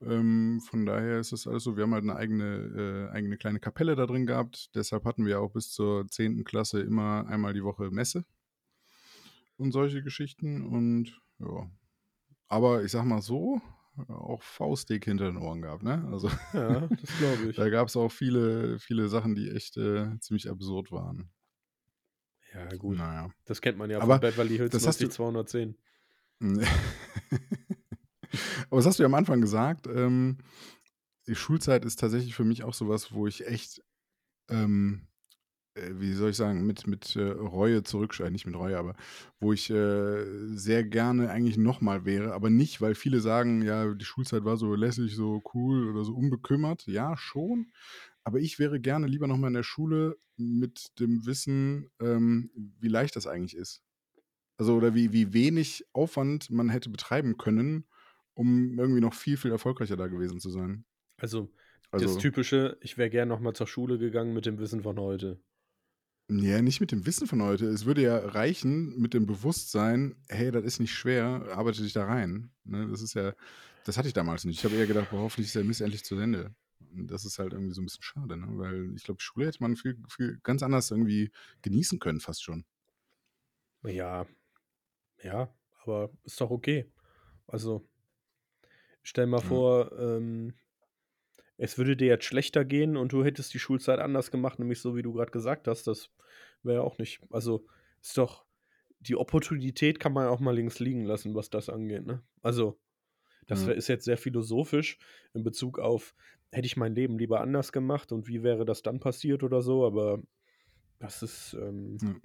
Ähm, 0.04 0.62
von 0.62 0.86
daher 0.86 1.20
ist 1.20 1.32
das 1.32 1.48
alles 1.48 1.64
so 1.64 1.78
wir 1.78 1.84
haben 1.84 1.94
halt 1.94 2.06
'ne 2.06 2.16
eigene 2.16 3.08
äh, 3.12 3.16
eigene 3.16 3.38
kleine 3.38 3.60
Kapelle 3.60 3.96
da 3.96 4.06
drin 4.08 4.26
gehabt. 4.26 4.70
Deshalb 4.76 5.06
hatten 5.06 5.26
wir 5.26 5.40
auch 5.42 5.52
bis 5.54 5.72
zur 5.72 6.08
10. 6.08 6.44
Klasse 6.44 6.82
immer 6.82 7.28
einmal 7.28 7.54
die 7.54 7.64
Woche 7.64 7.92
Messe 7.92 8.26
und 9.60 9.72
solche 9.72 10.04
Geschichten 10.04 10.62
und 10.66 11.20
ja. 11.40 11.70
Aber 12.48 12.84
ich 12.84 12.92
sage 12.92 13.08
mal 13.08 13.22
so, 13.22 13.62
auch 14.08 14.42
faustdick 14.44 15.06
hinter 15.06 15.26
den 15.26 15.38
Ohren 15.38 15.62
gehabt, 15.62 15.84
ne? 15.84 16.08
Also, 16.12 16.30
Ja, 16.54 16.82
das 16.82 17.18
glaube 17.18 17.50
ich. 17.50 17.56
da 17.56 17.70
gab's 17.70 17.96
auch 17.96 18.12
viele 18.12 18.80
viele 18.80 19.08
Sachen, 19.10 19.36
die 19.36 19.50
echt, 19.50 19.78
äh, 19.78 20.20
ziemlich 20.20 20.50
absurd 20.50 20.92
waren. 20.92 21.32
Ja, 22.54 22.68
gut. 22.78 22.98
Na 22.98 23.14
ja. 23.14 23.30
Das 23.46 23.62
kennt 23.62 23.78
man 23.78 23.90
ja 23.90 24.00
von 24.00 24.10
Aber 24.10 24.20
Beverly 24.20 24.58
Hills 24.58 24.72
das 24.72 24.88
hast 24.88 25.02
du 25.02 25.06
90210. 25.08 25.76
Aber 28.72 28.80
das 28.80 28.88
hast 28.88 29.00
du 29.00 29.04
ja 29.04 29.08
am 29.08 29.16
Anfang 29.16 29.42
gesagt, 29.42 29.88
ähm, 29.88 30.40
die 31.28 31.36
Schulzeit 31.36 31.86
ist 31.86 32.00
tatsächlich 32.00 32.36
für 32.36 32.46
mich 32.46 32.64
auch 32.64 32.74
so 32.74 32.90
was, 32.90 33.14
wo 33.14 33.28
ich 33.28 33.48
echt, 33.48 33.84
ähm, 34.50 35.08
äh, 35.76 35.92
wie 35.96 36.14
soll 36.14 36.32
ich 36.32 36.38
sagen, 36.38 36.66
mit 36.68 36.88
mit, 36.88 37.16
äh, 37.18 37.24
Reue 37.32 37.84
zurücksch 37.84 38.22
äh, 38.22 38.32
nicht 38.32 38.46
mit 38.48 38.56
Reue, 38.56 38.78
aber 38.80 38.96
wo 39.40 39.54
ich, 39.54 39.70
äh, 39.72 40.26
sehr 40.56 40.84
gerne 40.86 41.30
eigentlich 41.32 41.58
noch 41.58 41.82
mal 41.82 42.06
wäre, 42.06 42.34
aber 42.34 42.50
nicht, 42.52 42.82
weil 42.82 42.96
viele 42.96 43.22
sagen: 43.22 43.64
„Ja, 43.64 43.94
die 43.94 44.06
Schulzeit 44.06 44.46
war 44.46 44.58
so 44.58 44.76
lässig, 44.76 45.16
so 45.16 45.44
cool 45.56 45.90
oder 45.92 46.06
so 46.06 46.14
unbekümmert.“ 46.16 46.88
Ja, 46.88 47.18
schon, 47.18 47.72
aber 48.26 48.40
ich 48.40 48.60
wäre 48.60 48.80
gerne 48.82 49.08
lieber 49.08 49.28
noch 49.28 49.38
mal 49.38 49.48
in 49.50 49.54
der 49.56 49.64
Schule 49.64 50.18
mit 50.38 51.00
dem 51.00 51.26
Wissen, 51.28 51.92
ähm, 52.02 52.52
wie 52.80 52.90
leicht 52.90 53.16
das 53.18 53.28
eigentlich 53.28 53.56
ist. 53.58 53.84
Also, 54.58 54.76
oder 54.76 54.94
wie 54.96 55.12
wie 55.14 55.34
wenig 55.34 55.86
Aufwand 55.94 56.50
man 56.52 56.70
hätte 56.70 56.90
betreiben 56.90 57.38
können, 57.38 57.86
um 58.42 58.80
irgendwie 58.80 59.02
noch 59.02 59.14
viel, 59.14 59.38
viel 59.38 59.52
erfolgreicher 59.52 59.98
da 59.98 60.08
gewesen 60.08 60.40
zu 60.40 60.50
sein. 60.52 60.86
Also, 61.18 61.54
das 61.96 62.18
Also 62.18 62.18
typische: 62.18 62.78
„Ich 62.82 62.98
wäre 62.98 63.10
gern 63.10 63.30
noch 63.30 63.40
mal 63.40 63.54
zur 63.54 63.66
Schule 63.68 63.98
gegangen 63.98 64.34
mit 64.34 64.46
dem 64.46 64.60
Wissen 64.60 64.84
von 64.84 65.00
heute.“ 65.00 65.42
Ja, 66.30 66.62
nicht 66.62 66.80
mit 66.80 66.92
dem 66.94 67.06
Wissen 67.06 67.28
von 67.28 67.42
heute. 67.42 67.66
Es 67.66 67.86
würde 67.86 68.02
ja 68.04 68.18
reichen 68.18 68.98
mit 69.00 69.14
dem 69.14 69.26
Bewusstsein: 69.26 70.16
„Hey, 70.30 70.52
das 70.52 70.64
ist 70.64 70.80
nicht 70.80 70.94
schwer, 70.94 71.48
arbeite 71.56 71.82
dich 71.84 71.92
da 71.94 72.06
rein.“ 72.06 72.52
Ne, 72.64 72.88
das 72.90 73.02
ist 73.02 73.14
ja 73.16 73.34
das 73.84 73.98
hatte 73.98 74.08
ich 74.08 74.14
damals 74.14 74.46
nicht. 74.46 74.60
Ich 74.60 74.64
habe 74.66 74.78
eher 74.78 74.88
gedacht: 74.88 75.10
„Boah, 75.10 75.22
hoffentlich 75.22 75.48
ist 75.48 75.56
der 75.56 75.64
Mist 75.66 75.82
endlich 75.82 76.06
zu 76.06 76.18
Ende.“ 76.18 76.56
Und 76.94 77.08
das 77.12 77.26
ist 77.26 77.38
halt 77.40 77.52
irgendwie 77.54 77.74
so 77.74 77.82
'n 77.82 77.86
bisschen 77.86 78.04
schade, 78.04 78.38
ne, 78.38 78.48
weil 78.52 78.94
ich 78.96 79.04
glaube, 79.04 79.22
Schule 79.22 79.48
hätte 79.48 79.62
man 79.62 79.76
viel 79.76 79.98
viel 80.10 80.40
ganz 80.44 80.64
anders 80.64 80.90
irgendwie 80.92 81.32
genießen 81.64 82.00
können 82.00 82.20
fast 82.22 82.44
schon. 82.44 82.64
Ja. 83.84 84.26
Ja, 85.24 85.56
aber 85.84 86.12
ist 86.24 86.42
doch 86.42 86.52
okay. 86.52 86.92
Also 87.48 87.90
stell 89.04 89.28
mal 89.28 89.42
Ja. 89.42 89.48
vor, 89.48 89.92
ähm, 90.00 90.54
es 91.58 91.78
würde 91.78 91.96
dir 91.96 92.08
jetzt 92.08 92.26
schlechter 92.26 92.66
gehen 92.66 92.98
und 92.98 93.12
du 93.14 93.24
hättest 93.24 93.54
die 93.54 93.60
Schulzeit 93.60 94.00
anders 94.00 94.32
gemacht, 94.32 94.60
nämlich 94.60 94.80
so, 94.82 94.96
wie 94.96 95.02
du 95.04 95.14
grad 95.14 95.32
gesagt 95.32 95.68
hast. 95.68 95.86
Das 95.88 96.10
wäre 96.64 96.78
ja 96.78 96.82
auch 96.82 96.98
nicht 96.98 97.22
also, 97.30 97.66
ist 98.02 98.18
doch 98.18 98.46
die 99.00 99.16
Opportunität 99.16 100.00
kann 100.00 100.14
man 100.14 100.28
auch 100.28 100.40
mal 100.40 100.56
links 100.56 100.80
liegen 100.80 101.06
lassen, 101.06 101.36
was 101.36 101.50
das 101.50 101.70
angeht, 101.70 102.06
ne? 102.06 102.24
Also, 102.42 102.80
das 103.48 103.68
wär 103.68 103.76
ist 103.76 103.88
jetzt 103.90 104.06
sehr 104.06 104.18
philosophisch 104.18 105.00
in 105.34 105.44
Bezug 105.44 105.80
auf: 105.80 106.16
„Hätte 106.52 106.66
ich 106.68 106.78
mein 106.78 106.96
Leben 106.96 107.18
lieber 107.20 107.42
anders 107.42 107.72
gemacht 107.72 108.12
und 108.12 108.28
wie 108.28 108.44
wäre 108.44 108.66
das 108.66 108.82
dann 108.84 109.00
passiert?“ 109.00 109.44
oder 109.44 109.62
so, 109.62 109.86
aber 109.86 110.22
das 111.00 111.24
ist, 111.24 111.54
ähm 111.60 111.98
Ja. 112.02 112.16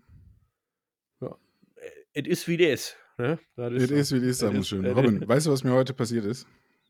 ja, 1.20 1.36
äh, 1.76 1.90
it 2.20 2.26
is 2.26 2.46
wie 2.48 2.54
it 2.54 2.60
is, 2.60 2.96
ne? 3.18 3.38
Ist 3.56 3.90
It 3.90 3.90
is 3.90 4.12
wie 4.12 4.16
it 4.16 4.22
is, 4.22 4.42
man 4.42 4.54
is 4.54 4.68
schön. 4.68 4.84
it 4.84 4.96
Robin, 4.96 5.20
weißt 5.28 5.46
du, 5.46 5.50
was 5.50 5.64
mir 5.64 5.72
heute 5.72 5.94
passiert 5.94 6.24
ist? 6.24 6.46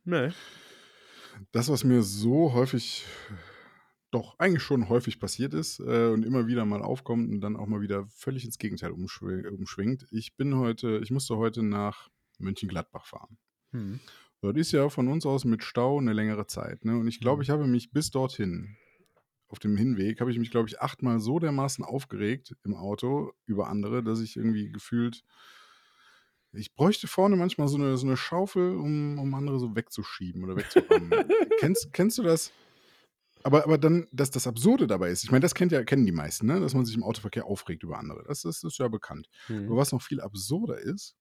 Ne. 0.07 0.33
Das, 1.53 1.69
was 1.69 1.85
mir 1.85 2.03
so 2.03 2.53
häufig 2.53 3.05
doch, 4.13 4.39
eigentlich 4.39 4.63
schon 4.63 4.89
häufig 4.89 5.19
passiert 5.21 5.53
ist, 5.55 5.81
äh, 5.81 6.09
und 6.09 6.25
immer 6.25 6.47
wieder 6.47 6.65
mal 6.65 6.83
aufkommt 6.83 7.31
und 7.31 7.41
dann 7.41 7.57
auch 7.57 7.67
mal 7.67 7.81
wieder 7.81 8.07
völlig 8.09 8.45
ins 8.45 8.59
Gegenteil 8.59 8.93
umschwe 8.93 9.51
umschwingt. 9.51 10.07
Ich 10.11 10.37
bin 10.37 10.57
heute 10.57 11.01
ich 11.03 11.11
musste 11.11 11.37
heute 11.37 11.63
nach 11.63 12.09
Mönchengladbach 12.39 13.07
fahren. 13.07 13.39
Mhm. 13.73 14.01
Das 14.43 14.55
ist 14.57 14.73
ja 14.73 14.89
von 14.91 15.09
uns 15.09 15.25
aus 15.27 15.45
mit 15.45 15.63
Stau 15.65 16.01
'ne 16.01 16.13
längere 16.13 16.47
Zeit, 16.47 16.85
ne? 16.85 16.99
Und 16.99 17.09
ich 17.09 17.21
glaube, 17.21 17.43
Mhm. 17.43 17.43
ich 17.43 17.51
habe 17.51 17.67
mich 17.67 17.91
bis 17.93 18.11
dorthin 18.11 18.77
auf 19.49 19.61
dem 19.61 19.77
Hinweg 19.77 20.21
habe 20.21 20.31
ich 20.33 20.39
mich, 20.39 20.51
glaube 20.51 20.69
ich, 20.69 20.81
achtmal 20.83 21.21
so 21.21 21.39
dermaßen 21.39 21.85
aufgeregt 21.85 22.57
im 22.65 22.75
Auto 22.75 23.33
über 23.47 23.69
andere, 23.69 24.03
dass 24.05 24.21
ich 24.21 24.37
irgendwie 24.37 24.71
gefühlt 24.73 25.25
ich 26.57 26.75
bräuchte 26.75 27.09
vorne 27.09 27.37
manchmal 27.37 27.69
so 27.69 27.79
'ne 27.79 27.97
so 27.99 28.07
'ne 28.07 28.17
Schaufel, 28.17 28.77
um 28.77 29.19
um 29.19 29.35
andere 29.35 29.59
so 29.61 29.77
wegzuschieben 29.77 30.45
oder 30.45 30.57
wegzurammen. 30.57 31.25
Kennst 31.57 31.93
kennst 31.93 32.19
du 32.19 32.23
das? 32.23 32.55
Aber 33.45 33.65
aber 33.65 33.79
dann 33.79 34.07
das 34.13 34.31
das 34.33 34.47
Absurde 34.49 34.87
dabei 34.89 35.11
ist 35.11 35.25
ich 35.25 35.31
meine, 35.33 35.43
das 35.43 35.55
kennt 35.55 35.73
ja 35.73 35.85
kennen 35.85 36.07
die 36.07 36.13
meisten, 36.13 36.47
ne, 36.49 36.61
dass 36.61 36.75
man 36.75 36.85
sich 36.87 36.97
im 36.97 37.05
Autoverkehr 37.05 37.47
aufregt 37.47 37.83
über 37.85 37.99
andere. 37.99 38.25
Das 38.29 38.43
das 38.43 38.65
ist 38.65 38.79
ja 38.79 38.89
bekannt. 38.89 39.29
Aber 39.67 39.77
Mhm. 39.77 39.79
was 39.79 39.93
noch 39.93 40.03
viel 40.03 40.21
absurder 40.23 40.79
ist, 40.81 41.17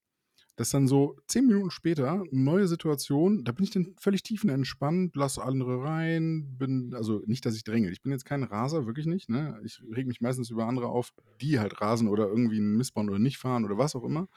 dass 0.57 0.71
dann 0.71 0.87
so 0.87 1.17
10 1.27 1.47
Minuten 1.47 1.71
später 1.71 2.23
neue 2.31 2.67
Situation, 2.67 3.43
da 3.45 3.51
bin 3.53 3.65
ich 3.65 3.71
dann 3.71 3.95
völlig 3.99 4.23
tiefenentspannt, 4.23 5.15
lasse 5.15 5.43
andere 5.43 5.83
rein, 5.83 6.57
bin 6.57 6.93
also, 6.95 7.23
nicht, 7.27 7.45
dass 7.45 7.55
ich 7.57 7.63
dränge. 7.65 7.91
Ich 7.91 8.01
bin 8.03 8.11
jetzt 8.13 8.25
kein 8.25 8.43
Raser, 8.43 8.85
wirklich 8.87 9.05
nicht, 9.07 9.29
ne? 9.29 9.59
Ich 9.65 9.81
rege 9.95 10.07
mich 10.07 10.21
meistens 10.21 10.49
über 10.51 10.67
andere 10.67 10.87
auf, 10.89 11.11
die 11.41 11.59
halt 11.59 11.81
rasen 11.81 12.07
oder 12.09 12.27
irgendwie 12.29 12.59
'n 12.59 12.77
Mist 12.77 12.93
bauen 12.95 13.09
oder 13.09 13.19
nicht 13.19 13.37
fahren 13.39 13.65
oder 13.65 13.77
was 13.79 13.95
auch 13.95 14.03
immer. 14.05 14.27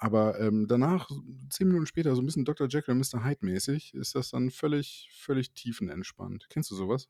Aber, 0.00 0.38
ähm, 0.40 0.66
danach, 0.68 1.08
10 1.50 1.68
Minuten 1.68 1.86
später, 1.86 2.14
so 2.16 2.20
'n 2.22 2.26
bisschen 2.26 2.44
Dr. 2.44 2.66
Jekyll 2.68 2.92
und 2.92 2.98
Mister 2.98 3.24
Hyde 3.24 3.44
mäßig, 3.46 3.94
ist 3.94 4.14
das 4.14 4.30
dann 4.30 4.50
völlig 4.50 5.08
völlig 5.12 5.52
tiefenentspannt. 5.52 6.46
Kennst 6.50 6.70
du 6.70 6.74
so 6.74 6.88
was? 6.88 7.06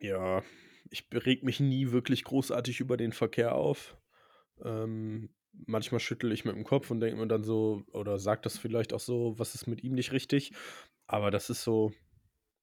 Ja, 0.00 0.42
ich 0.90 1.08
be 1.08 1.24
rege 1.24 1.44
mich 1.44 1.60
nie 1.60 1.90
wirklich 1.92 2.24
großartig 2.24 2.80
über 2.80 2.96
den 2.96 3.12
Verkehr 3.12 3.54
auf. 3.54 3.96
Ähm, 4.64 5.30
manchmal 5.66 6.00
schüttle 6.00 6.32
ich 6.34 6.44
mit 6.44 6.56
dem 6.56 6.64
Kopf 6.64 6.90
und 6.90 7.00
denke 7.00 7.20
mir 7.20 7.26
dann 7.28 7.44
so 7.44 7.84
oder 7.92 8.18
sage 8.18 8.42
das 8.44 8.58
vielleicht 8.58 8.92
auch 8.94 9.00
so: 9.00 9.34
„Was 9.38 9.54
ist 9.54 9.66
mit 9.66 9.82
ihm 9.84 9.94
nicht 9.94 10.12
richtig?“ 10.12 10.52
Aber 11.06 11.30
das 11.30 11.50
ist 11.50 11.64
so 11.64 11.92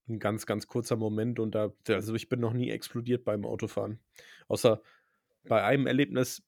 'n 0.09 0.19
ganz, 0.19 0.45
ganz 0.47 0.67
kurzer 0.67 0.97
Moment 0.97 1.39
und 1.39 1.55
da 1.55 1.73
also, 1.89 2.15
ich 2.15 2.29
bin 2.29 2.39
noch 2.41 2.53
nie 2.53 2.71
explodiert 2.71 3.25
beim 3.25 3.45
Autofahren. 3.45 3.99
Außer 4.49 4.81
bei 5.45 5.63
einem 5.63 5.87
Erlebnis 5.87 6.43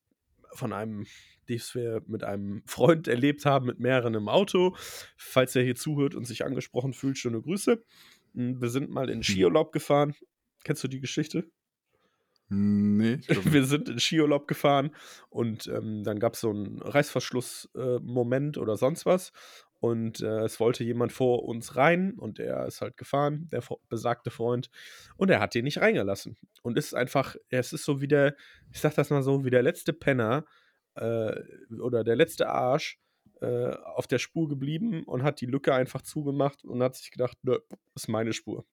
von 0.53 0.73
einem, 0.73 1.07
das 1.49 1.75
wir 1.75 2.01
mit 2.07 2.23
einem 2.23 2.63
Freund 2.65 3.07
erlebt 3.07 3.45
haben, 3.45 3.65
mit 3.65 3.79
mehreren 3.79 4.13
im 4.13 4.29
Auto. 4.29 4.75
Falls 5.17 5.55
er 5.55 5.63
hier 5.63 5.75
zuhört 5.75 6.15
und 6.15 6.25
sich 6.25 6.45
angesprochen 6.45 6.93
fühlt, 6.93 7.17
schöne 7.17 7.41
Grüße. 7.41 7.83
Hm, 8.35 8.61
wir 8.61 8.69
sind 8.69 8.89
mal 8.89 9.09
in. 9.09 9.23
Skiurlaub 9.23 9.71
gefahren. 9.71 10.15
Kennst 10.63 10.83
du 10.83 10.87
die 10.87 10.99
Geschichte? 10.99 11.45
Ne, 12.53 13.19
ich 13.21 13.27
glaube 13.27 13.53
Wir 13.53 13.63
sind 13.65 13.87
in 13.89 13.99
Skiurlaub 13.99 14.47
gefahren 14.47 14.91
und, 15.29 15.67
ähm, 15.67 16.03
dann 16.03 16.19
gab's 16.19 16.41
so 16.41 16.51
'n 16.51 16.81
Reißverschluss 16.81 17.69
äh, 17.75 17.99
oder 18.59 18.75
sonst 18.77 19.05
was. 19.05 19.31
Und, 19.79 20.21
äh, 20.21 20.41
es 20.43 20.59
wollte 20.59 20.83
jemand 20.83 21.11
vor 21.11 21.43
uns 21.45 21.75
rein 21.75 22.13
und 22.19 22.39
er 22.39 22.67
ist 22.67 22.81
halt 22.81 22.97
gefahren, 22.97 23.47
der 23.51 23.63
besagte 23.89 24.29
Freund, 24.29 24.69
und 25.17 25.31
er 25.31 25.39
hat 25.39 25.55
den 25.55 25.63
nicht 25.63 25.79
reingelassen. 25.79 26.37
Und 26.61 26.77
ist 26.77 26.93
einfach 26.93 27.35
es 27.49 27.73
ist 27.73 27.85
so 27.85 28.01
wie 28.01 28.07
der 28.07 28.35
ich 28.71 28.79
sage 28.79 28.95
das 28.95 29.09
mal 29.09 29.23
so, 29.23 29.43
wie 29.45 29.49
der 29.49 29.63
letzte 29.63 29.93
Penner, 29.93 30.45
äh, 30.95 31.41
oder 31.79 32.03
der 32.03 32.15
letzte 32.15 32.49
Arsch, 32.49 32.99
äh, 33.41 33.73
auf 33.73 34.07
der 34.07 34.19
Spur 34.19 34.47
geblieben 34.47 35.03
und 35.03 35.23
hat 35.23 35.41
die 35.41 35.45
Lücke 35.45 35.73
einfach 35.73 36.01
zugemacht 36.01 36.63
und 36.63 36.83
hat 36.83 36.95
sich 36.95 37.11
gedacht: 37.11 37.37
„Nö, 37.43 37.59
ist 37.95 38.07
meine 38.07 38.33
Spur.“ 38.33 38.65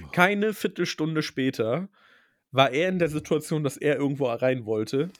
Boah. 0.00 0.10
Keine 0.12 0.54
Viertelstunde 0.54 1.22
später 1.22 1.88
war 2.50 2.70
er 2.70 2.88
in 2.88 2.98
der 2.98 3.08
Situation, 3.08 3.64
dass 3.64 3.76
er 3.76 3.96
irgendwo 3.96 4.26
rein 4.26 4.64
wollte 4.64 5.10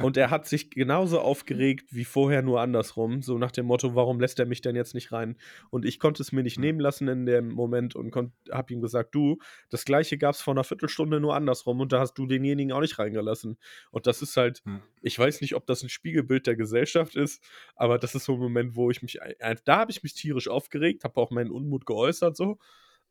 und 0.00 0.16
er 0.16 0.30
hat 0.30 0.46
sich 0.46 0.70
genauso 0.70 1.20
aufgeregt 1.20 1.88
wie 1.94 2.04
vorher, 2.04 2.42
nur 2.42 2.60
andersrum, 2.60 3.22
so 3.22 3.38
nach 3.38 3.52
dem 3.52 3.66
Motto: 3.66 3.94
„Warum 3.94 4.20
lässt 4.20 4.38
er 4.40 4.46
mich 4.46 4.60
denn 4.62 4.76
jetzt 4.76 4.94
nicht 4.94 5.12
rein?“ 5.12 5.36
Und 5.70 5.84
ich 5.84 5.98
konnte 6.00 6.22
es 6.22 6.32
mir 6.32 6.42
nicht 6.42 6.58
nehmen 6.58 6.80
lassen 6.80 7.08
in 7.08 7.26
dem 7.26 7.48
Moment 7.50 7.96
und 7.96 8.14
habe 8.52 8.72
ihm 8.74 8.80
gesagt: 8.82 9.14
„Du, 9.14 9.38
das 9.70 9.84
Gleiche 9.84 10.18
gab's 10.18 10.40
vor 10.42 10.54
'ner 10.54 10.64
Viertelstunde, 10.64 11.20
nur 11.20 11.34
andersrum 11.36 11.80
und 11.80 11.92
da 11.92 12.00
hast 12.00 12.14
du 12.14 12.26
denjenigen 12.26 12.72
auch 12.72 12.80
nicht 12.80 12.98
reingelassen.“ 12.98 13.58
Und 13.90 14.06
das 14.06 14.22
ist 14.22 14.36
halt 14.36 14.62
Ja. 14.64 14.86
ich 15.02 15.18
weiß 15.18 15.40
nicht, 15.42 15.54
ob 15.56 15.66
das 15.66 15.82
'n 15.82 15.88
Spiegelbild 15.90 16.46
der 16.46 16.56
Gesellschaft 16.56 17.16
ist, 17.16 17.42
aber 17.76 17.98
das 17.98 18.14
ist 18.14 18.24
so 18.24 18.34
'n 18.34 18.40
Moment, 18.40 18.76
wo 18.76 18.90
ich 18.90 19.02
mich 19.02 19.18
da 19.64 19.76
habe 19.78 19.90
ich 19.92 20.02
mich 20.02 20.14
tierisch 20.14 20.48
aufgeregt, 20.48 21.04
habe 21.04 21.20
auch 21.20 21.30
meinen 21.30 21.50
Unmut 21.50 21.86
geäußert 21.86 22.36
so, 22.36 22.58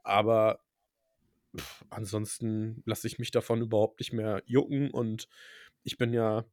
aber 0.04 0.60
ansonsten 1.92 2.82
lasse 2.86 3.08
ich 3.08 3.20
mich 3.20 3.32
davon 3.32 3.62
überhaupt 3.62 4.00
nicht 4.00 4.14
mehr 4.14 4.42
jucken 4.46 4.92
und 4.92 5.28
ich 5.84 5.98
bin 5.98 6.14
ja 6.14 6.46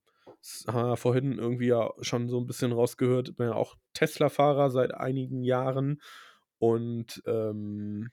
s 0.43 0.65
haben 0.69 0.89
wir 0.91 0.97
vorhin 0.97 1.39
irgendwie 1.39 1.69
ja 1.69 1.93
schon 2.03 2.29
so 2.29 2.39
'n 2.41 2.47
bisschen 2.47 2.73
rausgehört, 2.73 3.37
bin 3.37 3.47
ja 3.49 3.55
auch 3.55 3.77
Tesla-Fahrer 3.95 4.71
seit 4.71 4.95
einigen 4.95 5.45
Jahren 5.45 6.03
und, 6.59 7.23
ähm, 7.27 8.11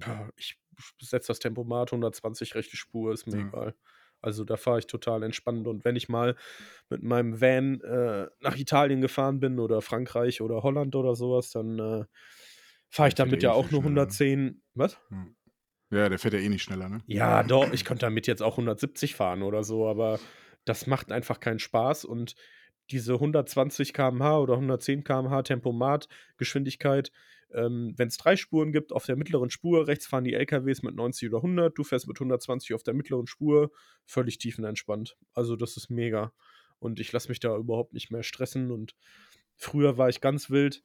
ja, 0.00 0.30
ich 0.36 0.58
setze 1.00 1.28
das 1.28 1.40
Tempomat 1.40 1.92
120 1.92 2.54
rechte 2.56 2.76
Spur, 2.76 3.12
ist 3.14 3.26
mir 3.26 3.36
Ja. 3.36 3.54
egal. 3.54 3.74
Also 4.22 4.44
da 4.44 4.56
fahre 4.58 4.78
ich 4.80 4.86
total 4.88 5.22
entspannt. 5.24 5.66
Und 5.68 5.84
wenn 5.84 5.96
ich 5.96 6.08
mal 6.10 6.36
mit 6.90 7.02
meinem 7.04 7.40
Van 7.40 7.80
äh, 7.82 8.28
nach 8.40 8.56
Italien 8.56 9.00
gefahren 9.02 9.40
bin 9.40 9.60
oder 9.60 9.82
Frankreich 9.82 10.42
oder 10.42 10.62
Holland 10.64 10.96
oder 10.96 11.14
sowas, 11.16 11.50
dann 11.52 11.78
äh, 11.80 12.04
fahre 12.90 13.08
ich 13.10 13.14
damit 13.16 13.42
ja 13.44 13.52
eh 13.52 13.52
auch 13.52 13.70
nur 13.70 13.82
schneller. 13.82 13.84
110. 13.84 14.62
Was? 14.74 14.98
Hm. 15.10 15.36
Ja, 15.92 16.08
der 16.08 16.18
fährt 16.18 16.34
ja 16.34 16.40
eh 16.40 16.48
nicht 16.50 16.62
schneller, 16.64 16.88
ne? 16.90 17.04
Ja, 17.08 17.42
doch, 17.42 17.70
ich 17.72 17.84
könnte 17.84 18.06
damit 18.06 18.26
jetzt 18.26 18.42
auch 18.42 18.56
170 18.56 19.14
fahren 19.14 19.42
oder 19.42 19.62
so, 19.62 19.86
aber 19.86 20.20
das 20.64 20.86
macht 20.86 21.12
einfach 21.12 21.40
keinen 21.40 21.58
Spaß 21.58 22.04
und 22.04 22.34
diese 22.90 23.14
120 23.14 23.92
km/h 23.92 24.40
oder 24.40 24.54
110 24.54 25.04
km/h 25.04 25.42
Tempomat-Geschwindigkeit, 25.42 27.10
ähm, 27.52 27.94
wenn 27.96 28.08
es 28.08 28.16
drei 28.16 28.36
Spuren 28.36 28.72
gibt, 28.72 28.92
auf 28.92 29.06
der 29.06 29.16
mittleren 29.16 29.50
Spur, 29.50 29.86
rechts 29.86 30.06
fahren 30.06 30.24
die 30.24 30.34
LKWs 30.34 30.82
mit 30.82 30.94
90 30.94 31.28
oder 31.28 31.38
100, 31.38 31.78
du 31.78 31.84
fährst 31.84 32.08
mit 32.08 32.18
120 32.18 32.74
auf 32.74 32.82
der 32.82 32.94
mittleren 32.94 33.26
Spur, 33.26 33.70
völlig 34.04 34.38
tiefenentspannt. 34.38 35.16
Also 35.32 35.56
das 35.56 35.76
ist 35.76 35.88
mega. 35.90 36.32
Und 36.78 37.00
ich 37.00 37.12
lasse 37.12 37.28
mich 37.28 37.40
da 37.40 37.56
überhaupt 37.56 37.94
nicht 37.94 38.10
mehr 38.10 38.22
stressen 38.22 38.70
und 38.70 38.94
früher 39.56 39.96
war 39.96 40.08
ich 40.08 40.20
ganz 40.20 40.50
wild. 40.50 40.82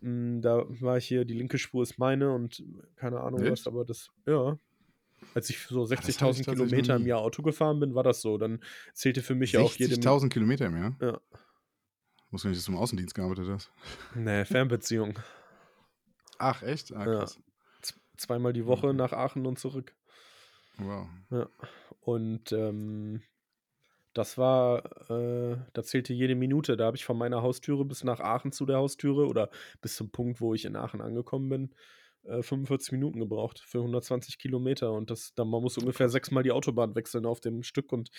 Mm, 0.00 0.40
Da 0.40 0.64
war 0.68 0.96
ich 0.96 1.06
hier, 1.06 1.24
die 1.24 1.34
linke 1.34 1.58
Spur 1.58 1.82
ist 1.82 1.98
meine 1.98 2.32
und 2.32 2.64
keine 2.96 3.20
Ahnung 3.20 3.42
was, 3.42 3.60
Echt? 3.60 3.66
aber 3.66 3.84
das, 3.84 4.10
ja. 4.26 4.58
Als 5.34 5.50
ich 5.50 5.58
so 5.66 5.86
das 5.86 5.98
hatte 5.98 6.10
ich 6.10 6.16
60.000 6.16 6.18
tatsächlich 6.18 6.46
noch 6.46 6.64
Kilometer 6.66 6.96
im. 6.96 7.06
Jahr 7.06 7.20
Auto 7.20 7.42
gefahren 7.42 7.80
bin, 7.80 7.94
war 7.94 8.02
das 8.02 8.20
so. 8.22 8.38
Dann 8.38 8.60
zählte 8.94 9.22
für 9.22 9.34
mich 9.34 9.52
ja 9.52 9.60
auch 9.60 9.74
jede. 9.74 9.92
Min- 9.94 10.02
60.000 10.02 10.28
Kilometer 10.30 10.66
im 10.66 10.76
Jahr? 10.76 10.96
Ja. 11.00 11.20
Muss 12.30 12.42
gar 12.42 12.50
nicht, 12.50 12.58
dass 12.58 12.66
du 12.66 12.72
im 12.72 12.78
Außendienst 12.78 13.14
gearbeitet 13.14 13.48
hast. 13.48 13.70
Nee, 14.14 14.44
Fernbeziehung. 14.44 15.18
Ach, 16.38 16.62
echt? 16.62 16.92
Ah, 16.94 17.06
Ja. 17.20 17.26
zweimal 18.16 18.52
die 18.52 18.66
Woche 18.66 18.92
nach 18.94 19.12
Aachen 19.12 19.46
und 19.46 19.58
zurück. 19.58 19.94
Wow. 20.78 21.06
Ja. 21.30 21.48
Und 22.00 22.52
ähm, 22.52 23.22
das 24.12 24.38
war, 24.38 25.10
äh, 25.10 25.56
da 25.72 25.82
zählte 25.82 26.12
jede 26.14 26.34
Minute. 26.34 26.76
Da 26.76 26.86
habe 26.86 26.96
ich 26.96 27.04
von 27.04 27.16
meiner 27.18 27.42
Haustüre 27.42 27.84
bis 27.84 28.04
nach 28.04 28.20
Aachen 28.20 28.52
zu 28.52 28.66
der 28.66 28.76
Haustüre 28.78 29.26
oder 29.26 29.50
bis 29.82 29.96
zum 29.96 30.10
Punkt, 30.10 30.40
wo 30.40 30.54
ich 30.54 30.64
in 30.64 30.76
Aachen 30.76 31.00
angekommen 31.00 31.48
bin, 31.48 31.74
äh, 32.28 32.42
45 32.42 32.92
Minuten 32.92 33.20
gebraucht 33.20 33.60
für 33.60 33.78
120 33.78 34.38
Kilometer. 34.38 34.92
Und 34.92 35.10
das, 35.10 35.34
dann, 35.34 35.48
man 35.48 35.62
muss 35.62 35.78
ungefähr 35.78 36.08
sechsmal 36.08 36.42
die 36.42 36.52
Autobahn 36.52 36.94
wechseln 36.94 37.26
auf 37.26 37.40
dem 37.40 37.62
Stück. 37.62 37.92
Und 37.92 38.10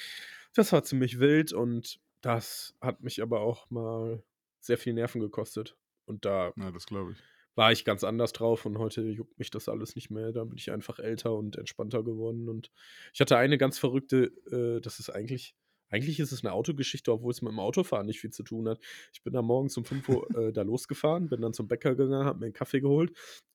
das 0.53 0.71
war 0.73 0.83
ziemlich 0.83 1.19
wild 1.19 1.53
und 1.53 1.99
das 2.21 2.75
hat 2.81 3.01
mich 3.03 3.21
aber 3.21 3.41
auch 3.41 3.69
mal 3.69 4.23
sehr 4.59 4.77
viel 4.77 4.93
Nerven 4.93 5.21
gekostet. 5.21 5.77
Und 6.05 6.25
da 6.25 6.53
Ja, 6.55 6.71
ich. 7.11 7.23
war 7.55 7.71
ich 7.71 7.85
ganz 7.85 8.03
anders 8.03 8.33
drauf 8.33 8.65
und 8.65 8.77
heute 8.77 9.01
juckt 9.03 9.37
mich 9.39 9.49
das 9.49 9.67
alles 9.69 9.95
nicht 9.95 10.09
mehr. 10.11 10.31
Da 10.31 10.43
bin 10.43 10.57
ich 10.57 10.71
einfach 10.71 10.99
älter 10.99 11.35
und 11.35 11.57
entspannter 11.57 12.03
geworden. 12.03 12.49
Und 12.49 12.71
ich 13.13 13.19
hatte 13.21 13.37
eine 13.37 13.57
ganz 13.57 13.79
verrückte, 13.79 14.25
äh, 14.51 14.79
das 14.81 14.99
ist 14.99 15.09
eigentlich, 15.09 15.55
eigentlich 15.89 16.19
ist 16.19 16.31
es 16.31 16.43
eine 16.43 16.53
Autogeschichte, 16.53 17.11
obwohl 17.11 17.31
es 17.31 17.41
mit 17.41 17.51
dem 17.51 17.59
Autofahren 17.59 18.05
nicht 18.05 18.19
viel 18.19 18.31
zu 18.31 18.43
tun 18.43 18.67
hat. 18.67 18.79
Ich 19.13 19.23
bin 19.23 19.33
da 19.33 19.41
morgens 19.41 19.77
um 19.77 19.85
5 19.85 20.09
Uhr 20.09 20.37
äh, 20.37 20.51
da 20.53 20.61
losgefahren, 20.61 21.29
bin 21.29 21.41
dann 21.41 21.53
zum 21.53 21.67
Bäcker 21.67 21.95
gegangen, 21.95 22.25
habe 22.25 22.39
mir 22.39 22.45
einen 22.45 22.53
Kaffee 22.53 22.81
geholt 22.81 23.11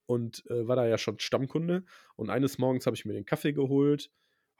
und 0.06 0.44
äh, 0.50 0.66
war 0.66 0.76
da 0.76 0.86
ja 0.86 0.98
schon 0.98 1.18
Stammkunde. 1.18 1.84
Und 2.16 2.30
eines 2.30 2.58
Morgens 2.58 2.86
habe 2.86 2.96
ich 2.96 3.04
mir 3.04 3.12
den 3.12 3.24
Kaffee 3.24 3.52
geholt, 3.52 4.10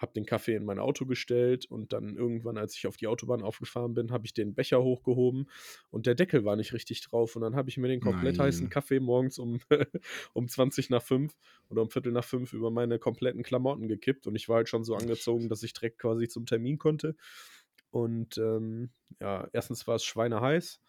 habe 0.03 0.13
den 0.13 0.27
Kaffee 0.27 0.57
in 0.57 0.65
mein 0.65 0.81
Auto 0.81 1.07
gestellt 1.07 1.65
und 1.67 1.93
dann 1.93 2.17
irgendwann, 2.17 2.59
als 2.59 2.77
ich 2.77 2.87
auf 2.87 2.97
die 2.97 3.07
Autobahn 3.07 3.43
aufgefahren 3.43 3.95
bin, 3.95 4.11
habe 4.11 4.27
ich 4.27 4.35
den 4.35 4.53
Becher 4.55 4.83
hochgehoben 4.83 5.49
und 5.91 6.07
der 6.07 6.17
Deckel 6.17 6.45
war 6.45 6.57
nicht 6.57 6.73
richtig 6.73 7.01
drauf. 7.03 7.37
Und 7.37 7.43
dann 7.43 7.55
habe 7.55 7.71
ich 7.71 7.79
mir 7.79 7.89
den 7.89 8.01
komplett 8.01 8.39
heißen 8.39 8.65
Nein. 8.65 8.71
Kaffee 8.71 9.01
morgens 9.01 9.39
um, 9.39 9.61
um 10.35 10.49
20 10.49 10.91
nach 10.91 11.03
5 11.03 11.33
oder 11.71 11.83
um 11.83 11.91
Viertel 11.91 12.13
nach 12.13 12.25
5 12.25 12.53
über 12.53 12.71
meine 12.71 12.99
kompletten 12.99 13.43
Klamotten 13.43 13.89
gekippt. 13.89 14.27
Und 14.27 14.35
ich 14.35 14.49
war 14.49 14.57
halt 14.57 14.69
schon 14.69 14.85
so 14.85 14.97
angezogen, 14.97 15.49
dass 15.49 15.63
ich 15.63 15.73
direkt 15.73 16.01
quasi 16.01 16.29
zum 16.29 16.47
Termin 16.47 16.79
konnte. 16.79 17.15
Und 17.93 18.39
ähm, 18.39 18.93
ja, 19.21 19.49
erstens 19.55 19.87
war 19.89 19.97
es 19.97 20.05
schweineheiß, 20.05 20.81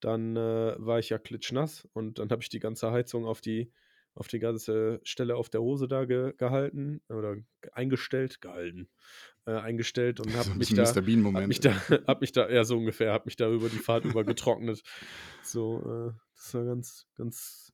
dann 0.00 0.36
äh, 0.36 0.76
war 0.78 1.00
ich 1.00 1.10
ja 1.10 1.18
klitschnass 1.18 1.88
und 1.94 2.20
dann 2.20 2.30
habe 2.30 2.42
ich 2.42 2.50
die 2.50 2.60
ganze 2.60 2.92
Heizung 2.92 3.26
auf 3.26 3.42
die, 3.42 3.72
auf 4.14 4.28
die 4.28 4.40
ganze 4.40 5.00
Stelle 5.04 5.36
auf 5.36 5.50
der 5.50 5.62
Hose 5.62 5.88
da 5.88 6.06
ge 6.06 6.34
gehalten 6.38 7.02
oder 7.10 7.36
ge- 7.36 7.44
eingestellt, 7.72 8.40
gehalten, 8.42 8.90
äh, 9.46 9.52
eingestellt 9.52 10.20
und 10.20 10.36
habe 10.36 10.50
So 10.52 10.54
mich 10.58 10.74
da, 10.74 11.00
hab 11.34 11.48
mich 11.48 11.60
da, 11.60 11.72
hab 12.08 12.20
mich 12.20 12.32
da, 12.32 12.50
ja 12.50 12.64
so 12.64 12.78
ungefähr, 12.78 13.12
hab 13.12 13.26
mich 13.26 13.36
da 13.36 13.50
über 13.50 13.70
die 13.70 13.80
Fahrt 13.80 14.04
über 14.06 14.24
getrocknet. 14.24 14.82
So, 15.40 16.12
äh, 16.14 16.18
das 16.36 16.54
war 16.54 16.64
ganz, 16.64 17.08
ganz. 17.16 17.72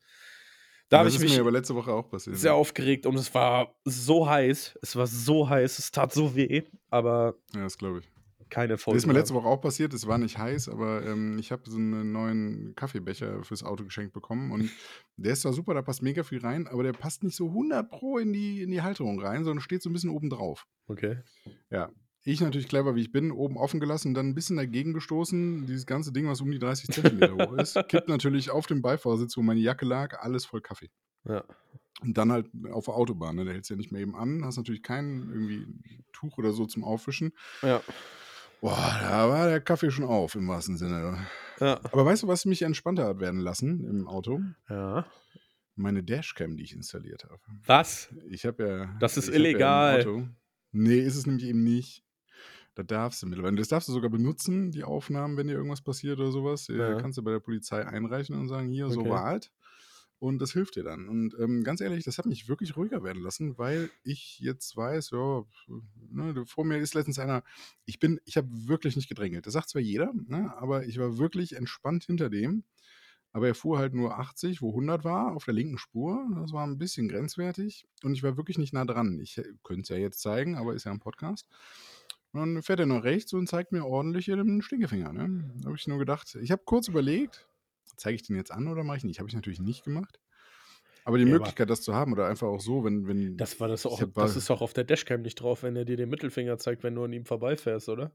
Da 0.89 0.99
Ja, 0.99 1.01
habe 1.01 1.09
ich 1.09 1.18
mich 1.18 1.39
aber 1.39 1.51
letzte 1.53 1.74
Woche 1.74 1.93
auch 1.93 2.09
passiert. 2.11 2.41
sehr 2.41 2.55
aufgeregt 2.55 3.07
und 3.07 3.16
es 3.16 3.35
war 3.35 3.74
so 3.85 4.28
heiß. 4.28 4.78
Es 4.83 4.97
war 4.97 5.07
so 5.07 5.49
heiß, 5.49 5.78
es 5.78 5.91
tat 5.91 6.12
so 6.12 6.35
weh, 6.37 6.62
aber 6.91 7.37
Ja, 7.55 7.62
das 7.62 7.78
glaube 7.78 8.01
ich. 8.01 8.11
Keine 8.51 8.75
Das 8.75 8.83
Folge. 8.83 8.99
ist 8.99 9.07
mir 9.07 9.13
letzte 9.13 9.35
Woche 9.35 9.47
auch 9.47 9.61
passiert. 9.61 9.95
Es 9.95 10.07
war 10.07 10.19
nicht 10.19 10.39
heiß, 10.39 10.69
aber 10.69 11.07
ähm, 11.07 11.39
ich 11.39 11.53
habe 11.53 11.63
so 11.69 11.77
einen 11.77 12.13
neuen 12.13 12.75
Kaffeebecher 12.75 13.43
fürs 13.45 13.63
Auto 13.63 13.85
geschenkt 13.85 14.13
bekommen. 14.13 14.53
Und 14.53 14.71
der 15.17 15.33
ist 15.33 15.43
zwar 15.43 15.53
super, 15.53 15.75
da 15.75 15.83
passt 15.83 16.03
mega 16.03 16.23
viel 16.23 16.41
rein, 16.41 16.67
aber 16.67 16.83
der 16.83 16.93
passt 16.93 17.23
nicht 17.23 17.37
so 17.37 17.49
100 17.49 17.89
Pro 17.89 18.19
in 18.19 18.33
die, 18.33 18.63
in 18.63 18.71
die 18.71 18.83
Halterung 18.83 19.21
rein, 19.21 19.45
sondern 19.45 19.61
steht 19.63 19.83
so 19.83 19.91
ein 19.91 19.93
bisschen 19.93 20.11
oben 20.11 20.31
drauf. 20.31 20.67
Okay. 20.87 21.19
Ja. 21.71 21.91
Ich 22.23 22.41
natürlich 22.41 22.69
clever, 22.69 22.95
wie 22.95 23.01
ich 23.01 23.13
bin, 23.13 23.33
oben 23.33 23.57
offen 23.57 23.81
gelassen 23.81 24.13
dann 24.13 24.29
ein 24.29 24.35
bisschen 24.35 24.57
dagegen 24.57 24.93
gestoßen. 24.93 25.65
Dieses 25.67 25.87
ganze 25.87 26.13
Ding, 26.13 26.29
was 26.29 26.43
um 26.43 26.51
die 26.51 26.59
30 26.59 26.91
Zentimeter 26.95 27.35
hoch 27.35 27.55
ist, 27.55 27.79
kippt 27.89 28.09
natürlich 28.09 28.51
auf 28.51 28.67
dem 28.67 28.83
Beifahrersitz, 28.83 29.37
wo 29.37 29.43
meine 29.43 29.61
Jacke 29.61 29.87
lag, 29.87 30.21
alles 30.21 30.45
voll 30.45 30.61
Kaffee. 30.61 30.91
Ja. 31.25 31.45
Und 32.03 32.17
dann 32.17 32.33
halt 32.33 32.47
auf 32.73 32.87
der 32.87 32.95
Autobahn, 32.95 33.37
ne? 33.37 33.45
da 33.45 33.53
hältst 33.53 33.71
du 33.71 33.75
ja 33.75 33.79
nicht 33.79 33.93
mehr 33.93 34.01
eben 34.01 34.17
an, 34.17 34.45
hast 34.45 34.57
natürlich 34.57 34.83
kein 34.83 35.31
irgendwie 35.31 35.67
Tuch 36.13 36.39
oder 36.39 36.53
so 36.53 36.67
zum 36.67 36.85
Aufwischen. 36.85 37.33
Ja. 37.63 37.83
Boah, 38.61 38.99
da 39.01 39.29
war 39.29 39.49
der 39.49 39.61
Kaffee 39.61 39.91
schon 39.91 40.05
auf, 40.05 40.35
im 40.35 40.47
wahrsten 40.49 40.77
Sinne. 40.77 41.27
Ja. 41.61 41.81
Aber 41.85 42.05
weißt 42.05 42.23
du, 42.25 42.29
was 42.29 42.45
mich 42.45 42.63
entspannter 42.63 43.07
hat 43.07 43.21
werden 43.21 43.41
lassen 43.41 43.85
im 43.85 44.07
Auto? 44.07 44.41
Ja. 44.69 45.07
Meine 45.77 46.03
Dashcam, 46.03 46.57
die 46.57 46.65
ich 46.65 46.75
installiert 46.75 47.25
habe. 47.25 47.39
Was? 47.65 48.11
Ich 48.29 48.45
habe 48.45 48.67
ja. 48.69 48.97
Das 49.01 49.17
ist 49.17 49.29
Ja 49.29 49.35
illegal. 49.35 50.01
Auto, 50.01 50.29
nee, 50.73 50.99
ist 50.99 51.17
es 51.17 51.27
nämlich 51.27 51.47
eben 51.47 51.65
nicht. 51.65 52.05
Da 52.75 52.83
darfst 52.83 53.23
du 53.23 53.27
mittlerweile. 53.27 53.57
Das 53.57 53.69
darfst 53.69 53.89
du 53.89 53.93
sogar 53.93 54.11
benutzen, 54.11 54.71
die 54.71 54.85
Aufnahmen, 54.85 55.37
wenn 55.37 55.49
dir 55.49 55.55
irgendwas 55.55 55.83
passiert 55.83 56.19
oder 56.21 56.31
sowas. 56.31 56.69
Äh, 56.69 56.77
Ja. 56.77 56.95
Kannst 57.01 57.19
du 57.19 57.23
bei 57.23 57.33
der 57.33 57.41
Polizei 57.41 57.85
einreichen 57.87 58.37
und 58.37 58.49
sagen, 58.49 58.69
hier, 58.69 58.89
so 58.91 59.01
Okay. 59.01 59.11
war 59.11 59.25
halt. 59.25 59.51
Und 60.21 60.39
das 60.39 60.53
hilft 60.53 60.77
dir 60.77 60.85
dann. 60.85 61.09
Und 61.09 61.35
ähm, 61.41 61.64
ganz 61.64 61.81
ehrlich, 61.81 62.05
das 62.05 62.18
hat 62.18 62.27
mich 62.27 62.47
wirklich 62.47 62.77
ruhiger 62.77 63.03
werden 63.03 63.23
lassen, 63.23 63.57
weil 63.57 63.91
ich 64.05 64.39
jetzt 64.39 64.77
weiß, 64.77 65.11
ja, 65.12 65.45
ne, 66.11 66.45
vor 66.45 66.66
mir 66.66 66.77
ist 66.77 66.95
letztens 66.95 67.18
einer, 67.18 67.43
ich 67.87 67.99
bin, 67.99 68.21
ich 68.27 68.37
habe 68.37 68.49
wirklich 68.51 68.97
nicht 68.97 69.09
gedrängelt. 69.09 69.47
Das 69.47 69.55
sagt 69.55 69.71
zwar 69.71 69.81
jeder, 69.81 70.12
ne, 70.27 70.55
aber 70.59 70.85
ich 70.85 70.99
war 70.99 71.16
wirklich 71.16 71.57
entspannt 71.57 72.05
hinter 72.05 72.29
dem. 72.29 72.64
Aber 73.33 73.47
er 73.47 73.55
fuhr 73.55 73.79
halt 73.79 73.95
nur 73.95 74.18
80, 74.18 74.61
wo 74.61 74.71
100 74.71 75.05
war, 75.05 75.33
auf 75.35 75.47
der 75.47 75.55
linken 75.55 75.79
Spur. 75.79 76.29
Das 76.35 76.53
war 76.53 76.66
ein 76.66 76.79
bisschen 76.79 77.09
grenzwertig. 77.09 77.87
Und 78.03 78.12
ich 78.12 78.23
war 78.23 78.37
wirklich 78.37 78.59
nicht 78.59 78.75
nah 78.75 78.85
dran. 78.85 79.21
Ich 79.21 79.41
könnte 79.62 79.83
es 79.83 79.89
ja 79.89 79.97
jetzt 79.97 80.21
zeigen, 80.21 80.57
aber 80.57 80.75
ist 80.75 80.85
ja 80.85 80.93
ein 80.93 81.01
Podcast. 81.01 81.47
Und 82.33 82.41
dann 82.41 82.62
fährt 82.62 82.81
er 82.81 82.87
nach 82.87 83.05
rechts 83.05 83.33
und 83.33 83.49
zeigt 83.49 83.73
mir 83.73 83.87
ordentlich 83.87 84.27
den 84.27 84.61
Stinkefinger. 84.61 85.12
Ne? 85.12 85.51
Da 85.61 85.66
habe 85.66 85.77
ich 85.77 85.87
nur 85.87 85.99
gedacht, 85.99 86.37
ich 86.43 86.51
habe 86.51 86.62
kurz 86.64 86.89
überlegt, 86.89 87.49
zeige 87.97 88.16
ich 88.16 88.22
den 88.22 88.36
jetzt 88.36 88.51
an 88.53 88.68
oder 88.68 88.84
mache 88.84 88.99
ich 88.99 89.05
nicht? 89.05 89.18
Habe 89.18 89.28
ich 89.28 89.34
natürlich 89.34 89.61
nicht 89.61 89.84
gemacht. 89.84 90.18
Aber 91.05 91.16
die 91.18 91.24
Ja, 91.24 91.28
aber- 91.30 91.38
Möglichkeit, 91.38 91.70
das 91.70 91.80
zu 91.82 91.95
haben 91.95 92.12
oder 92.12 92.26
einfach 92.26 92.47
auch 92.49 92.61
so, 92.61 92.84
wenn. 92.84 93.07
wenn 93.07 93.36
Das 93.36 93.59
war 93.61 93.68
das 93.68 93.86
auch. 93.86 94.03
Das 94.14 94.36
ist 94.36 94.51
auch 94.51 94.61
auf 94.61 94.72
der 94.74 94.84
Dashcam 94.84 95.22
nicht 95.22 95.36
drauf, 95.36 95.62
wenn 95.62 95.74
er 95.76 95.84
dir 95.84 95.97
den 95.97 96.09
Mittelfinger 96.11 96.59
zeigt, 96.59 96.82
wenn 96.82 96.95
du 96.95 97.05
an 97.05 97.12
ihm 97.12 97.24
vorbeifährst, 97.24 97.88
oder? 97.88 98.12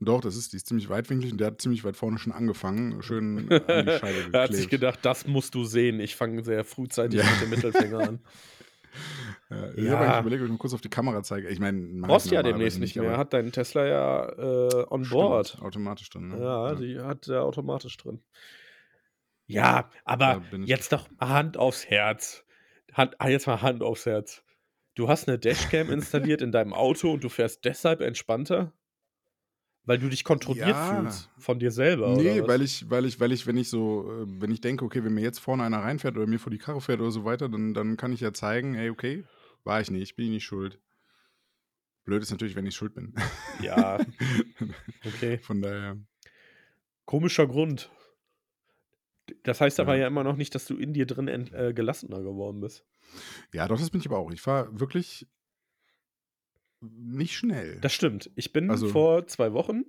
Doch, 0.00 0.20
das 0.20 0.36
ist, 0.36 0.52
die 0.52 0.56
ist 0.56 0.66
ziemlich 0.66 0.88
weitwinklig 0.88 1.32
und 1.32 1.38
der 1.40 1.48
hat 1.48 1.60
ziemlich 1.62 1.82
weit 1.84 1.96
vorne 1.96 2.18
schon 2.18 2.32
angefangen, 2.32 3.00
schön 3.02 3.50
an 3.50 3.86
die 3.86 3.92
Scheibe 3.98 4.28
er 4.32 4.42
hat 4.42 4.50
sich 4.52 4.64
geklebt. 4.64 4.70
gedacht, 4.70 4.98
das 5.02 5.26
musst 5.26 5.54
du 5.54 5.64
sehen. 5.64 5.98
Ich 6.00 6.14
fange 6.16 6.44
sehr 6.44 6.64
frühzeitig 6.64 7.20
Ja. 7.20 7.26
mit 7.30 7.40
dem 7.42 7.50
Mittelfinger 7.50 7.98
an. 8.00 8.20
Ja, 9.50 9.70
ich 9.72 9.84
Ja. 9.84 9.92
habe 9.98 10.04
eigentlich 10.06 10.20
überlegt, 10.20 10.42
ob 10.42 10.46
ich 10.46 10.52
mal 10.52 10.58
kurz 10.58 10.72
auf 10.74 10.80
die 10.80 10.88
Kamera 10.88 11.20
zeige. 11.24 11.48
Ich 11.48 11.58
meine, 11.58 12.00
Brauchst 12.06 12.30
ja 12.30 12.44
demnächst 12.44 12.78
nicht 12.78 12.94
mehr. 12.94 13.08
aber 13.08 13.18
Hat 13.18 13.32
dein 13.32 13.50
Tesla 13.50 13.84
ja 13.86 14.28
äh, 14.28 14.86
on 14.88 15.04
stimmt, 15.04 15.10
board. 15.20 15.58
Automatisch 15.60 16.10
dann. 16.10 16.28
Ne? 16.28 16.38
Ja, 16.40 16.74
die 16.76 17.00
hat 17.00 17.26
er 17.26 17.42
automatisch 17.42 17.96
drin. 17.96 18.20
Ja, 19.46 19.90
aber 20.04 20.42
jetzt 20.64 20.92
doch 20.92 21.08
Hand 21.20 21.56
aufs 21.56 21.86
Herz. 21.86 22.44
Hand, 22.92 23.16
ah, 23.18 23.28
jetzt 23.28 23.46
mal 23.46 23.60
Hand 23.62 23.82
aufs 23.82 24.06
Herz. 24.06 24.42
Du 24.94 25.08
hast 25.08 25.28
eine 25.28 25.38
Dashcam 25.38 25.90
installiert 25.90 26.40
in 26.40 26.52
deinem 26.52 26.72
Auto 26.72 27.12
und 27.12 27.24
du 27.24 27.28
fährst 27.28 27.64
deshalb 27.64 28.00
entspannter? 28.00 28.72
Weil 29.86 29.98
du 29.98 30.08
dich 30.08 30.24
kontrolliert 30.24 30.68
Ja. 30.68 30.88
fühlst 30.88 31.30
von 31.36 31.58
dir 31.58 31.70
selber, 31.70 32.16
Nee, 32.16 32.40
weil 32.46 32.62
ich, 32.62 32.88
weil 32.88 33.04
ich, 33.04 33.20
weil 33.20 33.32
ich, 33.32 33.46
wenn 33.46 33.58
ich 33.58 33.68
so, 33.68 34.10
äh, 34.10 34.24
wenn 34.40 34.50
ich 34.50 34.62
denke, 34.62 34.84
okay, 34.84 35.04
wenn 35.04 35.12
mir 35.12 35.20
jetzt 35.20 35.40
vorne 35.40 35.64
einer 35.64 35.80
reinfährt 35.80 36.16
oder 36.16 36.26
mir 36.26 36.38
vor 36.38 36.50
die 36.50 36.58
Karre 36.58 36.80
fährt 36.80 37.00
oder 37.00 37.10
so 37.10 37.24
weiter, 37.26 37.50
dann, 37.50 37.74
dann 37.74 37.98
kann 37.98 38.12
ich 38.12 38.20
ja 38.20 38.32
zeigen, 38.32 38.74
ey, 38.76 38.88
okay, 38.88 39.24
war 39.62 39.80
ich 39.82 39.90
nicht, 39.90 40.16
bin 40.16 40.26
ich 40.26 40.30
nicht 40.30 40.44
schuld. 40.44 40.80
Blöd 42.04 42.22
ist 42.22 42.30
natürlich, 42.30 42.54
wenn 42.54 42.66
ich 42.66 42.74
schuld 42.74 42.94
bin. 42.94 43.14
Ja, 43.60 43.98
okay. 45.04 45.38
Von 45.38 45.60
daher. 45.60 45.98
Komischer 47.04 47.46
Grund. 47.46 47.90
Das 49.44 49.60
heißt 49.60 49.78
aber 49.80 49.94
Ja. 49.94 50.02
ja 50.02 50.06
immer 50.08 50.24
noch 50.24 50.36
nicht, 50.36 50.54
dass 50.54 50.64
du 50.66 50.76
in 50.76 50.92
dir 50.92 51.06
drin 51.06 51.28
äh, 51.28 51.72
gelassener 51.74 52.20
geworden 52.22 52.60
bist. 52.60 52.84
Ja, 53.52 53.68
doch, 53.68 53.78
das 53.78 53.90
bin 53.90 54.00
ich 54.00 54.06
aber 54.06 54.18
auch. 54.18 54.30
Ich 54.32 54.40
fahre 54.40 54.78
wirklich 54.80 55.26
nicht 56.80 57.34
schnell. 57.36 57.78
Das 57.80 57.92
stimmt. 57.92 58.30
Ich 58.34 58.52
bin 58.52 58.70
Also 58.70 58.88
vor 58.88 59.26
zwei 59.26 59.52
Wochen, 59.52 59.84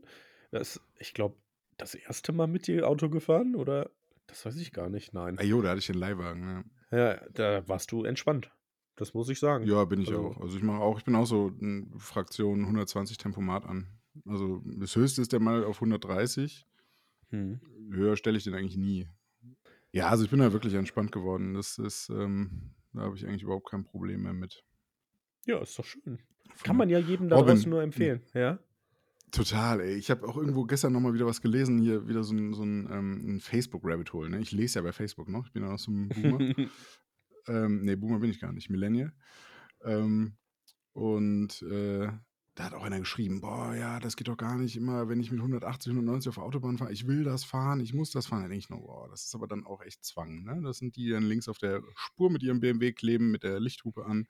das, 0.51 0.79
ich 0.99 1.13
glaube, 1.13 1.35
das 1.77 1.95
erste 1.95 2.31
Mal 2.31 2.47
mit 2.47 2.67
dir 2.67 2.87
Auto 2.87 3.09
gefahren 3.09 3.55
oder 3.55 3.91
das 4.27 4.45
weiß 4.45 4.57
ich 4.57 4.71
gar 4.71 4.89
nicht. 4.89 5.13
Nein. 5.13 5.37
Ah 5.39 5.43
jo, 5.43 5.61
da 5.61 5.69
hatte 5.69 5.79
ich 5.79 5.87
den 5.87 5.95
Leihwagen, 5.97 6.65
ja. 6.91 6.97
Ja, 6.97 7.21
da 7.33 7.67
warst 7.67 7.91
du 7.91 8.03
entspannt. 8.05 8.51
Das 8.95 9.13
muss 9.13 9.27
ich 9.27 9.39
sagen. 9.39 9.65
Ja, 9.67 9.83
bin 9.83 9.99
ich 9.99 10.07
Also, 10.09 10.27
auch. 10.27 10.41
Also 10.41 10.55
ich 10.57 10.63
mache 10.63 10.79
auch, 10.79 10.97
ich 10.97 11.03
bin 11.03 11.15
auch 11.15 11.25
so 11.25 11.49
in 11.59 11.91
Fraktion 11.97 12.61
120 12.61 13.17
Tempomat 13.17 13.65
an. 13.65 13.87
Also 14.25 14.61
das 14.65 14.95
höchste 14.95 15.21
ist 15.21 15.33
der 15.33 15.41
mal 15.41 15.65
auf 15.65 15.77
130. 15.77 16.65
hm. 17.29 17.59
Höher 17.91 18.15
stelle 18.15 18.37
ich 18.37 18.45
den 18.45 18.53
eigentlich 18.53 18.77
nie. 18.77 19.07
Ja, 19.95 20.09
also 20.09 20.25
ich 20.25 20.29
bin 20.29 20.39
da 20.39 20.51
wirklich 20.51 20.73
entspannt 20.73 21.13
geworden. 21.13 21.53
Das 21.53 21.77
ist, 21.77 22.09
ähm, 22.09 22.73
da 22.91 23.03
habe 23.03 23.15
ich 23.15 23.25
eigentlich 23.25 23.43
überhaupt 23.43 23.69
kein 23.69 23.85
Problem 23.85 24.23
mehr 24.23 24.33
mit. 24.33 24.65
Ja, 25.45 25.61
ist 25.61 25.79
doch 25.79 25.85
schön. 25.85 26.19
Kann 26.63 26.75
man 26.75 26.89
ja 26.89 26.99
jedem 26.99 27.29
da 27.29 27.41
draußen 27.41 27.69
nur 27.69 27.81
empfehlen. 27.81 28.21
Ja. 28.33 28.59
Total, 29.31 29.79
ey. 29.79 29.95
Ich 29.95 30.11
habe 30.11 30.27
auch 30.27 30.35
irgendwo 30.35 30.65
gestern 30.65 30.91
nochmal 30.91 31.13
wieder 31.13 31.25
was 31.25 31.41
gelesen, 31.41 31.79
hier 31.79 32.09
wieder 32.09 32.25
so 32.25 32.33
ein, 32.33 32.53
so 32.53 32.63
ein, 32.63 32.89
ähm, 32.91 33.35
ein 33.35 33.39
Facebook-Rabbit-Hole. 33.39 34.29
Ne? 34.29 34.39
Ich 34.41 34.51
lese 34.51 34.79
ja 34.79 34.83
bei 34.83 34.91
Facebook 34.91 35.29
noch, 35.29 35.45
ich 35.45 35.53
bin 35.53 35.63
ja 35.63 35.69
noch 35.69 35.79
so 35.79 35.91
ein 35.91 36.09
Boomer. 36.09 36.39
ähm, 37.47 37.83
nee, 37.83 37.95
Boomer 37.95 38.19
bin 38.19 38.31
ich 38.31 38.41
gar 38.41 38.51
nicht, 38.51 38.69
Millennial. 38.69 39.13
Ähm, 39.85 40.35
und 40.91 41.61
äh, 41.61 42.09
da 42.55 42.63
hat 42.65 42.73
auch 42.73 42.83
einer 42.83 42.99
geschrieben, 42.99 43.41
boah, 43.41 43.75
ja, 43.75 43.99
das 43.99 44.15
geht 44.15 44.29
doch 44.29 44.37
gar 44.37 44.57
nicht 44.57 44.77
immer, 44.77 45.09
wenn 45.09 45.19
ich 45.19 45.29
mit 45.29 45.39
180, 45.41 45.91
190 45.91 46.29
auf 46.29 46.35
der 46.35 46.43
Autobahn 46.45 46.77
fahre. 46.77 46.93
Ich 46.93 47.05
will 47.05 47.23
das 47.23 47.43
fahren, 47.43 47.81
ich 47.81 47.93
muss 47.93 48.11
das 48.11 48.27
fahren. 48.27 48.43
Da 48.43 48.47
denke 48.47 48.59
ich 48.59 48.69
nur, 48.69 48.79
boah, 48.79 49.09
das 49.09 49.25
ist 49.25 49.35
aber 49.35 49.47
dann 49.47 49.65
auch 49.65 49.81
echt 49.81 50.03
Zwang. 50.05 50.43
Ne? 50.43 50.61
Das 50.63 50.77
sind 50.77 50.95
die, 50.95 51.03
die 51.03 51.11
dann 51.11 51.23
links 51.23 51.49
auf 51.49 51.57
der 51.57 51.83
Spur 51.95 52.31
mit 52.31 52.43
ihrem 52.43 52.61
BMW 52.61 52.93
kleben, 52.93 53.29
mit 53.29 53.43
der 53.43 53.59
Lichthupe 53.59 54.05
an. 54.05 54.27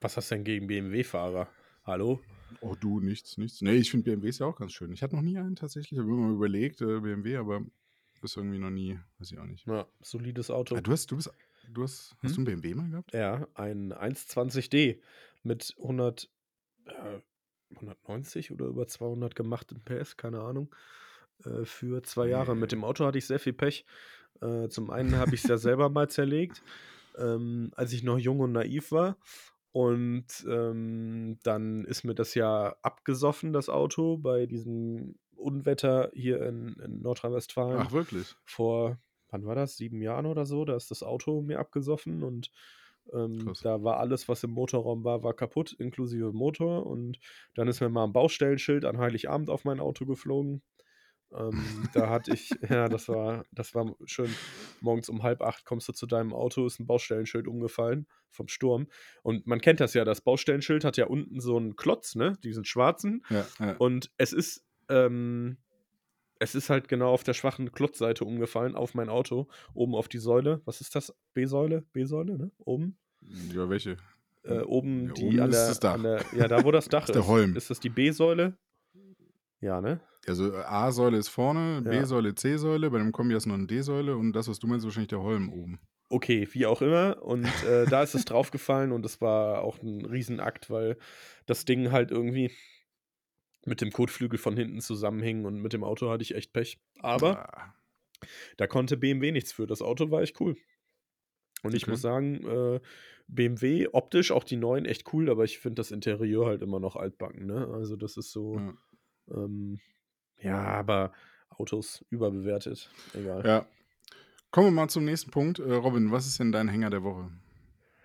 Was 0.00 0.16
hast 0.16 0.30
du 0.30 0.36
denn 0.36 0.44
gegen 0.44 0.66
BMW-Fahrer? 0.68 1.48
Hallo? 1.84 2.20
Oh, 2.60 2.74
du, 2.78 3.00
nichts, 3.00 3.36
nichts. 3.36 3.60
Nee, 3.60 3.76
ich 3.76 3.90
finde 3.90 4.10
BMWs 4.16 4.38
ja 4.38 4.46
auch 4.46 4.56
ganz 4.56 4.72
schön. 4.72 4.92
Ich 4.92 5.02
hatte 5.02 5.14
noch 5.14 5.22
nie 5.22 5.36
einen 5.38 5.56
tatsächlich. 5.56 5.92
Ich 5.92 5.98
habe 5.98 6.08
immer 6.08 6.28
mal 6.28 6.34
überlegt, 6.34 6.80
äh, 6.80 7.00
BMW, 7.00 7.36
aber 7.36 7.62
ist 8.22 8.36
irgendwie 8.36 8.58
noch 8.58 8.70
nie, 8.70 8.98
weiß 9.18 9.32
ich 9.32 9.38
auch 9.38 9.44
nicht. 9.44 9.66
Ja, 9.66 9.86
solides 10.00 10.50
Auto. 10.50 10.76
Ah, 10.76 10.80
du 10.80 10.90
hast, 10.92 11.10
du 11.10 11.16
bist, 11.16 11.30
du 11.72 11.82
hast, 11.82 12.16
hast 12.22 12.36
du 12.36 12.40
Hm? 12.40 12.48
einen 12.48 12.60
BMW 12.62 12.74
mal 12.74 12.90
gehabt? 12.90 13.12
Ja, 13.12 13.46
ein 13.54 13.92
120D 13.92 15.00
mit 15.42 15.74
100, 15.78 16.30
äh, 16.88 17.20
190 17.76 18.52
oder 18.52 18.66
über 18.66 18.86
200 18.86 19.34
gemachten 19.34 19.82
PS, 19.84 20.16
keine 20.16 20.40
Ahnung, 20.40 20.74
äh, 21.44 21.64
für 21.64 22.02
zwei 22.02 22.26
Jahre. 22.26 22.54
Mit 22.54 22.72
dem 22.72 22.84
Auto 22.84 23.04
hatte 23.04 23.18
ich 23.18 23.26
sehr 23.26 23.38
viel 23.40 23.52
Pech. 23.52 23.84
Äh, 24.40 24.68
zum 24.68 24.90
einen 24.90 25.16
habe 25.16 25.34
ich 25.34 25.42
es 25.42 25.48
ja 25.48 25.56
selber 25.58 25.88
mal 25.88 26.08
zerlegt, 26.08 26.62
ähm, 27.16 27.72
als 27.76 27.92
ich 27.92 28.02
noch 28.02 28.18
jung 28.18 28.40
und 28.40 28.52
naiv 28.52 28.92
war. 28.92 29.16
Und 29.72 30.26
ähm, 30.48 31.38
dann 31.42 31.84
ist 31.84 32.04
mir 32.04 32.14
das 32.14 32.34
ja 32.34 32.74
abgesoffen, 32.82 33.52
das 33.52 33.68
Auto, 33.68 34.16
bei 34.16 34.46
diesem 34.46 35.16
Unwetter 35.36 36.10
hier 36.14 36.42
in, 36.42 36.74
in 36.84 37.02
Nordrhein-Westfalen 37.02 37.78
Ach, 37.78 37.92
wirklich? 37.92 38.34
vor, 38.44 38.98
wann 39.28 39.44
war 39.44 39.54
das? 39.54 39.76
Sieben 39.76 40.00
Jahren 40.00 40.26
oder 40.26 40.46
so. 40.46 40.64
Da 40.64 40.74
ist 40.74 40.90
das 40.90 41.02
Auto 41.02 41.42
mir 41.42 41.58
abgesoffen 41.58 42.22
und 42.22 42.50
ähm, 43.12 43.52
da 43.62 43.82
war 43.82 43.98
alles, 43.98 44.28
was 44.28 44.44
im 44.44 44.50
Motorraum 44.50 45.04
war, 45.04 45.22
war 45.22 45.34
kaputt, 45.34 45.72
inklusive 45.72 46.32
Motor. 46.32 46.86
Und 46.86 47.18
dann 47.54 47.68
ist 47.68 47.80
mir 47.80 47.88
mal 47.88 48.04
ein 48.04 48.12
Baustellenschild 48.12 48.84
an 48.84 48.98
Heiligabend 48.98 49.50
auf 49.50 49.64
mein 49.64 49.80
Auto 49.80 50.06
geflogen. 50.06 50.62
Ähm, 51.32 51.88
da 51.92 52.08
hatte 52.08 52.32
ich, 52.32 52.50
ja, 52.70 52.88
das 52.88 53.08
war, 53.08 53.44
das 53.52 53.74
war 53.74 53.94
schön. 54.04 54.34
Morgens 54.80 55.08
um 55.08 55.22
halb 55.22 55.42
acht 55.42 55.64
kommst 55.64 55.88
du 55.88 55.92
zu 55.92 56.06
deinem 56.06 56.32
Auto, 56.32 56.66
ist 56.66 56.80
ein 56.80 56.86
Baustellenschild 56.86 57.46
umgefallen 57.46 58.06
vom 58.30 58.48
Sturm. 58.48 58.88
Und 59.22 59.46
man 59.46 59.60
kennt 59.60 59.80
das 59.80 59.94
ja, 59.94 60.04
das 60.04 60.20
Baustellenschild 60.20 60.84
hat 60.84 60.96
ja 60.96 61.06
unten 61.06 61.40
so 61.40 61.56
einen 61.56 61.76
Klotz, 61.76 62.14
ne? 62.14 62.38
Diesen 62.44 62.64
schwarzen. 62.64 63.24
Ja, 63.30 63.46
ja. 63.58 63.76
Und 63.76 64.10
es 64.16 64.32
ist, 64.32 64.64
ähm, 64.88 65.58
es 66.38 66.54
ist 66.54 66.70
halt 66.70 66.88
genau 66.88 67.10
auf 67.12 67.24
der 67.24 67.34
schwachen 67.34 67.72
Klotzseite 67.72 68.24
umgefallen, 68.24 68.74
auf 68.76 68.94
mein 68.94 69.08
Auto, 69.08 69.48
oben 69.74 69.94
auf 69.94 70.08
die 70.08 70.18
Säule. 70.18 70.60
Was 70.64 70.80
ist 70.80 70.94
das? 70.94 71.14
B-Säule? 71.34 71.84
B-Säule, 71.92 72.38
ne? 72.38 72.50
Oben. 72.58 72.96
ja, 73.54 73.68
welche? 73.68 73.96
Äh, 74.44 74.60
oben 74.60 75.08
Ja, 75.08 75.12
die 75.14 75.24
oben 75.26 75.40
an, 75.40 75.50
ist 75.50 75.56
der, 75.58 75.68
das 75.68 75.80
Dach. 75.80 76.00
der. 76.02 76.24
Ja, 76.36 76.48
da 76.48 76.64
wo 76.64 76.70
das 76.70 76.88
Dach 76.88 77.02
Ist 77.04 77.10
ist. 77.10 77.14
der 77.16 77.26
Holm. 77.26 77.56
Ist 77.56 77.70
das 77.70 77.80
die 77.80 77.88
B-Säule? 77.90 78.56
Ja, 79.60 79.80
ne? 79.80 80.00
Also 80.26 80.52
äh, 80.52 80.62
A-Säule 80.62 81.16
ist 81.18 81.28
vorne, 81.28 81.82
Ja. 81.84 81.90
B-Säule, 81.90 82.34
C-Säule, 82.34 82.90
bei 82.90 82.98
dem 82.98 83.12
Kombi 83.12 83.34
du 83.36 83.48
noch 83.48 83.56
eine 83.56 83.66
D-Säule 83.66 84.16
und 84.16 84.32
das, 84.32 84.48
was 84.48 84.58
du 84.58 84.66
meinst, 84.66 84.84
ist 84.84 84.88
wahrscheinlich 84.90 85.08
der 85.08 85.22
Holm 85.22 85.48
oben. 85.52 85.80
Okay, 86.10 86.48
wie 86.52 86.66
auch 86.66 86.80
immer. 86.80 87.22
Und 87.22 87.44
äh, 87.66 87.84
da 87.86 88.02
ist 88.02 88.14
es 88.14 88.24
draufgefallen 88.26 88.92
und 88.92 89.04
es 89.04 89.20
war 89.20 89.62
auch 89.62 89.82
ein 89.82 90.04
Riesenakt, 90.04 90.70
weil 90.70 90.96
das 91.46 91.64
Ding 91.64 91.90
halt 91.92 92.10
irgendwie 92.10 92.50
mit 93.68 93.80
dem 93.80 93.92
Kotflügel 93.92 94.38
von 94.38 94.56
hinten 94.56 94.80
zusammenhing 94.80 95.44
und 95.44 95.60
mit 95.60 95.72
dem 95.72 95.84
Auto 95.84 96.10
hatte 96.10 96.22
ich 96.22 96.34
echt 96.34 96.52
Pech. 96.52 96.78
Aber 97.00 97.48
Ah, 97.48 97.74
Da 98.56 98.66
konnte 98.66 98.96
BMW 98.96 99.30
nichts 99.32 99.52
für. 99.52 99.66
Das 99.66 99.80
Auto 99.82 100.10
war 100.10 100.22
echt 100.22 100.40
cool. 100.40 100.56
Und 101.62 101.74
ich 101.74 101.82
Okay. 101.84 101.90
muss 101.92 102.00
sagen, 102.02 102.46
äh, 102.46 102.80
BMW 103.28 103.88
optisch 103.92 104.30
auch 104.32 104.44
die 104.44 104.56
neuen 104.56 104.84
echt 104.86 105.12
cool, 105.12 105.28
aber 105.30 105.44
ich 105.44 105.58
finde 105.58 105.76
das 105.76 105.90
Interieur 105.90 106.46
halt 106.46 106.62
immer 106.62 106.80
noch 106.80 106.96
altbacken. 106.96 107.46
Ne? 107.46 107.68
Also 107.72 107.96
das 107.96 108.16
ist 108.16 108.32
so, 108.32 108.56
ja. 108.56 108.74
ähm, 109.34 109.80
ja, 110.40 110.58
aber 110.58 111.12
Autos 111.50 112.04
überbewertet. 112.10 112.90
Egal. 113.14 113.44
ja. 113.44 113.66
Kommen 114.50 114.68
wir 114.68 114.72
mal 114.72 114.88
zum 114.88 115.04
nächsten 115.04 115.30
Punkt. 115.30 115.58
Äh, 115.58 115.72
Robin, 115.74 116.10
was 116.10 116.26
ist 116.26 116.38
denn 116.40 116.52
dein 116.52 116.68
Hänger 116.68 116.90
der 116.90 117.02
Woche? 117.02 117.30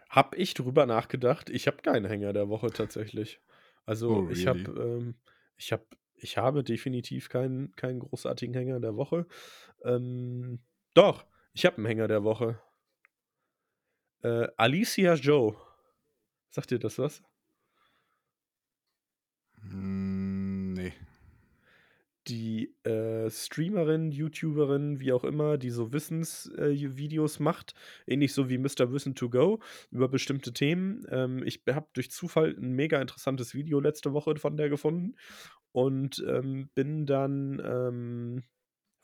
Hab 0.09 0.35
ich 0.37 0.53
drüber 0.53 0.85
nachgedacht? 0.85 1.49
Ich 1.49 1.67
habe 1.67 1.77
keinen 1.77 2.05
Hänger 2.05 2.33
der 2.33 2.49
Woche 2.49 2.69
tatsächlich. 2.71 3.39
Also 3.85 4.25
Oh, 4.27 4.29
ich 4.29 4.45
habe, 4.47 4.59
really? 4.59 4.81
ähm, 4.81 5.15
ich 5.57 5.71
habe, 5.71 5.85
ich 6.15 6.37
habe 6.37 6.63
definitiv 6.63 7.29
keinen, 7.29 7.75
keinen 7.75 7.99
großartigen 7.99 8.53
Hänger 8.55 8.79
der 8.79 8.95
Woche. 8.95 9.27
Ähm, 9.83 10.61
doch, 10.93 11.25
ich 11.53 11.65
habe 11.65 11.77
einen 11.77 11.85
Hänger 11.85 12.07
der 12.07 12.23
Woche. 12.23 12.59
Äh, 14.21 14.47
Alicia 14.57 15.15
Joe. 15.15 15.55
Sagt 16.49 16.71
dir 16.71 16.79
das 16.79 16.99
was? 16.99 17.23
Hm. 19.61 20.02
Die 22.27 22.73
äh, 22.83 23.29
Streamerin, 23.29 24.11
YouTuberin, 24.11 24.99
wie 25.01 25.11
auch 25.11 25.25
immer, 25.25 25.57
die 25.57 25.71
so 25.71 25.91
Wissensvideos 25.91 27.39
macht, 27.39 27.73
ähnlich 28.07 28.33
so 28.33 28.49
wie 28.49 28.57
Mr. 28.57 28.93
Wissen 28.93 29.13
to 29.13 29.29
Go 29.29 29.59
über 29.91 30.07
bestimmte 30.07 30.53
Themen. 30.53 31.05
Ähm, 31.09 31.43
ich 31.45 31.63
habe 31.69 31.87
durch 31.93 32.11
Zufall 32.11 32.55
ein 32.57 32.71
mega 32.73 33.01
interessantes 33.01 33.53
Video 33.53 33.81
letzte 33.81 34.13
Woche 34.13 34.37
von 34.37 34.55
der 34.55 34.69
gefunden 34.69 35.15
und 35.73 36.23
ähm, 36.25 36.69
bin 36.75 37.05
dann, 37.05 37.61
ähm, 37.65 38.43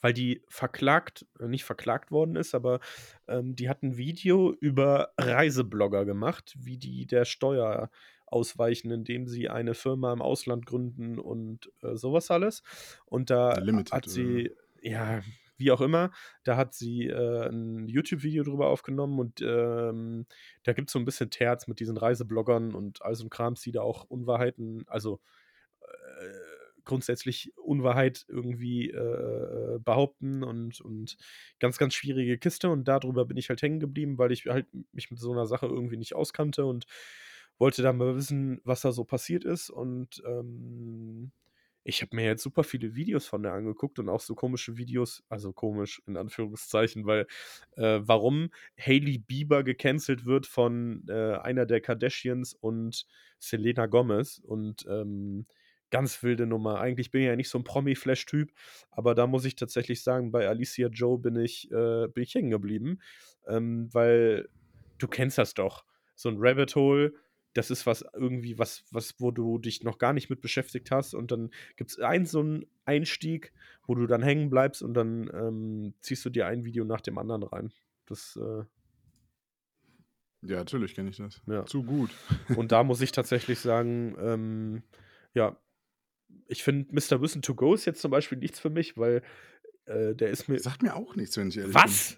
weil 0.01 0.13
die 0.13 0.45
verklagt, 0.47 1.25
äh, 1.39 1.47
nicht 1.47 1.65
verklagt 1.65 2.11
worden 2.11 2.37
ist, 2.37 2.55
aber 2.55 2.79
ähm, 3.27 3.55
die 3.55 3.67
hat 3.67 3.83
ein 3.83 3.97
Video 3.97 4.53
über 4.61 5.11
Reiseblogger 5.17 6.05
gemacht, 6.05 6.55
wie 6.57 6.77
die 6.77 7.05
der 7.05 7.25
Steuer 7.25 7.89
ausweichen, 8.31 8.91
indem 8.91 9.27
sie 9.27 9.49
eine 9.49 9.73
Firma 9.73 10.13
im 10.13 10.21
Ausland 10.21 10.65
gründen 10.65 11.19
und 11.19 11.71
äh, 11.81 11.95
sowas 11.95 12.31
alles. 12.31 12.63
Und 13.05 13.29
da 13.29 13.57
Limited, 13.59 13.93
hat 13.93 14.09
sie, 14.09 14.51
ja, 14.81 15.21
wie 15.57 15.71
auch 15.71 15.81
immer, 15.81 16.11
da 16.43 16.55
hat 16.55 16.73
sie 16.73 17.07
äh, 17.07 17.49
ein 17.49 17.87
YouTube-Video 17.87 18.43
drüber 18.43 18.67
aufgenommen 18.67 19.19
und 19.19 19.41
ähm, 19.41 20.25
da 20.63 20.73
gibt 20.73 20.89
es 20.89 20.93
so 20.93 20.99
ein 20.99 21.05
bisschen 21.05 21.29
Terz 21.29 21.67
mit 21.67 21.79
diesen 21.79 21.97
Reisebloggern 21.97 22.73
und 22.73 23.01
all 23.01 23.15
so 23.15 23.25
ein 23.25 23.29
Krams, 23.29 23.61
die 23.61 23.73
da 23.73 23.81
auch 23.81 24.05
Unwahrheiten, 24.05 24.85
also 24.87 25.19
äh, 25.81 26.59
grundsätzlich 26.85 27.53
Unwahrheit 27.57 28.25
irgendwie 28.27 28.89
äh, 28.89 29.79
behaupten 29.79 30.43
und, 30.43 30.81
und 30.81 31.17
ganz, 31.59 31.77
ganz 31.77 31.93
schwierige 31.93 32.37
Kiste. 32.39 32.69
Und 32.69 32.87
darüber 32.87 33.25
bin 33.25 33.37
ich 33.37 33.49
halt 33.49 33.61
hängen 33.61 33.79
geblieben, 33.79 34.17
weil 34.17 34.31
ich 34.31 34.47
halt 34.47 34.65
mich 34.91 35.11
mit 35.11 35.19
so 35.19 35.31
einer 35.31 35.45
Sache 35.45 35.67
irgendwie 35.67 35.97
nicht 35.97 36.15
auskannte 36.15 36.65
und 36.65 36.87
wollte 37.59 37.83
dann 37.83 37.97
mal 37.97 38.15
wissen, 38.15 38.61
was 38.63 38.81
da 38.81 38.91
so 38.91 39.03
passiert 39.03 39.45
ist. 39.45 39.69
Und 39.69 40.23
ähm, 40.25 41.31
ich 41.83 42.01
habe 42.01 42.15
mir 42.15 42.25
jetzt 42.25 42.43
super 42.43 42.63
viele 42.63 42.95
Videos 42.95 43.27
von 43.27 43.43
der 43.43 43.53
angeguckt 43.53 43.99
und 43.99 44.09
auch 44.09 44.19
so 44.19 44.35
komische 44.35 44.77
Videos, 44.77 45.23
also 45.29 45.53
komisch 45.53 46.01
in 46.07 46.17
Anführungszeichen, 46.17 47.05
weil 47.05 47.27
äh, 47.75 47.99
warum 48.01 48.49
Hailey 48.79 49.17
Bieber 49.17 49.63
gecancelt 49.63 50.25
wird 50.25 50.45
von 50.45 51.03
äh, 51.07 51.35
einer 51.37 51.65
der 51.65 51.81
Kardashians 51.81 52.53
und 52.53 53.05
Selena 53.39 53.85
Gomez 53.87 54.39
und 54.39 54.85
ähm, 54.89 55.45
ganz 55.89 56.21
wilde 56.21 56.45
Nummer. 56.45 56.79
Eigentlich 56.79 57.11
bin 57.11 57.21
ich 57.21 57.27
ja 57.27 57.35
nicht 57.35 57.49
so 57.49 57.57
ein 57.57 57.63
Promi-Flash-Typ, 57.63 58.51
aber 58.91 59.15
da 59.15 59.27
muss 59.27 59.45
ich 59.45 59.55
tatsächlich 59.55 60.03
sagen, 60.03 60.31
bei 60.31 60.47
Alicia 60.47 60.89
Joe 60.89 61.17
bin 61.17 61.35
ich, 61.35 61.71
äh, 61.71 62.07
bin 62.07 62.23
ich 62.23 62.35
hängen 62.35 62.51
geblieben, 62.51 62.99
ähm, 63.47 63.89
weil 63.91 64.49
du 64.97 65.07
kennst 65.07 65.37
das 65.37 65.53
doch. 65.53 65.85
So 66.15 66.29
ein 66.29 66.35
Rabbit 66.37 66.75
Hole, 66.75 67.13
das 67.53 67.71
ist 67.71 67.85
was 67.85 68.05
irgendwie, 68.13 68.57
was, 68.59 68.83
was, 68.91 69.19
wo 69.19 69.31
du 69.31 69.57
dich 69.57 69.83
noch 69.83 69.97
gar 69.97 70.13
nicht 70.13 70.29
mit 70.29 70.41
beschäftigt 70.41 70.91
hast 70.91 71.13
und 71.13 71.31
dann 71.31 71.51
gibt 71.77 71.91
es 71.91 71.99
einen 71.99 72.25
so 72.25 72.39
einen 72.39 72.65
Einstieg, 72.85 73.53
wo 73.85 73.95
du 73.95 74.05
dann 74.05 74.21
hängen 74.21 74.49
bleibst 74.49 74.81
und 74.81 74.93
dann 74.93 75.29
ähm, 75.33 75.93
ziehst 76.01 76.23
du 76.25 76.29
dir 76.29 76.47
ein 76.47 76.63
Video 76.63 76.85
nach 76.85 77.01
dem 77.01 77.17
anderen 77.17 77.43
rein. 77.43 77.73
Das, 78.05 78.37
äh, 78.37 78.63
Ja, 80.41 80.57
natürlich 80.57 80.95
kenne 80.95 81.09
ich 81.09 81.17
das. 81.17 81.41
Ja. 81.47 81.65
Zu 81.65 81.83
gut. 81.83 82.11
Und 82.55 82.71
da 82.71 82.83
muss 82.83 83.01
ich 83.01 83.11
tatsächlich 83.11 83.59
sagen, 83.59 84.15
ähm, 84.19 84.83
ja, 85.33 85.59
ich 86.47 86.63
finde 86.63 86.93
Mr. 86.93 87.21
Wissen 87.21 87.41
to 87.41 87.55
Go 87.55 87.73
ist 87.73 87.85
jetzt 87.85 88.01
zum 88.01 88.11
Beispiel 88.11 88.37
nichts 88.37 88.59
für 88.59 88.69
mich, 88.69 88.97
weil 88.97 89.21
äh, 89.85 90.15
der 90.15 90.29
ist 90.29 90.47
mir. 90.47 90.59
Sagt 90.59 90.81
mir 90.81 90.95
auch 90.95 91.15
nichts, 91.15 91.35
wenn 91.37 91.49
ich 91.49 91.57
ehrlich 91.57 91.73
bin. 91.73 91.83
Was? 91.83 92.17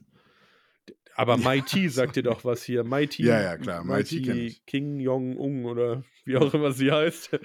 Aber 1.16 1.38
Mighty 1.38 1.90
sagt 1.90 2.16
dir 2.16 2.24
doch 2.24 2.46
was 2.46 2.64
hier. 2.64 2.84
Mighty, 2.84 3.24
Ja, 3.24 3.42
ja, 3.42 3.58
klar, 3.58 3.84
Mighty. 3.84 4.62
King 4.66 5.00
Jong-un 5.00 5.66
oder 5.66 6.04
wie 6.26 6.38
auch 6.38 6.54
immer 6.54 6.72
sie 6.72 6.92
heißt. 6.92 7.38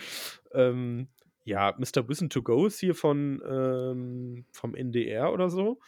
ähm, 0.52 1.08
ja, 1.44 1.74
Mr. 1.78 2.08
Wissen 2.08 2.30
to 2.30 2.42
Go 2.42 2.66
ist 2.66 2.80
hier 2.80 2.94
von 2.94 3.42
ähm, 3.48 4.46
vom 4.52 4.74
NDR 4.74 5.32
oder 5.32 5.48
so. 5.50 5.80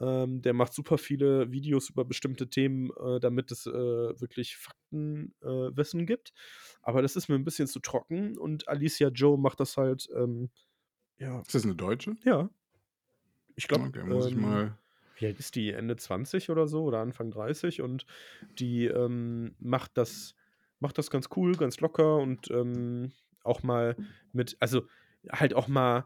Ähm, 0.00 0.42
der 0.42 0.52
macht 0.52 0.74
super 0.74 0.98
viele 0.98 1.52
Videos 1.52 1.90
über 1.90 2.04
bestimmte 2.04 2.48
Themen, 2.50 2.90
äh, 3.00 3.20
damit 3.20 3.52
es 3.52 3.66
äh, 3.66 3.72
wirklich 3.72 4.56
Faktenwissen 4.56 6.00
äh, 6.00 6.04
gibt. 6.04 6.32
Aber 6.82 7.02
das 7.02 7.14
ist 7.14 7.28
mir 7.28 7.36
ein 7.36 7.44
bisschen 7.44 7.68
zu 7.68 7.78
trocken 7.78 8.36
und 8.36 8.66
Alicia 8.68 9.08
Joe 9.08 9.38
macht 9.38 9.60
das 9.60 9.76
halt, 9.76 10.08
ähm, 10.16 10.50
ja, 11.18 11.40
Ist 11.40 11.54
das 11.54 11.64
eine 11.64 11.76
Deutsche? 11.76 12.16
ja. 12.24 12.50
Ich 13.54 13.68
glaube, 13.68 13.84
Okay, 13.88 14.02
muss 14.04 14.26
ich 14.26 14.32
ähm, 14.32 14.40
mal. 14.40 14.78
Wie 15.22 15.26
alt 15.26 15.38
ist 15.38 15.54
die? 15.54 15.72
Ende 15.72 15.96
20 15.96 16.50
oder 16.50 16.66
so 16.66 16.84
oder 16.84 17.00
Anfang 17.00 17.30
30 17.30 17.80
und 17.80 18.06
die 18.58 18.86
ähm, 18.86 19.54
macht 19.60 19.96
das 19.96 20.34
macht 20.82 20.98
das 20.98 21.10
ganz 21.10 21.30
cool, 21.36 21.54
ganz 21.54 21.80
locker 21.80 22.16
und 22.16 22.50
ähm, 22.50 23.12
auch 23.44 23.62
mal 23.62 23.96
mit, 24.32 24.56
also 24.60 24.82
halt 25.30 25.54
auch 25.54 25.68
mal 25.68 26.04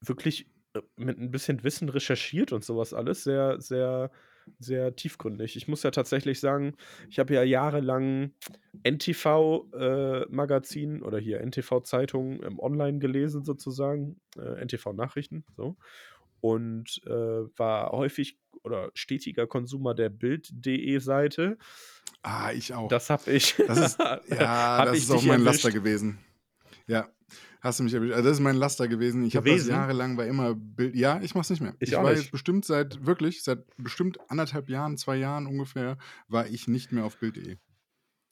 wirklich 0.00 0.50
äh, 0.74 0.82
mit 0.96 1.18
ein 1.18 1.30
bisschen 1.30 1.64
Wissen 1.64 1.88
recherchiert 1.88 2.52
und 2.52 2.64
sowas 2.64 2.92
alles. 2.94 3.24
Sehr, 3.24 3.60
sehr, 3.60 4.10
sehr 4.58 4.96
tiefgründig. 4.96 5.56
Ich 5.56 5.68
muss 5.68 5.84
ja 5.84 5.92
tatsächlich 5.92 6.40
sagen, 6.40 6.74
ich 7.08 7.18
habe 7.20 7.34
ja 7.34 7.42
jahrelang 7.44 8.32
NTV-Magazin 8.82 11.02
oder 11.02 11.18
hier 11.18 11.40
NTV-Zeitung 11.40 12.42
ähm, 12.42 12.58
online 12.58 12.98
gelesen, 12.98 13.44
sozusagen, 13.44 14.20
äh, 14.36 14.60
NTV-Nachrichten, 14.64 15.44
so. 15.56 15.76
Und 16.42 17.00
äh, 17.06 17.10
war 17.10 17.92
häufig 17.92 18.36
oder 18.64 18.90
stetiger 18.94 19.46
Konsumer 19.46 19.94
der 19.94 20.08
Bild.de 20.10 20.98
Seite. 20.98 21.56
Ah, 22.22 22.50
ich 22.52 22.74
auch. 22.74 22.88
Das 22.88 23.10
habe 23.10 23.30
ich. 23.32 23.54
Das 23.66 23.78
ist, 23.78 23.98
ja, 24.28 24.84
das 24.84 24.96
ich 24.96 25.04
ist 25.04 25.10
auch 25.12 25.22
mein 25.22 25.40
erwischt. 25.44 25.64
Laster 25.64 25.70
gewesen. 25.70 26.18
Ja, 26.88 27.08
hast 27.60 27.78
du 27.78 27.84
mich 27.84 27.94
erwischt. 27.94 28.12
Also 28.14 28.28
das 28.28 28.38
ist 28.38 28.42
mein 28.42 28.56
Laster 28.56 28.88
gewesen. 28.88 29.24
Ich 29.24 29.36
habe 29.36 29.48
das 29.50 29.68
jahrelang 29.68 30.16
war 30.16 30.26
immer 30.26 30.54
Bild. 30.56 30.96
Ja, 30.96 31.20
ich 31.22 31.34
mach's 31.36 31.48
nicht 31.48 31.62
mehr. 31.62 31.74
Ich 31.78 31.90
Ich, 31.90 31.96
auch 31.96 32.02
war 32.02 32.10
nicht. 32.10 32.22
jetzt 32.22 32.32
bestimmt 32.32 32.64
seit 32.64 33.06
wirklich 33.06 33.44
seit 33.44 33.64
bestimmt 33.76 34.18
anderthalb 34.28 34.68
Jahren, 34.68 34.96
zwei 34.98 35.16
Jahren 35.16 35.46
ungefähr, 35.46 35.96
war 36.28 36.46
ich 36.48 36.66
nicht 36.66 36.90
mehr 36.90 37.04
auf 37.04 37.18
Bild.de. 37.18 37.56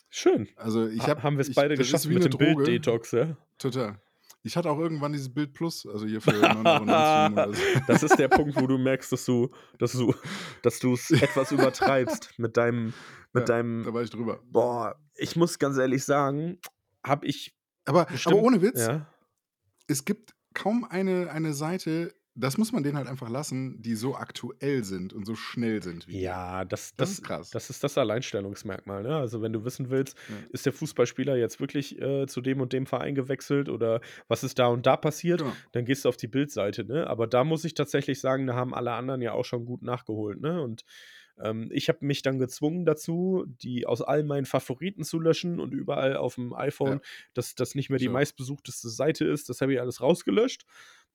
Schön. 0.09 0.49
Also 0.57 0.89
ich 0.89 1.03
Ha- 1.03 1.11
habe 1.11 1.23
haben 1.23 1.37
wir 1.37 1.43
es 1.43 1.49
ich, 1.51 1.55
beide 1.55 1.77
das 1.77 1.87
geschafft 1.87 2.05
ist 2.07 2.11
wie 2.11 2.15
mit 2.15 2.25
eine 2.25 2.31
dem. 2.31 2.39
Bild-Detox, 2.57 3.13
ja? 3.13 3.37
Total. 3.59 4.01
Ich 4.43 4.57
hatte 4.57 4.71
auch 4.71 4.79
irgendwann 4.79 5.13
dieses 5.13 5.33
Bild 5.33 5.53
Plus, 5.53 5.87
also 5.87 6.07
hier 6.07 6.21
für 6.21 6.31
9,90 6.31 6.67
Euro 6.67 7.33
oder 7.33 7.55
so. 7.55 7.63
das 7.87 8.03
ist 8.03 8.19
der 8.19 8.29
Punkt, 8.29 8.59
wo 8.61 8.67
du 8.67 8.79
merkst, 8.79 9.13
dass 9.13 9.25
du, 9.27 9.51
dass 9.79 9.93
du, 9.93 10.15
dass 10.63 10.79
du 10.79 10.95
es 10.95 11.11
etwas 11.11 11.53
übertreibst 11.53 12.39
mit 12.39 12.57
deinem, 12.57 12.95
mit 13.33 13.43
Ja, 13.49 13.57
deinem. 13.57 13.85
Da 13.85 13.93
war 13.93 14.03
ich 14.03 14.11
drüber. 14.11 14.41
Boah, 14.45 14.97
ich 15.15 15.37
muss 15.37 15.59
ganz 15.59 15.77
ehrlich 15.77 16.05
sagen, 16.05 16.59
habe 17.05 17.27
ich 17.27 17.55
Aber, 17.85 18.07
bestimmt. 18.07 18.37
aber 18.37 18.43
ohne 18.45 18.63
Witz, 18.63 18.87
Ja. 18.87 19.07
es 19.89 20.05
gibt 20.07 20.35
kaum 20.55 20.85
eine, 20.85 21.31
eine 21.31 21.53
Seite, 21.53 22.15
das 22.35 22.57
muss 22.59 22.73
man 22.73 22.83
denen 22.83 22.97
halt 22.97 23.09
einfach 23.09 23.29
lassen, 23.29 23.83
die 23.83 23.95
so 23.95 24.15
aktuell 24.15 24.85
sind 24.85 25.13
und 25.13 25.27
so 25.27 25.35
schnell 25.35 25.83
sind 25.83 26.07
wie 26.07 26.13
die. 26.13 26.21
Ja, 26.21 26.65
das, 26.65 26.95
Das 26.97 27.09
das, 27.09 27.11
ist 27.19 27.23
krass. 27.25 27.51
das 27.51 27.71
ist 27.71 27.83
das 27.85 27.99
Alleinstellungsmerkmal. 27.99 29.03
Ne? 29.03 29.17
Also, 29.17 29.43
wenn 29.43 29.53
du 29.53 29.65
wissen 29.65 29.91
willst, 29.91 30.17
Ja. 30.29 30.37
ist 30.51 30.65
der 30.67 30.73
Fußballspieler 30.73 31.37
jetzt 31.37 31.61
wirklich 31.61 32.01
äh, 32.01 32.27
zu 32.27 32.41
dem 32.41 32.61
und 32.61 32.73
dem 32.73 32.87
Verein 32.87 33.15
gewechselt 33.15 33.69
oder 33.69 34.01
was 34.29 34.45
ist 34.45 34.59
da 34.59 34.69
und 34.69 34.87
da 34.87 34.97
passiert, 34.97 35.41
Genau. 35.41 35.53
dann 35.73 35.85
gehst 35.85 36.05
du 36.05 36.09
auf 36.09 36.17
die 36.17 36.29
Bildseite. 36.29 36.85
Ne? 36.85 37.07
Aber 37.09 37.27
da 37.27 37.45
muss 37.45 37.65
ich 37.65 37.75
tatsächlich 37.75 38.21
sagen, 38.21 38.47
da 38.47 38.55
haben 38.55 38.75
alle 38.75 38.93
anderen 38.93 39.21
ja 39.23 39.33
auch 39.33 39.45
schon 39.45 39.65
gut 39.65 39.83
nachgeholt. 39.83 40.41
Ne? 40.41 40.63
Und 40.63 40.85
ähm, 41.43 41.71
ich 41.73 41.89
habe 41.89 42.05
mich 42.07 42.23
dann 42.23 42.39
gezwungen 42.39 42.85
dazu, 42.85 43.45
die 43.47 43.87
aus 43.87 44.03
all 44.03 44.23
meinen 44.25 44.45
Favoriten 44.47 45.05
zu 45.05 45.19
löschen 45.19 45.59
und 45.59 45.73
überall 45.73 46.17
auf 46.17 46.37
dem 46.37 46.53
iPhone, 46.55 46.99
Ja. 46.99 47.01
dass 47.35 47.55
das 47.55 47.75
nicht 47.75 47.91
mehr 47.91 47.99
die 47.99 48.09
meistbesuchteste 48.09 48.89
Seite 48.89 49.25
ist. 49.25 49.49
Das 49.49 49.61
habe 49.61 49.73
ich 49.73 49.81
alles 49.81 50.01
rausgelöscht. 50.01 50.65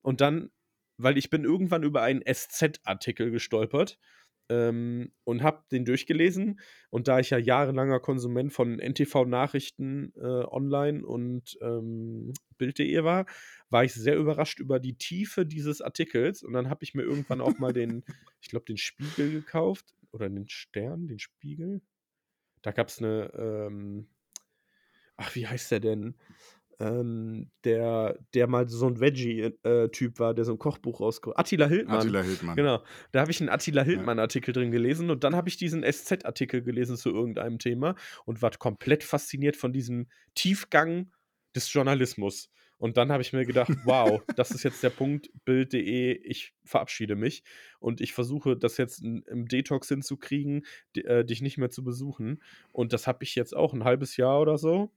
Und 0.02 0.22
dann, 0.22 0.50
weil 0.98 1.18
ich 1.18 1.30
bin 1.30 1.44
irgendwann 1.44 1.84
über 1.84 2.02
einen 2.02 2.22
SZ-Artikel 2.22 3.32
gestolpert 3.32 3.98
ähm, 4.50 5.12
und 5.24 5.44
habe 5.44 5.64
den 5.72 5.86
durchgelesen. 5.86 6.60
Und 6.90 7.08
da 7.08 7.20
ich 7.20 7.32
ja 7.32 7.38
jahrelanger 7.38 8.00
Konsument 8.00 8.54
von 8.54 8.80
NTV-Nachrichten 8.80 10.14
äh, 10.16 10.20
online 10.22 11.06
und 11.06 11.58
ähm, 11.62 12.34
Bild.de 12.58 13.04
war, 13.04 13.26
war 13.70 13.84
ich 13.84 13.94
sehr 13.94 14.18
überrascht 14.18 14.60
über 14.60 14.80
die 14.80 14.98
Tiefe 14.98 15.46
dieses 15.46 15.82
Artikels. 15.82 16.44
Und 16.44 16.54
dann 16.54 16.70
habe 16.70 16.84
ich 16.84 16.94
mir 16.94 17.04
irgendwann 17.04 17.42
auch 17.42 17.58
mal 17.58 17.74
den, 17.74 18.04
ich 18.42 18.50
glaube, 18.50 18.66
den 18.66 18.78
Spiegel 18.78 19.32
gekauft 19.32 19.94
oder 20.12 20.30
den 20.30 20.48
Stern, 20.48 21.08
den 21.08 21.20
Spiegel. 21.20 21.82
Da 22.62 22.72
gab 22.72 22.88
es 22.88 23.00
eine, 23.00 23.32
ähm, 23.36 24.08
ach, 25.18 25.36
wie 25.36 25.48
heißt 25.48 25.72
der 25.72 25.80
denn? 25.80 26.16
Ähm, 26.80 27.50
der, 27.64 28.20
der 28.34 28.48
mal 28.48 28.68
so 28.68 28.88
ein 28.88 29.00
Veggie-Typ 29.00 30.20
war, 30.20 30.34
der 30.34 30.46
so 30.46 30.54
ein 30.54 30.60
Kochbuch 30.60 31.00
rausgebracht 31.00 31.40
Attila 31.40 31.68
Hildmann. 31.68 32.00
Attila 32.00 32.22
Hildmann. 32.22 32.56
Genau. 32.56 32.84
Da 33.12 33.22
habe 33.22 33.32
ich 33.32 33.40
einen 33.40 33.50
Attila 33.50 33.84
Hildmann-Artikel 33.84 34.54
drin 34.54 34.72
gelesen 34.72 35.10
und 35.10 35.24
dann 35.24 35.36
habe 35.36 35.48
ich 35.48 35.58
diesen 35.58 35.84
SZ-Artikel 35.84 36.62
gelesen 36.62 36.98
zu 36.98 37.10
irgendeinem 37.10 37.60
Thema 37.60 37.96
und 38.26 38.42
war 38.42 38.52
komplett 38.52 39.04
fasziniert 39.04 39.56
von 39.56 39.74
diesem 39.74 40.08
Tiefgang 40.34 41.12
des 41.56 41.72
Journalismus. 41.72 42.50
Und 42.78 42.98
dann 42.98 43.12
habe 43.12 43.22
ich 43.22 43.34
mir 43.34 43.46
gedacht, 43.46 43.70
wow, 43.86 44.22
das 44.36 44.52
ist 44.52 44.64
jetzt 44.64 44.84
der 44.84 44.90
Punkt, 44.90 45.30
Bild.de, 45.46 46.14
ich 46.24 46.54
verabschiede 46.66 47.16
mich 47.16 47.44
und 47.80 48.02
ich 48.02 48.14
versuche 48.14 48.58
das 48.58 48.78
jetzt 48.78 49.02
im 49.02 49.48
Detox 49.48 49.88
hinzukriegen, 49.88 50.66
äh, 50.96 51.24
dich 51.24 51.42
nicht 51.42 51.58
mehr 51.58 51.70
zu 51.70 51.84
besuchen. 51.84 52.42
Und 52.72 52.94
das 52.94 53.08
habe 53.08 53.24
ich 53.24 53.36
jetzt 53.36 53.56
auch 53.56 53.74
ein 53.74 53.84
halbes 53.84 54.18
Jahr 54.18 54.42
oder 54.42 54.58
so, 54.58 54.92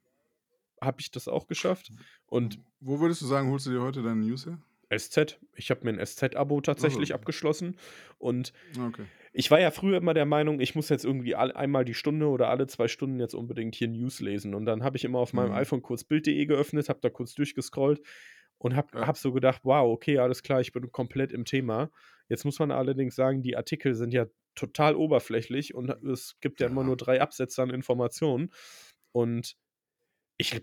habe 0.83 1.01
ich 1.01 1.11
das 1.11 1.29
auch 1.29 1.47
geschafft. 1.47 1.91
Und 2.27 2.59
Wo 2.81 3.01
würdest 3.01 3.23
du 3.23 3.27
sagen, 3.27 3.51
holst 3.51 3.67
du 3.67 3.71
dir 3.71 3.81
heute 3.83 4.03
deine 4.03 4.21
News 4.25 4.47
her? 4.47 4.59
SZ, 4.91 5.39
ich 5.55 5.71
habe 5.71 5.85
mir 5.85 5.91
ein 5.99 6.05
SZ-Abo 6.07 6.61
tatsächlich 6.63 7.09
so. 7.11 7.15
abgeschlossen 7.15 7.77
und 8.19 8.53
Okay. 8.79 9.05
ich 9.33 9.51
war 9.51 9.61
ja 9.61 9.71
früher 9.71 9.99
immer 9.99 10.15
der 10.15 10.25
Meinung, 10.25 10.61
ich 10.61 10.75
muss 10.75 10.89
jetzt 10.89 11.05
irgendwie 11.05 11.35
all, 11.35 11.53
einmal 11.53 11.85
die 11.85 11.95
Stunde 11.95 12.27
oder 12.29 12.49
alle 12.49 12.67
zwei 12.67 12.89
Stunden 12.89 13.21
jetzt 13.21 13.35
unbedingt 13.35 13.75
hier 13.75 13.89
News 13.89 14.21
lesen. 14.21 14.55
Und 14.55 14.65
dann 14.65 14.83
habe 14.83 14.97
ich 14.97 15.05
immer 15.05 15.19
auf 15.19 15.35
meinem 15.35 15.51
Mhm. 15.51 15.57
iPhone 15.57 15.83
kurz 15.83 16.05
Bild.de 16.05 16.47
geöffnet, 16.47 16.89
habe 16.89 17.01
da 17.03 17.11
kurz 17.11 17.35
durchgescrollt 17.35 18.01
und 18.57 18.75
habe 18.75 18.89
Ja. 18.95 19.07
hab 19.07 19.19
so 19.19 19.33
gedacht, 19.33 19.61
wow, 19.65 19.93
okay, 19.93 20.19
alles 20.19 20.43
klar, 20.43 20.61
ich 20.61 20.73
bin 20.73 20.91
komplett 20.91 21.33
im 21.33 21.45
Thema. 21.45 21.91
Jetzt 22.29 22.45
muss 22.45 22.59
man 22.59 22.71
allerdings 22.71 23.15
sagen, 23.15 23.43
die 23.43 23.57
Artikel 23.57 23.95
sind 23.95 24.15
ja 24.15 24.27
total 24.55 24.97
oberflächlich 24.97 25.75
und 25.75 25.91
es 26.05 26.37
gibt 26.41 26.61
ja, 26.61 26.67
immer 26.69 26.81
Ja. 26.81 26.87
nur 26.87 26.97
drei 26.97 27.21
Absätze 27.21 27.63
an 27.63 27.71
Informationen. 27.71 28.51
Und 29.13 29.57
ich, 30.41 30.63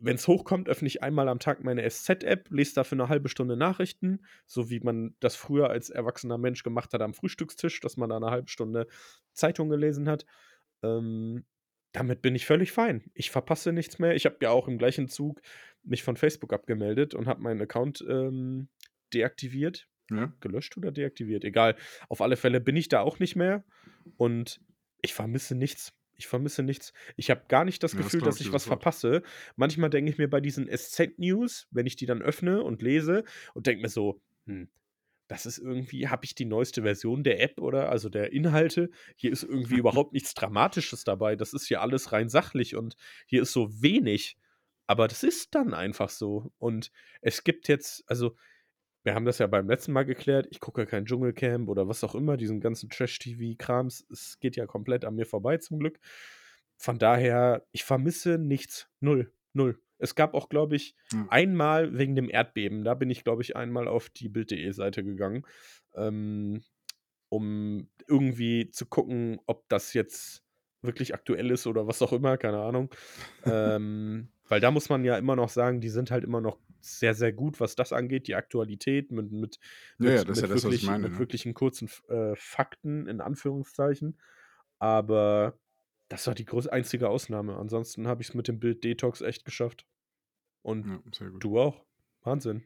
wenn 0.00 0.16
es 0.16 0.28
hochkommt, 0.28 0.68
öffne 0.68 0.86
ich 0.86 1.02
einmal 1.02 1.28
am 1.28 1.38
Tag 1.38 1.64
meine 1.64 1.88
SZ-App, 1.88 2.50
lese 2.50 2.74
dafür 2.74 2.96
eine 2.96 3.08
halbe 3.08 3.30
Stunde 3.30 3.56
Nachrichten, 3.56 4.20
so 4.46 4.68
wie 4.68 4.80
man 4.80 5.16
das 5.18 5.34
früher 5.34 5.70
als 5.70 5.88
erwachsener 5.88 6.36
Mensch 6.36 6.62
gemacht 6.62 6.92
hat 6.92 7.00
am 7.00 7.14
Frühstückstisch, 7.14 7.80
dass 7.80 7.96
man 7.96 8.10
da 8.10 8.16
eine 8.16 8.30
halbe 8.30 8.50
Stunde 8.50 8.86
Zeitung 9.32 9.70
gelesen 9.70 10.10
hat. 10.10 10.26
Ähm, 10.82 11.46
damit 11.92 12.20
bin 12.20 12.34
ich 12.34 12.44
völlig 12.44 12.70
fein. 12.70 13.10
Ich 13.14 13.30
verpasse 13.30 13.72
nichts 13.72 13.98
mehr. 13.98 14.14
Ich 14.14 14.26
habe 14.26 14.36
ja 14.42 14.50
auch 14.50 14.68
im 14.68 14.76
gleichen 14.76 15.08
Zug 15.08 15.40
mich 15.82 16.02
von 16.02 16.18
Facebook 16.18 16.52
abgemeldet 16.52 17.14
und 17.14 17.26
habe 17.26 17.40
meinen 17.40 17.62
Account 17.62 18.04
ähm, 18.06 18.68
deaktiviert. 19.14 19.88
Ja? 20.10 20.34
Gelöscht 20.40 20.76
oder 20.76 20.92
deaktiviert? 20.92 21.44
Egal. 21.44 21.76
Auf 22.10 22.20
alle 22.20 22.36
Fälle 22.36 22.60
bin 22.60 22.76
ich 22.76 22.88
da 22.88 23.00
auch 23.00 23.20
nicht 23.20 23.36
mehr 23.36 23.64
und 24.18 24.60
ich 25.00 25.14
vermisse 25.14 25.54
nichts. 25.54 25.97
Ich 26.18 26.26
vermisse 26.26 26.62
nichts. 26.64 26.92
Ich 27.16 27.30
habe 27.30 27.44
gar 27.48 27.64
nicht 27.64 27.82
das 27.82 27.94
Ja, 27.94 28.00
das 28.00 28.12
Gefühl, 28.12 28.20
glaub 28.20 28.30
dass 28.32 28.40
ich 28.40 28.52
was 28.52 28.64
sofort. 28.64 28.82
verpasse. 28.82 29.22
Manchmal 29.56 29.88
denke 29.88 30.10
ich 30.10 30.18
mir 30.18 30.28
bei 30.28 30.40
diesen 30.40 30.68
SZ-News, 30.68 31.68
wenn 31.70 31.86
ich 31.86 31.96
die 31.96 32.06
dann 32.06 32.22
öffne 32.22 32.62
und 32.64 32.82
lese 32.82 33.24
und 33.54 33.66
denke 33.68 33.82
mir 33.82 33.88
so, 33.88 34.20
hm, 34.46 34.68
das 35.28 35.46
ist 35.46 35.58
irgendwie, 35.58 36.08
habe 36.08 36.24
ich 36.24 36.34
die 36.34 36.44
neueste 36.46 36.82
Version 36.82 37.22
der 37.22 37.40
App 37.40 37.60
oder 37.60 37.90
also 37.90 38.08
der 38.08 38.32
Inhalte? 38.32 38.90
Hier 39.16 39.30
ist 39.30 39.44
irgendwie 39.44 39.76
überhaupt 39.78 40.12
nichts 40.12 40.34
Dramatisches 40.34 41.04
dabei. 41.04 41.36
Das 41.36 41.52
ist 41.52 41.66
hier 41.68 41.82
alles 41.82 42.12
rein 42.12 42.28
sachlich 42.28 42.74
und 42.76 42.96
hier 43.26 43.42
ist 43.42 43.52
so 43.52 43.80
wenig. 43.82 44.36
Aber 44.88 45.06
das 45.06 45.22
ist 45.22 45.54
dann 45.54 45.74
einfach 45.74 46.08
so. 46.08 46.50
Und 46.58 46.90
es 47.20 47.44
gibt 47.44 47.68
jetzt, 47.68 48.02
also 48.08 48.36
wir 49.04 49.14
haben 49.14 49.24
das 49.24 49.38
ja 49.38 49.46
beim 49.46 49.68
letzten 49.68 49.92
Mal 49.92 50.04
geklärt, 50.04 50.46
ich 50.50 50.60
gucke 50.60 50.86
kein 50.86 51.06
Dschungelcamp 51.06 51.68
oder 51.68 51.88
was 51.88 52.04
auch 52.04 52.14
immer, 52.14 52.36
diesen 52.36 52.60
ganzen 52.60 52.90
Trash-TV-Krams, 52.90 54.06
es 54.10 54.38
geht 54.40 54.56
ja 54.56 54.66
komplett 54.66 55.04
an 55.04 55.14
mir 55.14 55.26
vorbei 55.26 55.56
zum 55.58 55.78
Glück. 55.78 55.98
Von 56.76 56.98
daher, 56.98 57.66
ich 57.72 57.84
vermisse 57.84 58.38
nichts. 58.38 58.88
Null. 59.00 59.32
Null. 59.52 59.80
Es 59.98 60.14
gab 60.14 60.34
auch, 60.34 60.48
glaube 60.48 60.76
ich, 60.76 60.94
Ja. 61.12 61.26
einmal 61.30 61.96
wegen 61.98 62.14
dem 62.14 62.30
Erdbeben, 62.30 62.84
da 62.84 62.94
bin 62.94 63.10
ich, 63.10 63.24
glaube 63.24 63.42
ich, 63.42 63.56
einmal 63.56 63.88
auf 63.88 64.10
die 64.10 64.28
Bild.de-Seite 64.28 65.02
gegangen, 65.02 65.44
ähm, 65.96 66.62
um 67.28 67.88
irgendwie 68.06 68.70
zu 68.70 68.86
gucken, 68.86 69.40
ob 69.46 69.68
das 69.68 69.92
jetzt 69.94 70.44
wirklich 70.82 71.14
aktuell 71.14 71.50
ist 71.50 71.66
oder 71.66 71.86
was 71.88 72.00
auch 72.02 72.12
immer, 72.12 72.36
keine 72.38 72.60
Ahnung. 72.60 72.90
ähm, 73.44 74.28
weil 74.48 74.60
da 74.60 74.70
muss 74.70 74.88
man 74.88 75.04
ja 75.04 75.18
immer 75.18 75.34
noch 75.36 75.48
sagen, 75.48 75.80
die 75.80 75.88
sind 75.90 76.10
halt 76.10 76.24
immer 76.24 76.40
noch 76.40 76.58
sehr, 76.88 77.14
sehr 77.14 77.32
gut, 77.32 77.60
was 77.60 77.74
das 77.76 77.92
angeht, 77.92 78.26
die 78.28 78.34
Aktualität 78.34 79.10
mit, 79.12 79.30
mit, 79.32 79.58
Ja, 79.98 80.10
mit, 80.10 80.14
ja, 80.18 80.24
das 80.24 80.38
ist 80.38 80.42
mit, 80.42 80.42
ja 80.42 80.42
das, 80.42 80.50
was 80.50 80.56
ich 80.56 80.64
wirklich, 80.64 80.86
meine, 80.86 81.08
mit 81.08 81.18
wirklichen 81.18 81.54
kurzen 81.54 81.88
äh, 82.08 82.34
Fakten, 82.36 83.06
in 83.06 83.20
Anführungszeichen. 83.20 84.18
Aber 84.78 85.58
das 86.08 86.26
war 86.26 86.34
die 86.34 86.44
groß 86.44 86.68
einzige 86.68 87.08
Ausnahme. 87.08 87.56
Ansonsten 87.56 88.06
habe 88.08 88.22
ich 88.22 88.28
es 88.30 88.34
mit 88.34 88.48
dem 88.48 88.58
Bild 88.60 88.84
Detox 88.84 89.20
echt 89.20 89.44
geschafft. 89.44 89.86
Und 90.62 91.02
du 91.40 91.58
auch. 91.58 91.84
Wahnsinn. 92.22 92.64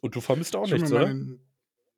Und 0.00 0.14
du 0.16 0.20
vermisst 0.20 0.56
auch 0.56 0.66
Ich 0.66 0.72
nichts, 0.72 0.90
oder? 0.92 1.06
meinen 1.06 1.40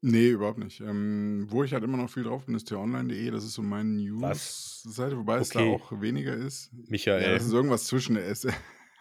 ne, 0.02 0.28
überhaupt 0.28 0.58
nicht. 0.58 0.80
Ähm, 0.80 1.46
wo 1.50 1.62
ich 1.62 1.72
halt 1.72 1.84
immer 1.84 1.96
noch 1.96 2.10
viel 2.10 2.24
drauf 2.24 2.46
bin, 2.46 2.54
ist 2.54 2.68
t-online.de. 2.68 3.30
Das 3.30 3.44
ist 3.44 3.54
so 3.54 3.62
meine? 3.62 3.90
News-Seite, 3.90 5.16
wobei 5.18 5.38
es 5.38 5.50
da 5.50 5.60
Okay. 5.60 5.74
auch 5.74 6.00
weniger 6.00 6.34
ist. 6.34 6.70
Ja, 6.72 6.78
das 6.78 6.88
Michael. 6.90 7.36
ist 7.36 7.52
irgendwas 7.52 7.84
zwischen 7.86 8.14
der 8.14 8.26
S 8.26 8.46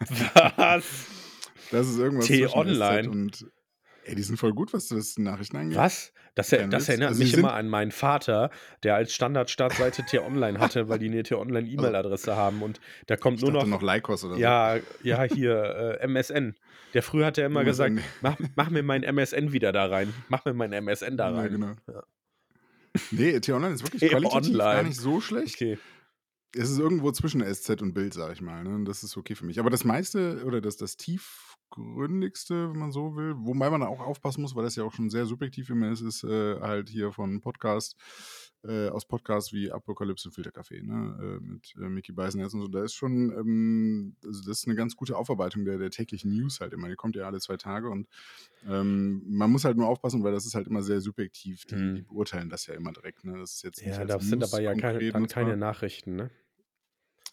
Was? 0.56 1.06
Das 1.70 1.88
ist 1.88 1.98
irgendwas 1.98 2.26
T-Online. 2.26 3.08
und 3.10 3.46
ey, 4.04 4.14
die 4.14 4.22
sind 4.22 4.36
voll 4.38 4.52
gut, 4.52 4.72
was 4.72 4.88
das 4.88 5.18
Nachrichten 5.18 5.56
angeht. 5.56 5.76
Was? 5.78 6.12
Das, 6.36 6.52
er, 6.52 6.68
das 6.68 6.88
erinnert 6.88 7.10
Also, 7.10 7.22
mich 7.22 7.34
immer 7.34 7.54
an 7.54 7.68
meinen 7.68 7.90
Vater, 7.90 8.50
der 8.84 8.94
als 8.94 9.12
Standard-Startseite 9.12 10.04
T-Online 10.04 10.58
hatte, 10.60 10.88
weil 10.88 10.98
die 10.98 11.06
eine 11.06 11.18
Also 11.18 11.34
T-Online-E-Mail-Adresse 11.36 12.36
haben 12.36 12.62
und 12.62 12.80
da 13.08 13.16
kommt 13.16 13.40
nur 13.42 13.50
noch, 13.52 13.66
noch 13.66 13.82
Lycos 13.82 14.24
oder 14.24 14.34
so. 14.34 14.40
ja, 14.40 14.76
ja, 15.02 15.22
hier, 15.24 15.98
äh, 16.00 16.04
MSN. 16.06 16.54
Der 16.94 17.02
früher 17.02 17.26
hat 17.26 17.38
er 17.38 17.46
immer 17.46 17.64
gesagt, 17.64 17.90
MSN. 17.94 18.04
mach, 18.22 18.36
mach 18.56 18.70
mir 18.70 18.82
mein 18.82 19.02
MSN 19.02 19.52
wieder 19.52 19.72
da 19.72 19.86
rein. 19.86 20.14
Mach 20.28 20.44
mir 20.44 20.54
mein 20.54 20.72
MSN 20.72 21.16
da 21.16 21.30
Ja, 21.30 21.36
rein. 21.36 21.50
genau. 21.50 21.72
Ja. 21.88 22.02
Ne, 23.12 23.40
t-online 23.40 23.74
ist 23.74 23.82
wirklich 23.84 24.10
qualitativ 24.10 24.56
gar 24.56 24.72
T-Online. 24.72 24.88
nicht 24.88 25.00
so 25.00 25.20
schlecht. 25.20 25.54
Okay. 25.56 25.78
Es 26.56 26.68
ist 26.70 26.78
irgendwo 26.80 27.12
zwischen 27.12 27.42
SZ 27.44 27.80
und 27.82 27.92
Bild, 27.92 28.12
sage 28.14 28.32
ich 28.32 28.40
mal, 28.40 28.64
ne? 28.64 28.70
Und 28.74 28.84
das 28.84 29.04
ist 29.04 29.16
okay 29.16 29.36
für 29.36 29.44
mich. 29.44 29.60
Aber 29.60 29.70
das 29.70 29.84
meiste 29.84 30.42
oder 30.44 30.60
das 30.60 30.76
das 30.76 30.96
tiefgründigste, 31.70 32.70
wenn 32.72 32.78
man 32.78 32.92
so 32.92 33.16
will, 33.16 33.34
wobei 33.38 33.70
man 33.70 33.82
auch 33.82 34.00
aufpassen 34.00 34.42
muss, 34.42 34.54
weil 34.54 34.64
das 34.64 34.76
ja 34.76 34.84
auch 34.84 34.92
schon 34.92 35.10
sehr 35.10 35.26
subjektiv 35.26 35.70
immer 35.70 35.90
ist, 35.92 36.00
ist, 36.02 36.24
äh, 36.24 36.60
halt 36.60 36.88
hier 36.90 37.12
von 37.12 37.40
Podcast 37.40 37.96
äh, 38.62 38.88
aus 38.88 39.06
Podcasts 39.06 39.52
wie 39.54 39.70
Apokalypse 39.72 40.28
und 40.28 40.34
Filterkaffee, 40.34 40.82
ne, 40.82 41.38
äh, 41.40 41.40
mit, 41.44 41.74
äh, 41.76 41.88
Micky 41.88 42.12
Beisenherz 42.12 42.52
und 42.54 42.60
so. 42.60 42.68
Da 42.68 42.84
ist 42.84 42.94
schon, 42.94 43.30
ähm 43.32 44.16
also, 44.24 44.42
das 44.42 44.58
ist 44.60 44.66
'ne 44.66 44.74
ganz 44.74 44.96
gute 44.96 45.16
Aufarbeitung 45.16 45.64
der 45.64 45.78
der 45.78 45.90
täglichen 45.90 46.32
News 46.32 46.60
halt 46.60 46.72
immer. 46.74 46.88
Die 46.88 46.94
kommt 46.96 47.16
ja 47.16 47.24
alle 47.26 47.40
2 47.40 47.56
Tage 47.56 47.88
und, 47.88 48.06
ähm, 48.66 49.22
man 49.26 49.50
muss 49.50 49.64
halt 49.64 49.76
nur 49.78 49.88
aufpassen, 49.88 50.22
weil 50.24 50.32
das 50.32 50.46
ist 50.46 50.54
halt 50.54 50.66
immer 50.68 50.82
sehr 50.82 51.00
subjektiv. 51.00 51.64
Die 51.66 51.92
die 51.94 52.02
Mhm. 52.02 52.02
beurteilen 52.02 52.50
das 52.50 52.66
ja 52.66 52.74
immer 52.74 52.92
direkt, 52.92 53.24
ne? 53.24 53.38
Das 53.38 53.54
ist 53.54 53.62
jetzt 53.64 53.84
nicht 53.86 53.98
Ja, 53.98 54.04
als 54.04 54.16
das 54.16 54.28
sind 54.28 54.42
aber 54.42 54.60
ja 54.60 54.74
keine, 54.74 55.02
dann 55.04 55.28
keine. 55.28 55.56
Nachrichten, 55.56 56.14
ne? 56.16 56.30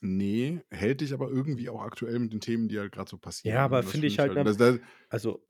Ne, 0.02 0.64
hält 0.70 1.02
dich 1.02 1.12
aber 1.14 1.30
irgendwie 1.30 1.70
auch 1.70 1.82
aktuell 1.82 2.20
mit 2.20 2.32
den 2.32 2.40
Themen, 2.40 2.68
die 2.68 2.78
halt 2.78 2.92
grad 2.92 3.10
so 3.10 3.18
Ja, 3.44 3.64
passieren, 3.64 3.68
ne? 3.70 3.80
aber 3.80 3.84
Das 3.84 3.98
finde 3.98 4.08
ich 4.08 4.20
halt, 4.20 4.36
halt 4.36 4.36
ne, 4.36 4.44
das 4.44 4.58
da 4.58 4.78
also 5.10 5.44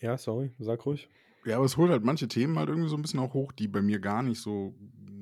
ja, 0.00 0.18
sorry, 0.18 0.54
sag 0.58 0.86
ruhig. 0.86 1.10
Ja, 1.44 1.56
aber 1.56 1.64
es 1.64 1.76
holt 1.76 1.90
halt 1.90 2.02
manche 2.04 2.28
Themen 2.28 2.58
halt 2.58 2.68
irgendwie 2.68 2.88
so 2.88 2.96
'n 2.96 3.02
bisschen 3.02 3.20
auch 3.20 3.34
hoch, 3.34 3.52
die 3.52 3.68
bei 3.68 3.82
mir 3.82 4.00
gar 4.00 4.22
nicht 4.22 4.40
so 4.40 4.74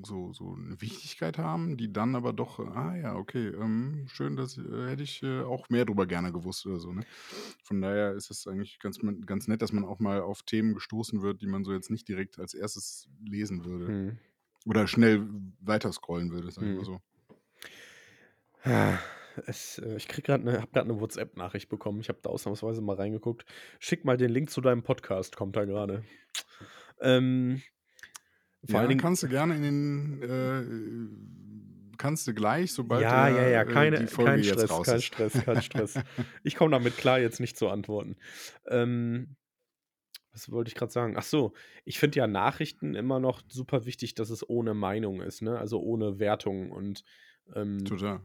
so 0.06 0.32
so 0.32 0.54
'ne 0.56 0.80
Wichtigkeit 0.80 1.38
haben, 1.38 1.76
die 1.76 1.92
dann 1.92 2.14
aber 2.14 2.32
doch 2.32 2.58
ah 2.60 2.94
ja, 2.96 3.14
okay, 3.16 3.48
ähm, 3.48 4.06
schön, 4.08 4.36
das, 4.36 4.56
äh, 4.58 4.86
hätte 4.88 5.02
ich, 5.02 5.22
äh, 5.22 5.42
auch 5.42 5.68
mehr 5.70 5.84
drüber 5.86 6.06
gerne 6.06 6.32
gewusst 6.32 6.66
oder 6.66 6.78
so, 6.78 6.92
ne? 6.92 7.04
Von 7.64 7.80
daher 7.80 8.12
ist 8.14 8.30
es 8.30 8.46
eigentlich 8.46 8.78
ganz 8.78 8.98
ganz 9.26 9.48
nett, 9.48 9.62
dass 9.62 9.72
man 9.72 9.84
auch 9.84 9.98
mal 10.00 10.20
auf 10.22 10.42
Themen 10.42 10.74
gestoßen 10.74 11.22
wird, 11.22 11.42
die 11.42 11.46
man 11.46 11.64
so 11.64 11.72
jetzt 11.72 11.90
nicht 11.90 12.08
direkt 12.08 12.38
als 12.38 12.54
Erstes 12.54 13.08
lesen 13.24 13.64
würde. 13.64 13.94
Mhm. 13.94 14.24
Oder 14.66 14.86
schnell 14.88 15.28
weiter 15.60 15.92
scrollen 15.92 16.32
würde, 16.32 16.50
sage 16.52 16.68
ich 16.68 16.76
mal 16.76 16.84
Mhm. 16.84 16.86
so. 16.86 17.00
Es, 19.46 19.78
äh, 19.78 19.96
ich 19.96 20.08
kriege 20.08 20.22
grad 20.26 20.42
'ne 20.44 20.60
habe 20.60 20.70
grad 20.72 20.86
'ne 20.86 21.00
WhatsApp-Nachricht 21.00 21.68
bekommen. 21.68 22.00
Ich 22.00 22.08
habe 22.08 22.18
da 22.22 22.30
ausnahmsweise 22.30 22.80
mal 22.80 22.96
reingeguckt. 22.96 23.44
„Schick 23.80 24.04
mal 24.04 24.16
den 24.16 24.30
Link 24.30 24.50
zu 24.50 24.60
deinem 24.60 24.82
Podcast“, 24.82 25.36
kommt 25.36 25.56
da 25.56 25.64
grade. 25.64 26.04
Ähm, 27.00 27.62
vor 28.66 28.80
allen 28.80 28.88
Ja, 28.88 28.90
Dingen 28.90 29.00
kannst 29.00 29.22
du 29.22 29.28
gerne 29.28 29.56
in 29.56 29.62
den 29.62 30.22
äh, 30.22 31.96
kannst 31.98 32.26
du 32.28 32.34
gleich, 32.34 32.72
sobald 32.72 33.10
Ja, 33.10 33.28
ja, 33.28 33.46
der 33.46 33.48
ja, 33.48 33.64
äh, 33.86 33.88
keine 33.88 33.98
die 33.98 34.06
Folge 34.08 34.40
kein 34.40 34.42
jetzt 34.42 34.68
Stress, 34.68 34.70
raus 34.70 34.92
kein 34.92 35.00
ist. 35.00 35.02
Stress, 35.02 35.40
kein 35.40 35.60
Stress. 35.62 36.02
Ich 36.42 36.54
komme 36.54 36.70
damit 36.72 36.96
klar, 36.98 37.18
jetzt 37.18 37.40
nicht 37.40 37.56
zu 37.56 37.68
antworten. 37.70 38.16
Ähm, 38.66 39.36
was 40.32 40.50
wollte 40.50 40.68
ich 40.70 40.76
grad 40.76 40.92
sagen? 40.92 41.16
Ach 41.18 41.24
so, 41.24 41.54
ich 41.84 41.98
finde 41.98 42.18
ja 42.18 42.26
Nachrichten 42.28 42.94
immer 42.96 43.20
noch 43.20 43.42
super 43.48 43.86
wichtig, 43.86 44.14
dass 44.14 44.30
es 44.30 44.48
ohne 44.48 44.74
Meinung 44.74 45.22
ist, 45.22 45.42
ne? 45.42 45.58
Also, 45.58 45.80
ohne 45.82 46.18
Wertung 46.20 46.72
und, 46.72 47.04
ähm, 47.54 47.86
Total. 47.86 48.24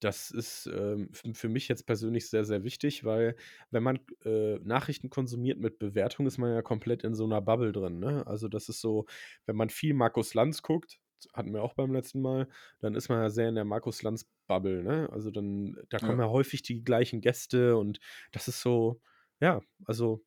Das 0.00 0.30
ist, 0.30 0.66
ähm, 0.72 1.10
für 1.12 1.48
mich 1.48 1.68
jetzt 1.68 1.86
persönlich 1.86 2.28
sehr, 2.30 2.44
sehr 2.44 2.64
wichtig, 2.64 3.04
weil 3.04 3.36
wenn 3.70 3.82
man, 3.82 4.00
äh, 4.24 4.58
Nachrichten 4.60 5.10
konsumiert 5.10 5.58
mit 5.60 5.78
Bewertung, 5.78 6.26
ist 6.26 6.38
man 6.38 6.52
ja 6.52 6.62
komplett 6.62 7.04
in 7.04 7.14
so 7.14 7.26
'ner 7.26 7.40
Bubble 7.42 7.72
drin, 7.72 7.98
ne? 7.98 8.26
Also, 8.26 8.48
das 8.48 8.68
ist 8.68 8.80
so, 8.80 9.06
wenn 9.46 9.56
man 9.56 9.70
viel 9.70 9.94
Markus 9.94 10.34
Lanz 10.34 10.62
guckt, 10.62 11.00
hatten 11.34 11.52
wir 11.54 11.62
auch 11.62 11.74
beim 11.74 11.92
letzten 11.92 12.20
Mal, 12.20 12.48
dann 12.80 12.94
ist 12.94 13.08
man 13.08 13.20
ja 13.20 13.30
sehr 13.30 13.48
in 13.48 13.54
der 13.56 13.64
Markus 13.64 14.02
Lanz-Bubble, 14.02 14.82
ne? 14.82 15.08
Also, 15.12 15.30
dann 15.30 15.76
da 15.90 15.98
kommen 16.00 16.18
Ja. 16.18 16.20
ja 16.20 16.28
häufig 16.28 16.62
die 16.62 16.84
gleichen 16.84 17.20
Gäste 17.22 17.76
und 17.76 17.98
das 18.32 18.48
ist 18.48 18.60
so 18.62 19.00
ja, 19.40 19.60
also, 19.84 20.24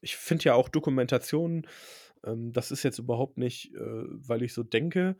ich 0.00 0.16
finde 0.16 0.44
ja 0.44 0.54
auch 0.54 0.68
Dokumentationen 0.68 1.66
ähm, 2.24 2.52
das 2.52 2.70
ist 2.72 2.82
jetzt 2.84 2.98
überhaupt 3.00 3.38
nicht, 3.38 3.74
äh, 3.74 3.78
weil 3.80 4.42
ich 4.42 4.54
so 4.54 4.62
denke, 4.64 5.16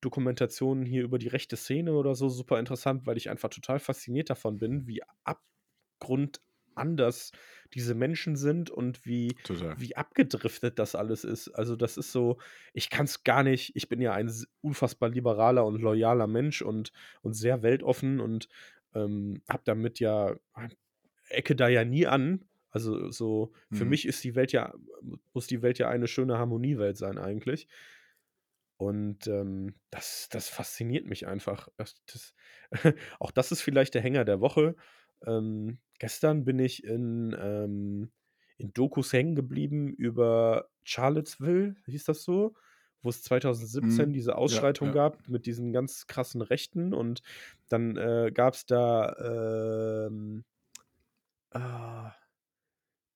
Dokumentationen 0.00 0.86
hier 0.86 1.02
über 1.04 1.18
die 1.18 1.28
rechte 1.28 1.56
Szene 1.56 1.92
oder 1.94 2.14
so 2.14 2.28
super 2.28 2.58
interessant, 2.58 3.06
weil 3.06 3.16
ich 3.16 3.30
einfach 3.30 3.50
total 3.50 3.78
fasziniert 3.78 4.30
davon 4.30 4.58
bin, 4.58 4.86
wie 4.86 5.02
abgrundanders 6.00 7.32
diese 7.74 7.94
Menschen 7.94 8.36
sind 8.36 8.70
und 8.70 9.04
wie 9.06 9.38
Total. 9.42 9.78
wie 9.78 9.96
abgedriftet 9.96 10.78
das 10.78 10.94
alles 10.94 11.24
ist. 11.24 11.48
Also, 11.50 11.76
das 11.76 11.96
ist 11.98 12.12
so 12.12 12.38
ich 12.72 12.90
kann's 12.90 13.24
gar 13.24 13.42
nicht 13.42 13.76
ich 13.76 13.88
bin 13.88 14.00
ja 14.00 14.12
ein 14.12 14.30
unfassbar 14.62 15.10
liberaler 15.10 15.66
und 15.66 15.80
loyaler 15.80 16.26
Mensch 16.26 16.62
und 16.62 16.92
und 17.22 17.34
sehr 17.34 17.62
weltoffen 17.62 18.20
und, 18.20 18.48
ähm, 18.94 19.42
habe 19.48 19.62
damit 19.66 20.00
ja 20.00 20.36
ecke 21.28 21.56
da 21.56 21.68
ja 21.68 21.84
nie 21.84 22.06
an. 22.06 22.44
Also, 22.70 23.10
so 23.10 23.52
für 23.70 23.84
Mhm. 23.84 23.86
mich 23.86 24.06
ist 24.06 24.22
die 24.24 24.34
Welt 24.34 24.52
ja 24.52 24.74
muss 25.32 25.46
die 25.46 25.62
Welt 25.62 25.78
ja 25.78 25.88
eine 25.88 26.08
schöne 26.08 26.38
Harmoniewelt 26.38 26.96
sein 26.98 27.18
eigentlich. 27.18 27.68
Und, 28.78 29.26
ähm, 29.26 29.74
das 29.90 30.28
das 30.30 30.48
fasziniert 30.48 31.06
mich 31.06 31.26
einfach. 31.26 31.68
Das 31.76 31.94
das 32.06 32.34
auch 33.20 33.30
das 33.30 33.52
ist 33.52 33.62
vielleicht 33.62 33.94
der 33.94 34.02
Hänger 34.02 34.24
der 34.24 34.40
Woche. 34.40 34.76
Ähm, 35.26 35.78
gestern 35.98 36.44
bin 36.44 36.58
ich 36.58 36.84
in, 36.84 37.34
ähm 37.38 38.12
in 38.58 38.72
Dokus 38.72 39.12
hängen 39.12 39.34
geblieben 39.34 39.92
über 39.92 40.70
Charlottesville, 40.82 41.76
hieß 41.86 42.04
das 42.04 42.22
so, 42.22 42.54
wo's 43.02 43.22
2017 43.22 44.12
Mhm. 44.12 44.14
diese 44.14 44.34
Ja, 44.44 44.70
Ausschreitung 44.74 44.92
ja. 44.92 44.92
gab 44.92 45.28
mit 45.28 45.44
diesen 45.46 45.72
ganz 45.74 46.06
krassen 46.06 46.40
Rechten 46.40 46.94
und 46.94 47.20
dann, 47.68 47.96
äh, 47.98 48.30
gab's 48.32 48.64
da, 48.66 50.06
ähm 50.08 50.44
ah, 51.54 52.14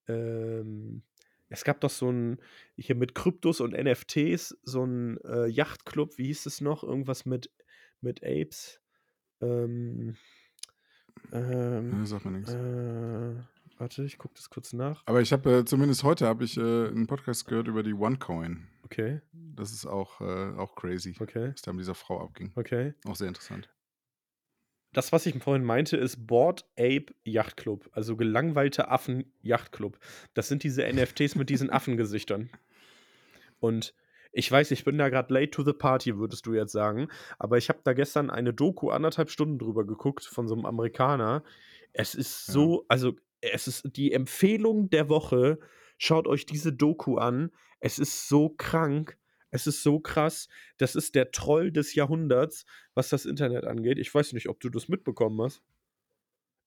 ähm, 0.09 1.03
es 1.51 1.65
gab 1.65 1.81
doch 1.83 1.91
so 1.91 2.09
'n 2.11 2.39
hier 2.77 2.97
mit 2.97 3.15
Kryptos 3.15 3.61
und 3.61 3.75
NFTs 3.75 4.59
so 4.65 4.85
'n, 4.85 5.19
äh, 5.25 5.47
Yachtclub, 5.49 6.19
wie 6.19 6.27
hieß 6.27 6.47
es 6.47 6.61
noch? 6.63 6.85
Irgendwas 6.85 7.27
mit 7.27 7.51
mit 8.03 8.23
Apes. 8.25 8.81
Ähm, 9.43 10.17
ähm, 11.33 12.05
sagt 12.07 12.25
mir 12.25 12.33
nix. 12.33 12.57
äh, 12.57 13.35
warte, 13.79 14.05
ich 14.05 14.19
gucke 14.19 14.35
das 14.37 14.51
kurz 14.51 14.73
nach. 14.73 15.05
Aber 15.09 15.21
ich 15.21 15.33
habe, 15.33 15.51
äh 15.59 15.65
zumindest 15.65 16.05
heute 16.05 16.27
habe 16.27 16.45
ich, 16.45 16.57
äh, 16.57 16.89
'n 16.89 17.07
Podcast 17.07 17.47
gehört 17.47 17.69
über 17.69 17.83
die 17.83 17.95
OneCoin. 17.95 18.69
Okay. 18.85 19.21
Das 19.33 19.73
ist 19.73 19.87
auch 19.87 20.21
äh, 20.21 20.57
auch 20.57 20.75
crazy, 20.75 21.17
Okay. 21.21 21.55
was 21.55 21.63
da 21.63 21.73
mit 21.73 21.81
dieser 21.83 21.95
Frau 21.95 22.23
abging. 22.23 22.53
Okay. 22.57 22.95
Auch 23.07 23.17
sehr 23.17 23.29
interessant. 23.29 23.71
Das, 24.93 25.13
was 25.13 25.27
ich 25.27 25.41
vorhin 25.43 25.65
meinte, 25.65 25.97
ist 25.97 26.27
Bored 26.27 26.65
Ape 26.77 27.07
Yacht 27.23 27.57
Club, 27.57 27.89
also 27.93 28.17
gelangweilte 28.17 28.89
Affen 28.89 29.33
Yacht 29.41 29.71
Club. 29.73 29.99
Das 30.35 30.49
sind 30.49 30.65
diese 30.65 30.83
NFTs 30.83 31.37
mit 31.37 31.49
diesen 31.49 31.71
Affengesichtern. 31.71 32.51
Und 33.61 33.95
ich 34.33 34.51
weiß, 34.51 34.71
ich 34.73 34.85
bin 34.85 34.99
da 34.99 35.09
grad 35.09 35.31
late 35.31 35.51
to 35.51 35.65
the 35.65 35.73
party, 35.73 36.17
würdest 36.17 36.47
du 36.47 36.55
jetzt 36.55 36.73
sagen, 36.73 37.09
aber 37.39 37.59
ich 37.59 37.69
habe 37.69 37.81
da 37.85 37.93
gestern 37.93 38.31
eine 38.31 38.53
Doku 38.53 38.91
1,5 38.91 39.29
Stunden 39.29 39.59
drüber 39.59 39.85
geguckt 39.87 40.25
von 40.25 40.49
so 40.49 40.55
'nem 40.55 40.67
Amerikaner. 40.67 41.43
Es 41.93 42.15
ist 42.15 42.47
so 42.47 42.85
also, 42.89 43.17
es 43.41 43.67
ist 43.69 43.97
die 43.97 44.13
Empfehlung 44.13 44.91
der 44.91 45.09
Woche. 45.09 45.59
Schaut 45.99 46.27
euch 46.27 46.47
diese 46.47 46.73
Doku 46.73 47.17
an. 47.17 47.51
Es 47.81 47.99
ist 47.99 48.29
so 48.29 48.51
krank. 48.51 49.17
Es 49.53 49.67
ist 49.67 49.83
so 49.83 49.99
krass. 50.01 50.49
Das 50.79 50.95
ist 50.95 51.15
der 51.15 51.31
Troll 51.33 51.73
des 51.73 51.95
Jahrhunderts, 51.95 52.65
was 52.95 53.09
das 53.09 53.27
Internet 53.27 53.65
angeht. 53.65 53.99
Ich 53.99 54.15
weiß 54.15 54.33
nicht, 54.33 54.49
ob 54.49 54.61
du 54.61 54.69
das 54.71 54.89
mitbekommen 54.89 55.41
hast. 55.43 55.61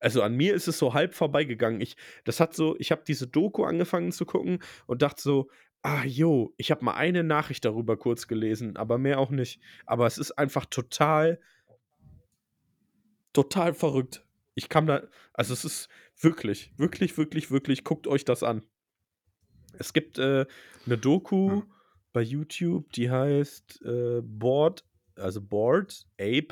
Also, 0.02 0.22
an 0.22 0.36
mir 0.36 0.54
ist 0.54 0.68
es 0.68 0.78
so 0.78 0.94
halb 0.94 1.14
vorbeigegangen. 1.14 1.80
Ich 1.82 1.96
das 2.26 2.40
hat 2.40 2.54
so 2.54 2.76
ich 2.78 2.92
habe 2.92 3.04
diese 3.08 3.28
Doku 3.28 3.64
angefangen 3.64 4.12
zu 4.12 4.26
gucken 4.26 4.60
und 4.86 5.02
dachte 5.02 5.22
so: 5.22 5.50
„Ah, 5.82 6.04
jo, 6.06 6.54
ich 6.58 6.72
habe 6.72 6.84
mal 6.84 6.96
eine 6.96 7.24
Nachricht 7.24 7.64
darüber 7.66 7.96
kurz 7.98 8.28
gelesen, 8.28 8.76
aber 8.76 8.98
mehr 8.98 9.20
auch 9.20 9.30
nicht.“ 9.32 9.62
Aber 9.86 10.06
es 10.08 10.18
ist 10.18 10.32
einfach 10.38 10.66
total 10.66 11.40
total 13.36 13.74
verrückt. 13.74 14.24
Ich 14.56 14.70
kam 14.70 14.86
da 14.86 15.02
also, 15.34 15.54
es 15.54 15.66
ist 15.66 15.90
wirklich, 16.20 16.72
wirklich, 16.78 17.18
wirklich, 17.18 17.50
wirklich 17.50 17.84
guckt 17.84 18.06
euch 18.08 18.24
das 18.24 18.44
an. 18.44 18.64
Es 19.80 19.94
gibt, 19.94 20.20
äh, 20.20 20.46
'ne 20.86 20.98
Doku 20.98 21.50
Ja. 21.50 21.64
Bei 22.14 22.22
YouTube, 22.22 22.92
die 22.94 23.12
heißt, 23.12 23.82
äh, 23.86 24.22
Bored 24.24 24.86
also, 25.16 25.42
Bored 25.42 26.06
Ape 26.20 26.50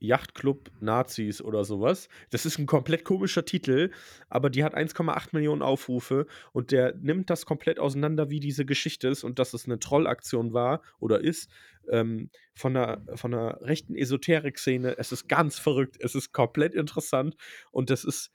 Yachtclub 0.00 0.70
Nazis 0.80 1.42
oder 1.42 1.64
so 1.64 1.80
was. 1.80 2.08
Das 2.30 2.46
ist 2.46 2.58
'n 2.58 2.66
komplett 2.66 3.04
komischer 3.04 3.44
Titel, 3.46 3.90
aber 4.30 4.50
die 4.50 4.64
hat 4.64 4.74
1,8 4.74 5.62
Aufrufe 5.62 6.26
und 6.52 6.72
der 6.72 6.94
nimmt 6.96 7.30
das 7.30 7.46
komplett 7.46 7.78
auseinander, 7.80 8.30
wie 8.30 8.40
diese 8.40 8.64
Geschichte 8.66 9.08
ist 9.08 9.24
und 9.24 9.38
dass 9.40 9.54
es 9.54 9.66
'ne 9.68 9.78
Trollaktion 9.80 10.52
war 10.54 10.82
oder 11.00 11.20
ist, 11.22 11.50
ähm, 11.90 12.30
von 12.54 12.74
'ner 12.74 13.02
von 13.16 13.32
'ner 13.32 13.58
rechten 13.62 13.94
Esoterik-Szene. 13.96 14.96
Es 14.98 15.12
ist 15.12 15.28
ganz 15.28 15.58
verrückt. 15.58 15.98
Es 16.00 16.14
ist 16.16 16.32
komplett 16.32 16.74
interessant 16.74 17.36
und 17.72 17.90
das 17.90 18.04
ist 18.04 18.30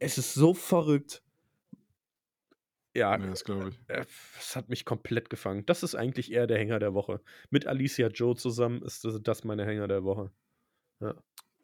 es 0.00 0.18
ist 0.18 0.34
so 0.34 0.54
verrückt. 0.54 1.22
Ja, 2.94 3.16
Ja, 3.16 3.26
das 3.26 3.44
glaube 3.44 3.70
ich. 3.70 3.80
äh, 3.88 4.04
es 4.38 4.54
hat 4.56 4.68
mich 4.68 4.84
komplett 4.84 5.30
gefangen. 5.30 5.64
Das 5.66 5.82
ist 5.82 5.94
eigentlich 5.94 6.30
eher 6.32 6.46
der 6.46 6.58
Hänger 6.58 6.78
der 6.78 6.94
Woche. 6.94 7.20
Mit 7.50 7.66
Alicia 7.66 8.08
Joe 8.08 8.36
zusammen 8.36 8.82
ist 8.82 9.04
das 9.04 9.22
das 9.22 9.44
meine 9.44 9.64
Hänger 9.64 9.88
der 9.88 10.04
Woche. 10.04 10.30
Ja. 11.00 11.14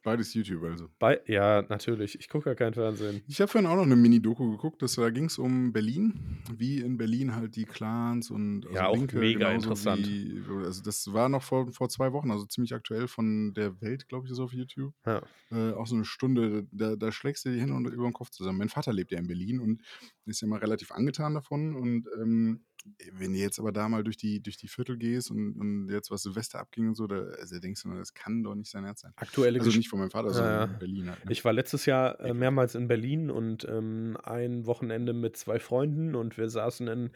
Beides 0.08 0.32
YouTube 0.34 0.64
also. 0.64 0.88
Bei 1.00 1.20
ja, 1.26 1.62
natürlich. 1.62 2.18
Ich 2.18 2.28
gucke 2.28 2.48
ja 2.50 2.54
kein 2.56 2.74
Fernsehen. 2.74 3.22
Ich 3.30 3.42
habe 3.42 3.48
vorhin 3.52 3.68
auch 3.68 3.76
noch 3.76 3.84
'ne 3.84 3.94
Mini-Doku 3.94 4.50
geguckt, 4.52 4.80
das 4.80 4.94
da 4.94 5.10
ging's 5.10 5.36
um 5.36 5.70
Berlin, 5.74 6.14
wie 6.50 6.78
in 6.80 6.96
Berlin 6.96 7.34
halt 7.34 7.56
die 7.56 7.66
Clans 7.66 8.30
und 8.30 8.66
also 8.66 8.84
Ja, 8.84 8.86
auch 8.86 9.06
Linke 9.06 9.20
mega 9.20 9.50
interessant. 9.52 10.12
wie 10.16 10.42
also, 10.64 10.82
das 10.82 11.12
war 11.12 11.28
noch 11.28 11.42
vor 11.42 11.70
vor 11.72 11.90
2 11.90 12.12
Wochen, 12.14 12.30
also, 12.30 12.46
ziemlich 12.46 12.72
aktuell 12.74 13.06
von 13.06 13.52
der 13.52 13.82
Welt, 13.82 14.08
glaube 14.08 14.24
ich, 14.26 14.32
ist 14.32 14.38
auf 14.38 14.54
YouTube. 14.54 14.94
Ja. 15.06 15.28
Äh, 15.50 15.72
auch 15.72 15.86
so 15.86 15.96
'ne 15.96 16.04
Stunde, 16.06 16.66
da 16.72 16.96
da 16.96 17.12
schlägst 17.12 17.44
du 17.44 17.50
die 17.52 17.60
Hände 17.60 17.90
über 17.90 18.06
'n 18.06 18.12
Kopf 18.14 18.30
zusammen. 18.30 18.58
Mein 18.58 18.68
Vater 18.70 18.92
lebt 18.94 19.12
ja 19.12 19.18
in 19.18 19.26
Berlin 19.28 19.60
und 19.60 19.82
ist 20.26 20.40
ja 20.42 20.48
mal 20.48 20.58
relativ 20.60 20.92
angetan 20.92 21.34
davon 21.34 21.76
und, 21.76 22.06
ähm, 22.22 22.64
wenn 23.12 23.32
du 23.32 23.38
jetzt 23.38 23.58
aber 23.58 23.72
da 23.72 23.88
mal 23.88 24.04
durch 24.04 24.16
die 24.16 24.42
durch 24.42 24.56
die 24.56 24.68
Viertel 24.68 24.96
gehst 24.96 25.30
und 25.30 25.54
und 25.58 25.88
jetzt, 25.88 26.10
was 26.10 26.22
Silvester 26.22 26.58
abging 26.60 26.88
und 26.88 26.94
so, 26.94 27.06
da 27.06 27.16
also, 27.38 27.58
denkst 27.58 27.82
du 27.82 27.94
das 27.94 28.14
kann 28.14 28.42
doch 28.42 28.54
nicht 28.54 28.70
sein 28.70 28.84
Ernst 28.84 29.02
sein. 29.02 29.12
Aktuelle 29.16 29.58
Also, 29.58 29.76
nicht 29.76 29.88
von 29.88 29.98
meinem 29.98 30.10
Vater, 30.10 30.30
sondern 30.32 30.52
ja. 30.54 30.64
in 30.64 30.78
Berlin 30.78 31.10
halt, 31.10 31.24
ne? 31.24 31.32
Ich 31.32 31.44
war 31.44 31.52
letztes 31.52 31.86
Jahr, 31.86 32.20
äh, 32.20 32.34
mehrmals 32.34 32.74
in 32.74 32.88
Berlin 32.88 33.30
und, 33.30 33.66
ähm, 33.68 34.16
ein 34.22 34.66
Wochenende 34.66 35.12
mit 35.12 35.36
2 35.36 35.58
Freunden 35.58 36.14
und 36.14 36.38
wir 36.38 36.48
saßen 36.48 36.88
in 36.88 37.10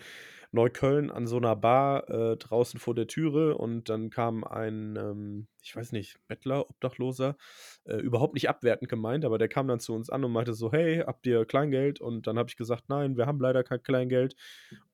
Neukölln 0.52 1.10
an 1.10 1.26
so 1.26 1.38
'ner 1.40 1.56
Bar, 1.56 2.08
äh, 2.10 2.36
draußen 2.36 2.78
vor 2.80 2.94
der 2.94 3.06
Türe 3.08 3.56
und 3.56 3.88
dann 3.88 4.10
kam 4.10 4.44
ein, 4.44 4.96
ähm, 4.96 5.48
ich 5.62 5.74
weiß 5.76 5.92
nicht, 5.92 6.18
Bettler, 6.28 6.68
Obdachloser, 6.70 7.36
äh, 7.84 7.96
überhaupt 7.96 8.34
nicht 8.34 8.48
abwertend 8.50 8.88
gemeint, 8.90 9.24
aber 9.24 9.38
der 9.38 9.48
kam 9.48 9.68
dann 9.68 9.80
zu 9.80 9.94
uns 9.94 10.10
an 10.10 10.24
und 10.24 10.32
meinte 10.32 10.54
so: 10.54 10.70
„Hey, 10.72 10.98
habt 11.06 11.26
ihr 11.26 11.44
Kleingeld?“ 11.46 12.00
Und 12.00 12.26
dann 12.26 12.38
habe 12.38 12.48
ich 12.50 12.56
gesagt: 12.56 12.84
„Nein, 12.88 13.16
wir 13.16 13.26
haben 13.26 13.40
leider 13.40 13.64
kein 13.64 13.82
Kleingeld.“ 13.82 14.36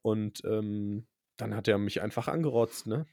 Und, 0.03 0.43
ähm, 0.45 1.07
dann 1.37 1.55
hat 1.57 1.69
er 1.69 1.79
mich 1.79 2.01
einfach 2.03 2.29
angerotzt, 2.29 2.87
ne? 2.87 3.07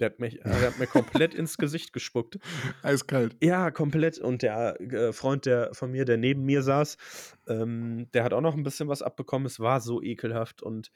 Der 0.00 0.06
hat 0.10 0.18
mich 0.20 0.40
er 0.44 0.68
hat 0.68 0.78
mir 0.78 0.86
komplett 0.86 1.34
ins 1.34 1.58
Gesicht 1.58 1.92
gespuckt. 1.92 2.38
Eiskalt. 2.82 3.36
Ja, 3.42 3.70
komplett. 3.70 4.18
Und 4.18 4.42
der, 4.42 4.78
äh, 4.80 5.12
Freund, 5.14 5.46
der 5.46 5.72
von 5.74 5.90
mir, 5.90 6.04
der 6.04 6.18
neben 6.18 6.44
mir 6.44 6.62
saß, 6.62 6.98
ähm, 7.48 8.10
der 8.12 8.22
hat 8.24 8.34
auch 8.34 8.42
noch 8.42 8.54
'n 8.54 8.62
bisschen 8.62 8.88
was 8.88 9.00
abbekommen. 9.02 9.46
Es 9.46 9.60
war 9.60 9.80
so 9.80 10.02
ekelhaft 10.02 10.62
und 10.62 10.90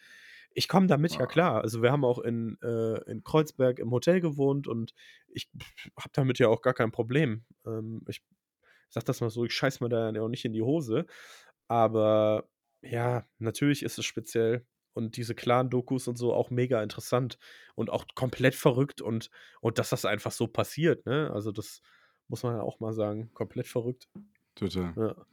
ich 0.54 0.68
komme 0.68 0.86
damit 0.86 1.12
ja 1.12 1.18
Boah. 1.18 1.28
klar. 1.28 1.62
Also, 1.62 1.82
wir 1.82 1.92
haben 1.92 2.04
auch 2.04 2.18
in 2.18 2.56
äh, 2.62 3.10
in 3.10 3.24
Kreuzberg 3.24 3.78
im 3.78 3.90
Hotel 3.90 4.20
gewohnt 4.20 4.68
und 4.68 4.94
ich 5.28 5.50
habe 5.98 6.10
damit 6.12 6.38
ja 6.38 6.48
auch 6.48 6.62
gar 6.62 6.74
kein 6.74 6.92
Problem. 6.92 7.44
Ähm, 7.66 8.02
ich 8.08 8.22
sage 8.88 9.04
das 9.06 9.20
mal 9.20 9.30
so, 9.30 9.44
ich 9.44 9.52
scheiße 9.52 9.82
mir 9.82 9.90
da 9.90 10.10
ja 10.10 10.22
auch 10.22 10.28
nicht 10.28 10.44
in 10.44 10.52
die 10.52 10.62
Hose. 10.62 11.06
Aber 11.68 12.48
ja, 12.82 13.26
natürlich 13.38 13.82
ist 13.82 13.98
es 13.98 14.04
speziell 14.04 14.66
und 14.92 15.16
diese 15.16 15.34
Clan-Dokus 15.34 16.06
und 16.08 16.16
so 16.16 16.32
auch 16.32 16.50
mega 16.50 16.82
interessant 16.82 17.38
und 17.74 17.90
auch 17.90 18.06
komplett 18.14 18.54
verrückt 18.54 19.02
und 19.02 19.30
und 19.60 19.78
dass 19.78 19.90
das 19.90 20.04
einfach 20.04 20.32
so 20.32 20.46
passiert, 20.46 21.04
ne? 21.06 21.30
Also, 21.32 21.52
das 21.52 21.82
muss 22.28 22.42
man 22.42 22.56
ja 22.56 22.62
auch 22.62 22.80
mal 22.80 22.92
sagen, 22.92 23.32
komplett 23.34 23.66
verrückt. 23.66 24.08
Total. 24.54 24.94
Ja. 24.96 25.26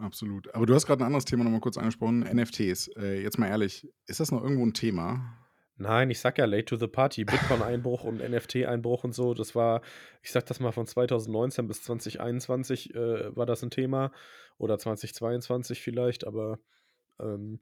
Absolut. 0.00 0.52
Aber 0.54 0.66
du 0.66 0.74
hast 0.74 0.86
grad 0.86 1.00
'n 1.00 1.04
anderes 1.04 1.24
Thema 1.24 1.44
noch 1.44 1.50
mal 1.50 1.60
kurz 1.60 1.76
angesprochen, 1.78 2.22
NFTs. 2.22 2.88
Äh, 2.96 3.22
jetzt 3.22 3.38
mal 3.38 3.46
ehrlich, 3.48 3.88
ist 4.06 4.20
das 4.20 4.30
noch 4.32 4.42
irgendwo 4.42 4.64
'n 4.64 4.74
Thema? 4.74 5.38
Nein, 5.78 6.10
ich 6.10 6.20
sage 6.20 6.42
ja 6.42 6.46
late 6.46 6.66
to 6.66 6.76
the 6.76 6.86
party. 6.86 7.24
Bitcoin-Einbruch 7.24 8.04
und 8.04 8.20
NFT-Einbruch 8.20 9.04
und 9.04 9.12
so, 9.14 9.32
das 9.34 9.54
war 9.54 9.80
ich 10.22 10.30
sage 10.30 10.44
das 10.46 10.60
mal, 10.60 10.70
von 10.72 10.86
2019 10.86 11.66
bis 11.66 11.82
2021, 11.82 12.94
äh, 12.94 13.34
war 13.34 13.46
das 13.46 13.62
'n 13.62 13.70
Thema 13.70 14.12
oder 14.58 14.78
2022 14.78 15.80
vielleicht, 15.82 16.26
aber, 16.26 16.58
ähm, 17.20 17.60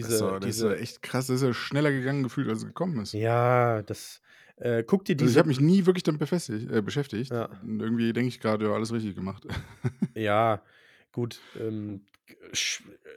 Das 0.00 0.10
ist 0.14 0.20
diese 0.20 0.38
das 0.40 0.54
ist 0.54 0.62
doch 0.62 0.70
diese 0.70 0.76
echt 0.76 1.02
krass. 1.02 1.26
Das 1.28 1.36
ist 1.36 1.42
ja 1.42 1.52
schneller 1.54 1.92
gegangen 1.92 2.22
gefühlt, 2.22 2.48
als 2.48 2.58
es 2.58 2.66
gekommen 2.66 3.00
ist. 3.00 3.14
Ja, 3.14 3.82
das 3.82 4.22
äh, 4.56 4.82
guck 4.84 5.04
dir 5.04 5.16
Also, 5.18 5.30
ich 5.30 5.36
diese 5.36 5.38
habe 5.38 5.48
mich 5.48 5.60
nie 5.60 5.84
wirklich 5.86 6.02
damit 6.02 6.18
befestigt 6.20 6.70
äh, 6.70 6.80
beschäftigt 6.82 7.30
Ja. 7.30 7.62
irgendwie 7.62 8.12
denke 8.12 8.28
ich 8.28 8.40
grad, 8.40 8.62
ja, 8.62 8.68
alles 8.72 8.92
richtig 8.92 9.14
gemacht. 9.14 9.46
Ja, 10.16 10.62
gut, 11.12 11.40
ähm, 11.58 12.06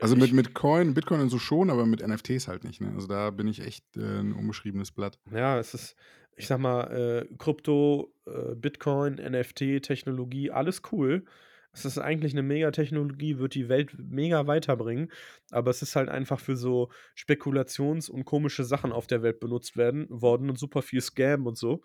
Also, 0.01 0.15
mit 0.15 0.33
mit 0.33 0.53
Coin 0.53 0.93
Bitcoin 0.93 1.21
und 1.21 1.29
so 1.29 1.39
schon, 1.39 1.69
aber 1.69 1.85
mit 1.85 2.01
NFTs 2.01 2.47
halt 2.47 2.63
nicht, 2.63 2.81
ne? 2.81 2.91
Also, 2.93 3.07
da 3.07 3.29
bin 3.31 3.47
ich 3.47 3.61
echt, 3.61 3.85
äh, 3.97 4.01
'n 4.19 4.33
unbeschriebenes 4.33 4.91
Blatt. 4.91 5.19
Ja, 5.31 5.59
es 5.59 5.73
ist 5.73 5.95
ich 6.37 6.47
sage 6.47 6.61
mal, 6.61 6.91
äh, 7.31 7.35
Krypto, 7.37 8.13
äh, 8.25 8.55
Bitcoin, 8.55 9.19
NFT-Technologie, 9.19 10.51
alles 10.51 10.81
cool. 10.91 11.23
Es 11.71 11.85
ist 11.85 11.97
eigentlich 11.97 12.33
'ne 12.33 12.43
Megatechnologie, 12.43 13.37
wird 13.39 13.55
die 13.55 13.69
Welt 13.69 13.95
mega 13.97 14.45
weiterbringen, 14.45 15.11
aber 15.51 15.71
es 15.71 15.81
ist 15.81 15.95
halt 15.95 16.09
einfach 16.09 16.41
für 16.41 16.57
so 16.57 16.89
Spekulations 17.15 18.09
und 18.09 18.25
komische 18.25 18.65
Sachen 18.65 18.91
auf 18.91 19.07
der 19.07 19.23
Welt 19.23 19.39
benutzt 19.39 19.77
werden 19.77 20.07
worden 20.09 20.49
und 20.49 20.59
super 20.59 20.81
viel 20.81 20.99
Scam 21.01 21.47
und 21.47 21.57
so. 21.57 21.81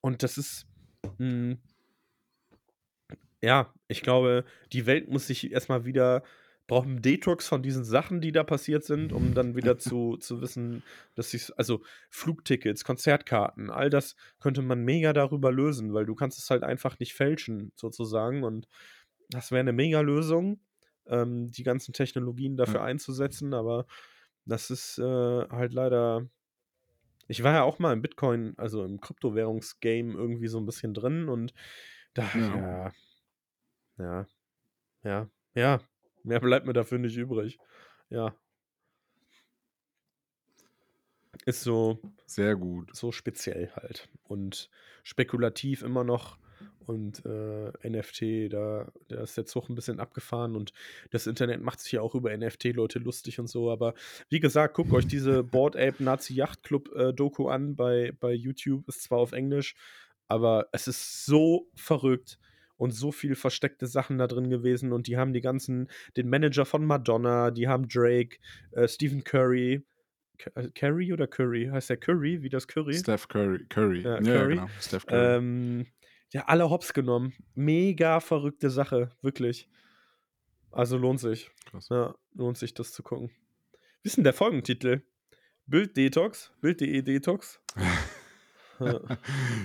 Und 0.00 0.22
das 0.24 0.38
ist, 0.38 0.66
hm 1.18 1.58
ja, 3.44 3.74
ich 3.88 4.02
glaube, 4.02 4.44
die 4.72 4.86
Welt 4.86 5.08
muss 5.10 5.26
sich 5.28 5.52
erst 5.52 5.68
mal 5.68 5.84
wieder 5.84 6.22
braucht 6.66 6.88
'n 6.88 7.02
Detox 7.02 7.46
von 7.48 7.62
diesen 7.62 7.84
Sachen, 7.84 8.20
die 8.22 8.32
da 8.32 8.44
passiert 8.44 8.84
sind, 8.84 9.12
um 9.12 9.34
dann 9.34 9.54
wieder 9.56 9.78
zu 9.78 10.16
zu 10.18 10.40
wissen, 10.40 10.84
dass 11.14 11.30
sie's 11.30 11.50
also, 11.52 11.82
Flugtickets, 12.10 12.84
Konzertkarten, 12.84 13.70
all 13.70 13.90
das 13.90 14.16
könnte 14.40 14.62
man 14.62 14.82
mega 14.84 15.12
darüber 15.12 15.52
lösen, 15.52 15.92
weil 15.94 16.06
du 16.06 16.14
kannst 16.14 16.38
es 16.38 16.50
halt 16.50 16.62
einfach 16.64 16.98
nicht 17.00 17.14
fälschen 17.14 17.72
sozusagen 17.76 18.44
und 18.44 18.68
das 19.30 19.52
wäre 19.52 19.64
'ne 19.64 19.72
Megalösung, 19.74 20.60
ähm, 21.06 21.50
die 21.52 21.64
ganzen 21.64 21.92
Technologien 21.94 22.56
dafür 22.56 22.82
Ja. 22.82 22.84
einzusetzen, 22.84 23.54
aber 23.54 23.86
das 24.46 24.70
ist, 24.70 24.98
äh, 24.98 25.04
halt 25.04 25.74
leider 25.74 26.28
ich 27.28 27.42
war 27.42 27.54
ja 27.54 27.62
auch 27.64 27.78
mal 27.80 27.92
im 27.94 28.02
Bitcoin 28.02 28.54
also, 28.58 28.84
im 28.84 29.00
Kryptowährungs-Game 29.00 30.16
irgendwie 30.16 30.48
so 30.48 30.58
'n 30.58 30.66
bisschen 30.66 30.94
drin 30.94 31.28
und 31.28 31.54
da 32.14 32.30
Ja. 32.34 32.54
ja. 32.54 32.92
Ja. 33.98 34.26
Ja. 35.04 35.28
Ja. 35.54 35.80
Mehr 36.24 36.40
bleibt 36.40 36.66
mir 36.66 36.72
dafür 36.72 36.98
nicht 36.98 37.16
übrig. 37.16 37.58
Ja. 38.10 38.34
Ist 41.46 41.62
so 41.62 41.98
Sehr 42.26 42.56
gut. 42.56 42.94
so 42.96 43.12
speziell 43.12 43.70
halt 43.76 44.08
und 44.24 44.70
spekulativ 45.02 45.82
immer 45.82 46.04
noch 46.04 46.38
und, 46.86 47.24
äh, 47.26 47.72
NFT, 47.88 48.48
da 48.50 48.90
da 49.08 49.22
ist 49.22 49.36
der 49.36 49.44
Zug 49.46 49.68
'n 49.68 49.74
bisschen 49.74 50.00
abgefahren 50.00 50.54
und 50.56 50.72
das 51.10 51.26
Internet 51.26 51.60
macht 51.62 51.80
sich 51.80 51.92
ja 51.92 52.00
auch 52.02 52.14
über 52.14 52.30
NFT-Leute 52.36 52.98
lustig 52.98 53.40
und 53.40 53.48
so, 53.48 53.70
aber 53.70 53.94
wie 54.30 54.40
gesagt, 54.40 54.74
guckt 54.74 54.92
euch 54.92 55.06
diese 55.06 55.42
Bored 55.44 55.76
Ape 55.76 56.02
Nazi 56.02 56.34
Yacht 56.34 56.62
Club, 56.62 56.90
äh, 56.94 57.12
Doku 57.12 57.48
an 57.48 57.76
bei 57.76 58.12
bei 58.20 58.32
YouTube. 58.32 58.88
Ist 58.88 59.02
zwar 59.02 59.18
auf 59.18 59.32
Englisch, 59.32 59.74
aber 60.28 60.68
es 60.72 60.88
ist 60.88 61.26
so 61.26 61.68
verrückt 61.74 62.38
und 62.76 62.90
so 62.92 63.12
viel 63.12 63.34
versteckte 63.34 63.86
Sachen 63.86 64.18
da 64.18 64.26
drin 64.26 64.50
gewesen 64.50 64.92
und 64.92 65.06
die 65.06 65.16
haben 65.16 65.32
die 65.32 65.40
ganzen 65.40 65.88
den 66.16 66.28
Manager 66.28 66.64
von 66.64 66.84
Madonna, 66.84 67.50
die 67.50 67.68
haben 67.68 67.88
Drake, 67.88 68.38
äh, 68.72 68.88
Stephen 68.88 69.24
Curry 69.24 69.84
Cu 70.42 70.50
äh, 70.56 70.68
Curry 70.74 71.12
oder 71.12 71.28
Curry? 71.28 71.68
Heißt 71.72 71.90
der 71.90 71.96
Curry 71.96 72.42
wie 72.42 72.48
das 72.48 72.66
Curry? 72.66 72.94
Steph 72.94 73.28
Curry 73.28 73.64
Curry. 73.68 74.00
Ja, 74.02 74.20
Ja, 74.20 74.22
ja, 74.22 74.38
Curry. 74.40 74.54
genau. 74.56 74.68
Steph 74.80 75.06
Curry. 75.06 75.36
Ähm, 75.36 75.86
ja, 76.32 76.46
alle 76.46 76.68
hops 76.70 76.92
genommen. 76.92 77.32
Mega 77.54 78.18
verrückte 78.18 78.68
Sache, 78.70 79.10
wirklich. 79.22 79.68
Also, 80.72 80.98
lohnt 80.98 81.20
sich. 81.20 81.52
Krass. 81.70 81.86
Ja, 81.88 82.16
lohnt 82.34 82.58
sich, 82.58 82.74
das 82.74 82.90
zu 82.92 83.04
gucken. 83.04 83.30
Wie 84.02 84.08
ist 84.08 84.18
'n 84.18 84.24
der 84.24 84.32
Folgentitel? 84.32 85.02
Bild-Detox? 85.66 86.52
Bild.de 86.60 87.00
Detox? 87.02 87.60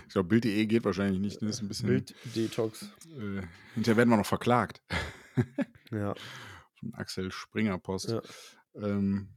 Ich 0.07 0.13
glaube, 0.13 0.29
Bild.de 0.29 0.65
geht 0.65 0.83
wahrscheinlich 0.85 1.19
nicht, 1.19 1.41
ne? 1.41 1.49
Ist 1.49 1.61
'n 1.61 1.67
bisschen 1.67 1.87
Bild-Detox. 1.87 2.83
äh, 3.17 3.41
hinterher 3.75 3.97
werden 3.97 4.09
wir 4.09 4.17
noch 4.17 4.25
verklagt. 4.25 4.81
Ja. 5.91 6.13
Von 6.79 6.93
Axel 6.93 7.31
Springer 7.31 7.79
Post. 7.79 8.09
Ja. 8.09 8.21
Ähm 8.75 9.29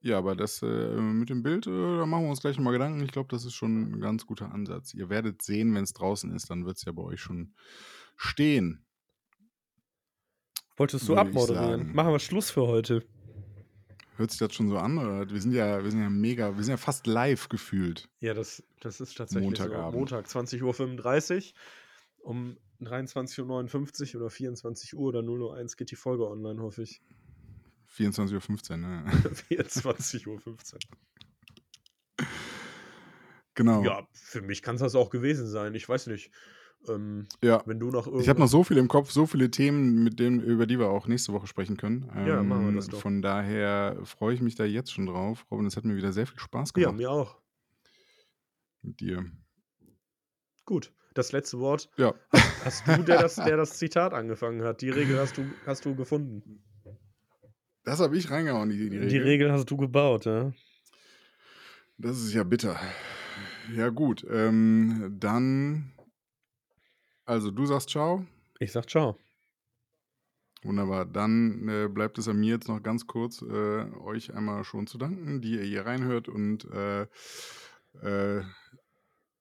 Ja, 0.00 0.16
aber 0.18 0.36
das, 0.36 0.62
äh, 0.62 0.66
mit 0.96 1.28
dem 1.28 1.42
Bild, 1.42 1.66
äh, 1.66 1.70
da 1.98 2.06
machen 2.06 2.24
wir 2.24 2.30
uns 2.30 2.40
gleich 2.40 2.56
noch 2.56 2.64
mal 2.64 2.70
Gedanken. 2.72 3.02
Ich 3.02 3.10
glaube, 3.12 3.28
das 3.30 3.44
ist 3.44 3.54
schon 3.54 3.94
'n 3.94 4.00
ganz 4.00 4.24
guter 4.26 4.52
Ansatz. 4.52 4.94
Ihr 4.94 5.10
werdet 5.10 5.42
sehen, 5.42 5.74
wenn's 5.74 5.92
draußen 5.92 6.32
ist, 6.34 6.48
dann 6.50 6.64
wird's 6.66 6.84
ja 6.84 6.92
bei 6.92 7.02
euch 7.02 7.20
schon 7.20 7.54
stehen. 8.16 8.86
Wolltest 10.76 11.08
du 11.08 11.16
abmoderieren? 11.16 11.92
Machen 11.92 12.12
wir 12.12 12.18
Schluss 12.20 12.50
für 12.50 12.66
heute. 12.68 13.04
Hört 14.18 14.32
sich 14.32 14.40
das 14.40 14.52
schon 14.52 14.68
so 14.68 14.78
an, 14.78 14.98
oder? 14.98 15.30
Wir 15.30 15.40
sind 15.40 15.52
ja 15.52 15.84
wir 15.84 15.90
sind 15.92 16.00
ja 16.00 16.10
mega 16.10 16.56
wir 16.56 16.64
sind 16.64 16.72
ja 16.72 16.76
fast 16.76 17.06
live 17.06 17.48
gefühlt. 17.48 18.08
Ja, 18.22 18.34
das 18.34 18.64
das 18.80 19.00
ist 19.00 19.16
tatsächlich 19.16 19.62
so. 19.62 19.84
Montagabend. 19.84 19.84
Montag, 19.84 20.26
20:35 20.28 21.54
Um 22.18 22.58
23:59 22.80 24.16
oder 24.16 24.28
24:00 24.30 24.94
oder 24.94 25.22
0:01 25.22 25.76
geht 25.76 25.90
die 25.92 25.96
Folge 25.96 26.28
online, 26.28 26.60
hoffe 26.60 26.82
ich. 26.82 27.00
24:15 27.88 28.80
ne? 28.80 29.04
24:15 29.48 30.78
Genau. 33.56 33.94
Ja, 33.94 34.08
für 34.12 34.42
mich 34.42 34.62
kann's 34.62 34.80
das 34.80 34.94
auch 34.94 35.10
gewesen 35.10 35.46
sein. 35.46 35.74
Ich 35.74 35.88
weiß 35.88 36.08
nicht. 36.08 36.30
Ähm, 36.88 37.26
Ja. 37.42 37.62
wenn 37.66 37.80
du 37.80 37.90
noch 37.90 38.06
Ich 38.20 38.28
habe 38.28 38.38
noch 38.40 38.46
so 38.48 38.62
viel 38.64 38.76
im 38.78 38.88
Kopf, 38.88 39.10
so 39.10 39.26
viele 39.26 39.50
Themen, 39.50 40.04
mit 40.04 40.18
denen 40.20 40.40
über 40.40 40.66
die 40.66 40.78
wir 40.78 40.88
auch 40.88 41.06
nächste 41.06 41.32
Woche 41.32 41.46
sprechen 41.46 41.76
können. 41.76 42.10
Ja, 42.26 42.42
machen 42.42 42.62
wir 42.62 42.68
Ähm, 42.68 42.76
das 42.76 42.88
doch. 42.88 43.00
von 43.00 43.20
daher 43.22 43.98
freue 44.04 44.34
ich 44.34 44.40
mich 44.40 44.54
da 44.54 44.64
jetzt 44.64 44.92
schon 44.92 45.06
drauf. 45.06 45.44
Robin, 45.50 45.66
es 45.66 45.76
hat 45.76 45.84
mir 45.84 45.96
wieder 45.96 46.12
sehr 46.12 46.26
viel 46.26 46.38
Spaß 46.38 46.72
Ja, 46.76 46.84
gemacht 46.86 46.98
mir 46.98 47.10
auch. 47.10 47.36
mit 48.82 49.00
dir. 49.00 49.24
Gut, 50.64 50.92
das 51.14 51.32
letzte 51.32 51.58
Wort 51.58 51.90
Ja. 51.96 52.14
hast 52.32 52.64
hast 52.64 52.86
du, 52.88 53.02
der 53.02 53.18
das 53.18 53.34
der 53.36 53.56
das 53.56 53.78
Zitat 53.78 54.12
angefangen 54.14 54.62
hat. 54.62 54.80
Die 54.82 54.90
Regel 54.90 55.18
hast 55.18 55.36
du 55.36 55.44
hast 55.66 55.84
du 55.84 55.94
gefunden. 55.94 56.62
Das 57.84 58.00
habe 58.00 58.16
ich 58.18 58.30
reingehauen, 58.30 58.68
die 58.68 58.76
die 58.76 58.90
Die 58.90 58.96
Regel. 58.98 59.22
Regel 59.22 59.52
hast 59.52 59.70
du 59.70 59.76
gebaut, 59.76 60.26
ja? 60.26 60.52
Das 61.96 62.18
ist 62.18 62.32
ja 62.34 62.44
bitter. 62.44 62.78
Ja 63.74 63.88
gut, 63.88 64.26
ähm, 64.30 65.16
dann 65.18 65.92
also, 67.28 67.50
du 67.50 67.66
sagst 67.66 67.90
„Tschau“? 67.90 68.24
Ich 68.60 68.72
sage 68.72 68.86
„Tschau“. 68.86 69.16
Wunderbar. 70.64 71.04
Dann, 71.06 71.68
äh, 71.68 71.88
bleibt 71.88 72.18
es 72.18 72.26
an 72.28 72.40
mir 72.40 72.50
jetzt 72.54 72.68
noch 72.68 72.82
ganz 72.82 73.06
kurz, 73.06 73.42
äh, 73.42 73.46
euch 74.00 74.34
einmal 74.34 74.64
schon 74.64 74.86
zu 74.88 74.98
danken, 74.98 75.40
die 75.40 75.52
ihr 75.52 75.62
hier 75.62 75.86
reinhört 75.86 76.28
und, 76.28 76.64
äh, 76.72 77.02
äh, 78.02 78.42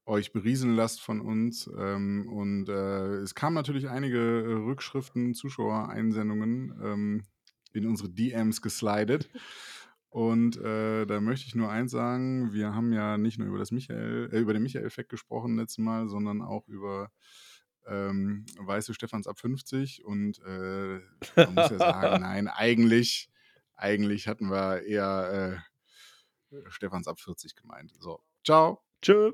euch 0.05 0.31
berieseln 0.31 0.75
lasst 0.75 1.01
von 1.01 1.19
uns. 1.21 1.69
Ähm, 1.77 2.27
und, 2.31 2.69
äh, 2.69 3.17
es 3.17 3.35
kamen 3.35 3.55
natürlich 3.55 3.89
einige, 3.89 4.17
äh, 4.19 4.53
Rückschriften, 4.53 5.33
Zuschauereinsendungen, 5.33 6.79
ähm, 6.83 7.23
in 7.73 7.85
unsere 7.87 8.09
DMs 8.09 8.61
geslidet. 8.61 9.29
Und, 10.09 10.57
äh, 10.57 11.05
da 11.05 11.19
möchte 11.21 11.45
ich 11.47 11.53
nur 11.53 11.69
eins 11.69 11.91
sagen: 11.91 12.53
Wir 12.53 12.73
haben 12.73 12.93
ja 12.93 13.17
nicht 13.17 13.37
nur 13.39 13.47
über 13.49 13.59
das 13.59 13.71
Michael 13.71 14.29
äh, 14.31 14.39
über 14.39 14.53
den 14.53 14.63
Michael-Effekt 14.63 15.09
gesprochen 15.09 15.57
letztes 15.57 15.79
Mal, 15.79 16.07
sondern 16.07 16.41
auch 16.41 16.67
über, 16.69 17.11
ähm, 17.87 18.45
weiße 18.59 18.93
Stephans 18.93 19.27
ab 19.27 19.39
50 19.39 20.05
und, 20.05 20.39
äh, 20.45 20.99
man 21.35 21.53
muss 21.55 21.69
ja 21.69 21.77
sagen, 21.77 22.21
nein, 22.21 22.47
eigentlich 22.47 23.29
eigentlich 23.77 24.27
hatten 24.27 24.49
wir 24.49 24.83
eher, 24.83 25.63
äh, 26.51 26.57
Stephans 26.69 27.07
ab 27.07 27.19
40 27.19 27.55
gemeint. 27.55 27.93
So, 27.99 28.21
Tschau. 28.43 28.81
Tschö. 29.01 29.33